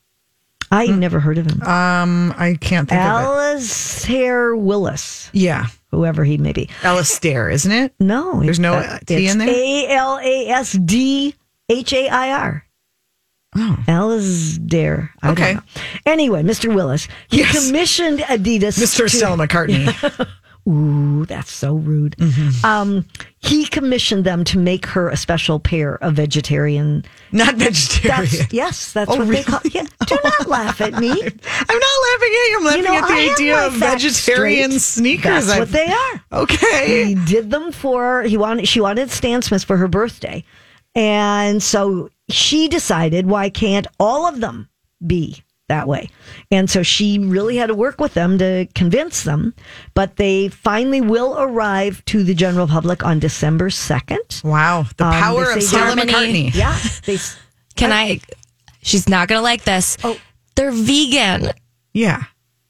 I 0.71 0.87
never 0.87 1.19
heard 1.19 1.37
of 1.37 1.45
him. 1.45 1.61
Um, 1.61 2.33
I 2.37 2.57
can't 2.59 2.89
think 2.89 2.99
of 2.99 3.07
Alasdhair 3.07 4.57
Willis. 4.57 5.29
Yeah, 5.31 5.67
whoever 5.95 6.23
he 6.23 6.37
may 6.37 6.51
be. 6.53 6.69
Alastair, 6.83 7.49
isn't 7.49 7.71
it? 7.71 7.93
No, 7.99 8.41
There's 8.41 8.59
no 8.59 8.73
uh, 8.75 8.99
T 9.05 9.27
in 9.27 9.37
there? 9.37 9.49
A 9.49 9.87
L 9.89 10.19
A 10.21 10.47
S 10.49 10.73
D 10.73 11.35
H 11.69 11.93
A 11.93 12.09
I 12.09 12.31
R. 12.31 12.65
Oh. 13.57 13.77
Alasdhair. 13.87 15.09
I 15.23 15.31
Okay. 15.31 15.57
Anyway, 16.05 16.43
Mr. 16.43 16.73
Willis, 16.75 17.07
he 17.29 17.37
Yes. 17.37 17.67
commissioned 17.67 18.19
Adidas. 18.19 18.77
Mr. 18.77 18.97
to- 19.03 19.09
Stella 19.09 19.37
McCartney. 19.47 19.87
Ooh, 20.67 21.25
that's 21.27 21.51
so 21.51 21.75
rude. 21.75 22.15
Mm-hmm. 22.17 22.65
Um, 22.65 23.05
he 23.37 23.67
commissioned 23.67 24.23
them 24.25 24.43
to 24.45 24.57
make 24.57 24.87
her 24.87 25.09
a 25.09 25.15
special 25.17 25.59
pair 25.59 25.95
of 26.03 26.15
vegetarian. 26.15 27.05
Not 27.31 27.53
vegetarian. 27.55 28.25
That's, 28.31 28.51
yes, 28.53 28.91
that's 28.91 29.11
Oh, 29.11 29.17
what 29.17 29.27
really? 29.27 29.35
they 29.37 29.43
call. 29.43 29.59
Yeah, 29.71 29.85
do 30.07 30.17
not 30.23 30.47
laugh 30.47 30.81
at 30.81 30.93
me. 30.93 31.09
I'm 31.11 31.17
not 31.19 31.21
laughing 31.21 32.33
at 32.33 32.49
you. 32.49 32.55
I'm 32.57 32.63
laughing 32.65 32.81
You 32.83 32.87
know, 32.89 32.95
at 32.95 33.07
the 33.07 33.13
I 33.13 33.29
idea 33.33 33.67
of 33.67 33.73
vegetarian 33.73 34.71
straight. 34.71 34.81
sneakers. 34.81 35.45
That's 35.45 35.49
I've- 35.51 35.59
what 35.59 35.69
they 35.69 35.91
are. 35.91 36.41
Okay. 36.41 37.05
He 37.09 37.15
did 37.25 37.51
them 37.51 37.71
for 37.71 38.23
he 38.23 38.35
wanted 38.37 38.67
she 38.67 38.81
wanted 38.81 39.11
Stan 39.11 39.43
Smith 39.43 39.63
for 39.63 39.77
her 39.77 39.87
birthday. 39.87 40.43
And 40.95 41.61
so 41.61 42.09
she 42.29 42.67
decided 42.69 43.27
why 43.27 43.49
can't 43.49 43.85
all 43.99 44.27
of 44.27 44.39
them 44.41 44.69
be 45.05 45.43
that 45.67 45.87
way? 45.87 46.09
And 46.51 46.69
so 46.69 46.83
she 46.83 47.19
really 47.19 47.57
had 47.57 47.67
to 47.67 47.75
work 47.75 47.99
with 47.99 48.13
them 48.13 48.37
to 48.37 48.67
convince 48.75 49.23
them, 49.23 49.53
but 49.93 50.15
they 50.17 50.47
finally 50.49 51.01
will 51.01 51.35
arrive 51.39 52.03
to 52.05 52.23
the 52.23 52.33
general 52.33 52.67
public 52.67 53.03
on 53.03 53.19
December 53.19 53.69
2nd. 53.69 54.43
Wow. 54.43 54.85
The 54.97 55.05
Um, 55.05 55.13
power 55.13 55.45
they 55.45 55.53
of 55.57 55.63
say 55.63 55.77
McCartney. 55.77 56.51
Yeah, 56.55 56.77
they 57.05 57.17
Can 57.75 57.91
I? 57.91 58.19
She's 58.81 59.09
not 59.09 59.27
gonna 59.27 59.41
like 59.41 59.63
this. 59.63 59.97
Oh. 60.03 60.17
They're 60.55 60.71
vegan. 60.71 61.51
Yeah. 61.93 62.23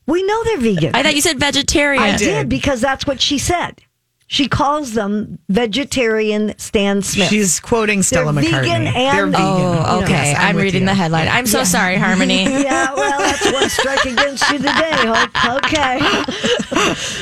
we 0.08 0.24
know 0.24 0.44
they're 0.46 0.58
vegan. 0.60 0.96
I 0.96 1.04
thought 1.04 1.16
you 1.16 1.22
said 1.22 1.40
vegetarian. 1.40 2.02
I 2.02 2.12
did. 2.18 2.26
did 2.26 2.50
because 2.50 2.82
that's 2.82 3.06
what 3.06 3.20
she 3.22 3.38
said. 3.38 3.82
She 4.28 4.48
calls 4.48 4.94
them 4.94 5.38
vegetarian 5.50 6.58
Stan 6.58 7.04
Smith. 7.04 7.30
She's 7.30 7.60
quoting 7.60 8.02
Stella 8.02 8.34
They're 8.34 8.44
McCartney. 8.44 8.62
vegan 8.64 8.84
They're 8.86 9.24
and- 9.26 9.32
vegan. 9.32 9.46
Oh, 9.46 10.00
okay. 10.04 10.12
Yes, 10.32 10.38
I'm, 10.40 10.56
with 10.56 10.64
reading 10.64 10.82
you. 10.82 10.88
the 10.88 10.94
headline. 10.96 11.28
I'm 11.28 11.46
so 11.46 11.64
sorry, 11.64 11.98
Harmony. 11.98 12.44
Yeah, 12.66 12.94
well, 12.96 13.20
that's 13.20 13.52
one 13.54 13.70
strike 13.70 14.06
against 14.06 14.50
you 14.52 14.58
today, 14.58 14.92
Hope. 14.94 15.64
Okay. 15.64 16.00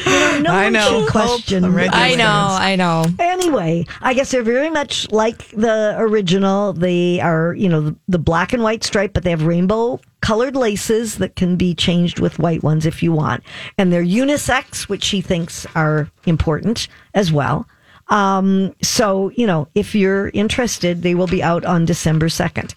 You 0.05 0.43
know, 0.43 0.51
no 0.51 0.51
I 0.53 0.63
one 0.65 0.73
know, 0.73 1.01
Hope. 1.01 1.09
question. 1.09 1.65
I'm. 1.65 1.77
I 1.91 2.15
know. 2.15 2.25
I 2.59 2.75
know. 2.77 3.05
Anyway, 3.19 3.85
I 4.01 4.13
guess 4.13 4.31
they're 4.31 4.41
very 4.43 4.69
much 4.69 5.11
like 5.11 5.49
the 5.49 5.95
original. 5.97 6.73
They 6.73 7.19
are, 7.19 7.53
you 7.53 7.67
know, 7.69 7.81
the, 7.81 7.95
the 8.07 8.19
black 8.19 8.53
and 8.53 8.63
white 8.63 8.83
stripe, 8.83 9.13
but 9.13 9.23
they 9.23 9.29
have 9.31 9.43
rainbow 9.43 9.99
colored 10.23 10.55
laces 10.55 11.17
that 11.17 11.35
can 11.35 11.57
be 11.57 11.75
changed 11.75 12.19
with 12.21 12.39
white 12.39 12.63
ones 12.63 12.85
if 12.85 13.03
you 13.03 13.11
want. 13.11 13.43
And 13.77 13.91
they're 13.91 14.05
unisex, 14.05 14.83
which 14.87 15.03
she 15.03 15.19
thinks 15.19 15.67
are 15.75 16.09
important 16.25 16.87
as 17.13 17.29
well. 17.31 17.67
Um, 18.07 18.73
so, 18.81 19.31
you 19.35 19.45
know, 19.45 19.67
if 19.75 19.93
you're 19.93 20.29
interested, 20.29 21.01
they 21.01 21.13
will 21.13 21.27
be 21.27 21.43
out 21.43 21.65
on 21.65 21.83
December 21.83 22.27
2nd. 22.27 22.73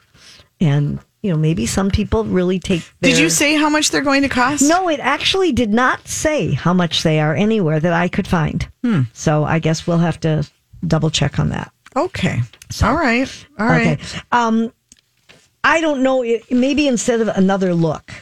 And, 0.61 0.99
you 1.23 1.31
know, 1.31 1.39
maybe 1.39 1.67
some 1.67 1.89
people 1.89 2.25
really 2.25 2.59
take 2.59 2.83
Did 3.01 3.17
you 3.17 3.31
say 3.31 3.55
how 3.55 3.69
much 3.71 3.93
they're 3.93 4.03
going 4.03 4.23
to 4.23 4.29
cost? 4.29 4.63
no, 4.69 4.89
it 4.89 4.99
actually 4.99 5.53
did 5.53 5.71
not 5.71 6.09
say 6.09 6.51
how 6.53 6.75
much 6.75 7.05
they 7.05 7.21
are 7.21 7.35
anywhere 7.35 7.79
that 7.79 7.93
I 7.93 8.09
could 8.09 8.27
find. 8.27 8.69
Hmm. 8.83 9.03
So 9.13 9.45
I 9.45 9.61
guess 9.61 9.87
we'll 9.87 9.99
have 9.99 10.19
to 10.21 10.49
double 10.85 11.11
check 11.11 11.39
on 11.39 11.51
that. 11.51 11.71
Okay. 11.95 12.41
All 12.83 12.95
right. 12.95 13.47
All 13.59 13.67
right. 13.67 13.99
Okay. 14.01 14.21
Um, 14.33 14.73
I 15.67 15.81
don't 15.81 16.03
know. 16.05 16.25
Maybe 16.51 16.87
instead 16.87 17.21
of 17.21 17.27
another 17.29 17.75
look, 17.75 18.13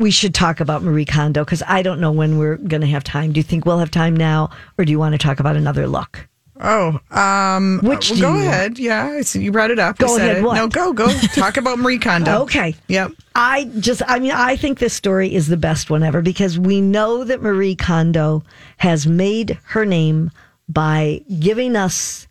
we 0.00 0.10
should 0.10 0.34
talk 0.34 0.58
about 0.58 0.82
Marie 0.82 1.04
Kondo 1.04 1.44
because 1.44 1.62
I 1.66 1.82
don't 1.82 2.00
know 2.00 2.10
when 2.10 2.38
we're 2.38 2.56
going 2.56 2.80
to 2.80 2.88
have 2.88 3.04
time. 3.04 3.32
Do 3.32 3.38
you 3.38 3.44
think 3.44 3.64
we'll 3.64 3.78
have 3.78 3.92
time 3.92 4.16
now, 4.16 4.50
or 4.76 4.84
do 4.84 4.90
you 4.90 4.98
want 4.98 5.12
to 5.12 5.18
talk 5.18 5.38
about 5.38 5.54
another 5.56 5.86
look? 5.86 6.26
Oh, 6.60 6.98
um, 7.12 7.78
Which 7.84 8.10
well, 8.10 8.20
go 8.20 8.28
you 8.30 8.34
want? 8.34 8.46
ahead. 8.48 8.78
Yeah, 8.80 9.22
you 9.34 9.52
brought 9.52 9.70
it 9.70 9.78
up. 9.78 9.98
Go 9.98 10.16
ahead? 10.16 10.42
No, 10.42 10.66
go, 10.66 10.92
go. 10.92 11.08
Talk 11.36 11.56
about 11.56 11.78
Marie 11.78 12.00
Kondo. 12.00 12.42
Okay. 12.42 12.74
Yep. 12.88 13.12
I 13.36 13.70
just, 13.78 14.02
I 14.08 14.18
mean, 14.18 14.32
I 14.32 14.56
think 14.56 14.80
this 14.80 14.92
story 14.92 15.32
is 15.32 15.46
the 15.46 15.56
best 15.56 15.90
one 15.90 16.02
ever 16.02 16.20
because 16.20 16.58
we 16.58 16.80
know 16.80 17.22
that 17.22 17.40
Marie 17.40 17.76
Kondo 17.76 18.42
has 18.78 19.06
made 19.06 19.56
her 19.66 19.84
name 19.86 20.32
by 20.68 21.22
giving 21.38 21.76
us 21.76 22.26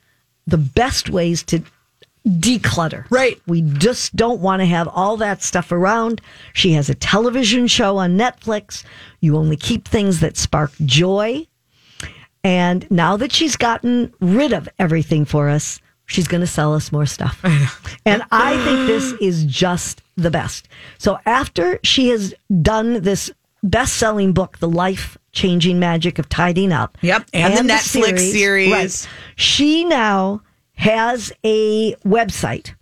the 0.45 0.57
best 0.57 1.09
ways 1.09 1.41
to 1.43 1.61
declutter. 2.28 3.05
Right. 3.09 3.41
We 3.47 3.61
just 3.61 4.15
don't 4.15 4.41
want 4.41 4.61
to 4.61 4.65
have 4.65 4.88
all 4.88 5.17
that 5.17 5.41
stuff 5.41 5.71
around. 5.71 6.21
She 6.53 6.73
has 6.73 6.89
a 6.89 6.95
television 6.95 7.67
show 7.67 7.97
on 7.97 8.17
Netflix. 8.17 8.84
You 9.21 9.38
only 9.38 9.57
keep 9.57 9.88
things 9.88 10.19
that 10.19 10.38
spark 10.38 10.71
joy. 10.86 11.47
And 12.43 12.89
now 12.91 13.17
that 13.17 13.32
she's 13.32 13.55
gotten 13.55 14.13
rid 14.19 14.53
of 14.53 14.69
everything 14.80 15.25
for 15.25 15.49
us, 15.49 15.80
she's 16.05 16.28
going 16.28 16.41
to 16.41 16.47
sell 16.47 16.73
us 16.73 16.91
more 16.91 17.05
stuff. 17.05 17.39
and 18.05 18.23
I 18.32 18.55
think 18.63 18.88
this 18.88 19.13
is 19.21 19.45
just 19.45 20.01
the 20.15 20.32
best. 20.32 20.67
So 20.97 21.19
after 21.25 21.80
she 21.84 22.09
has 22.09 22.34
done 22.61 23.01
this 23.01 23.32
best-selling 23.63 24.34
book, 24.34 24.59
The 24.59 24.69
Life-Changing 24.69 25.80
Magic 25.80 26.19
of 26.19 26.30
Tidying 26.30 26.71
Up. 26.71 26.97
Yep, 27.01 27.30
and 27.34 27.57
the 27.57 27.73
Netflix 27.73 28.19
series. 28.32 28.71
right, 28.71 29.09
she 29.36 29.84
now 29.84 30.41
has 30.78 31.32
a 31.43 31.93
website 32.05 32.73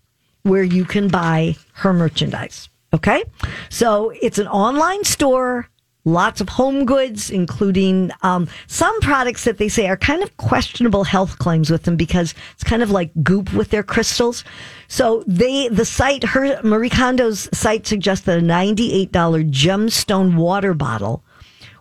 where 0.43 0.63
you 0.63 0.85
can 0.85 1.07
buy 1.07 1.55
her 1.73 1.91
merchandise. 1.91 2.69
Okay. 2.93 3.23
So 3.69 4.13
it's 4.21 4.37
an 4.37 4.47
online 4.47 5.03
store, 5.03 5.67
lots 6.05 6.39
of 6.39 6.47
home 6.49 6.85
goods, 6.85 7.29
including 7.29 8.11
um, 8.21 8.47
some 8.67 9.01
products 9.01 9.43
that 9.43 9.57
they 9.57 9.67
say 9.67 9.87
are 9.87 9.97
kind 9.97 10.21
of 10.21 10.37
questionable 10.37 11.03
health 11.03 11.39
claims 11.39 11.71
with 11.71 11.83
them 11.83 11.95
because 11.95 12.35
it's 12.53 12.63
kind 12.63 12.83
of 12.83 12.91
like 12.91 13.11
goop 13.23 13.51
with 13.53 13.71
their 13.71 13.83
crystals. 13.83 14.43
So 14.87 15.23
they, 15.25 15.67
the 15.67 15.85
site, 15.85 16.23
her, 16.23 16.61
Marie 16.63 16.91
Kondo's 16.91 17.49
site 17.57 17.87
suggests 17.87 18.25
that 18.25 18.37
a 18.37 18.41
$98 18.41 19.09
gemstone 19.09 20.35
water 20.35 20.73
bottle 20.73 21.23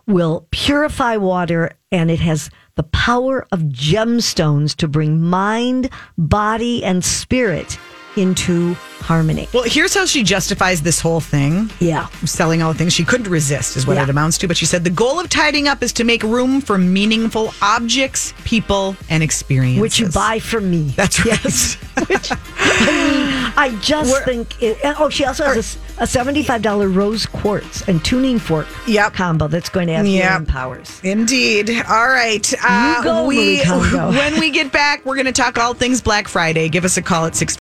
will 0.07 0.47
purify 0.51 1.17
water 1.17 1.71
and 1.91 2.11
it 2.11 2.19
has 2.19 2.49
the 2.75 2.83
power 2.83 3.47
of 3.51 3.61
gemstones 3.61 4.75
to 4.75 4.87
bring 4.87 5.21
mind, 5.21 5.89
body, 6.17 6.83
and 6.83 7.03
spirit 7.03 7.79
into 8.17 8.73
harmony. 8.99 9.47
Well, 9.53 9.63
here's 9.65 9.93
how 9.93 10.05
she 10.05 10.23
justifies 10.23 10.81
this 10.81 10.99
whole 10.99 11.19
thing. 11.19 11.69
Yeah. 11.79 12.07
Selling 12.25 12.61
all 12.63 12.71
the 12.73 12.77
things 12.77 12.93
she 12.93 13.05
couldn't 13.05 13.29
resist 13.29 13.77
is 13.77 13.85
what 13.85 13.97
Yeah. 13.97 14.03
it 14.03 14.09
amounts 14.09 14.37
to. 14.39 14.47
But 14.47 14.57
she 14.57 14.65
said 14.65 14.83
the 14.83 14.89
goal 14.89 15.19
of 15.19 15.29
tidying 15.29 15.67
up 15.67 15.83
is 15.83 15.93
to 15.93 16.03
make 16.03 16.23
room 16.23 16.59
for 16.61 16.77
meaningful 16.77 17.53
objects, 17.61 18.33
people, 18.45 18.95
and 19.09 19.21
experiences. 19.21 19.81
Which 19.81 19.99
you 19.99 20.07
buy 20.09 20.39
from 20.39 20.71
me. 20.71 20.93
That's 20.95 21.23
right. 21.25 21.39
Which, 22.09 22.31
I 22.31 22.91
mean, 22.95 23.53
I 23.57 23.77
just 23.81 24.23
think. 24.23 24.61
It, 24.61 24.77
oh, 24.99 25.09
she 25.09 25.23
also 25.25 25.43
has 25.45 25.77
a 25.97 26.07
seventy-five 26.07 26.61
dollar 26.61 26.89
rose 26.89 27.25
quartz 27.25 27.87
and 27.87 28.03
tuning 28.03 28.37
fork 28.39 28.67
Yep. 28.87 29.13
combo 29.13 29.47
that's 29.47 29.69
going 29.69 29.87
to 29.87 29.93
have 29.93 30.05
Yep. 30.07 30.47
powers. 30.47 30.99
Indeed. 31.03 31.69
All 31.87 32.07
right. 32.07 32.53
Uh, 32.61 33.01
go, 33.03 33.25
we 33.27 33.63
when 33.65 34.39
we 34.39 34.49
get 34.49 34.71
back, 34.71 35.05
we're 35.05 35.15
going 35.15 35.25
to 35.27 35.31
talk 35.31 35.57
all 35.57 35.73
things 35.73 36.01
Black 36.01 36.27
Friday. 36.27 36.67
Give 36.69 36.83
us 36.85 36.97
a 36.97 37.01
call 37.01 37.25
at 37.27 37.35
six 37.35 37.53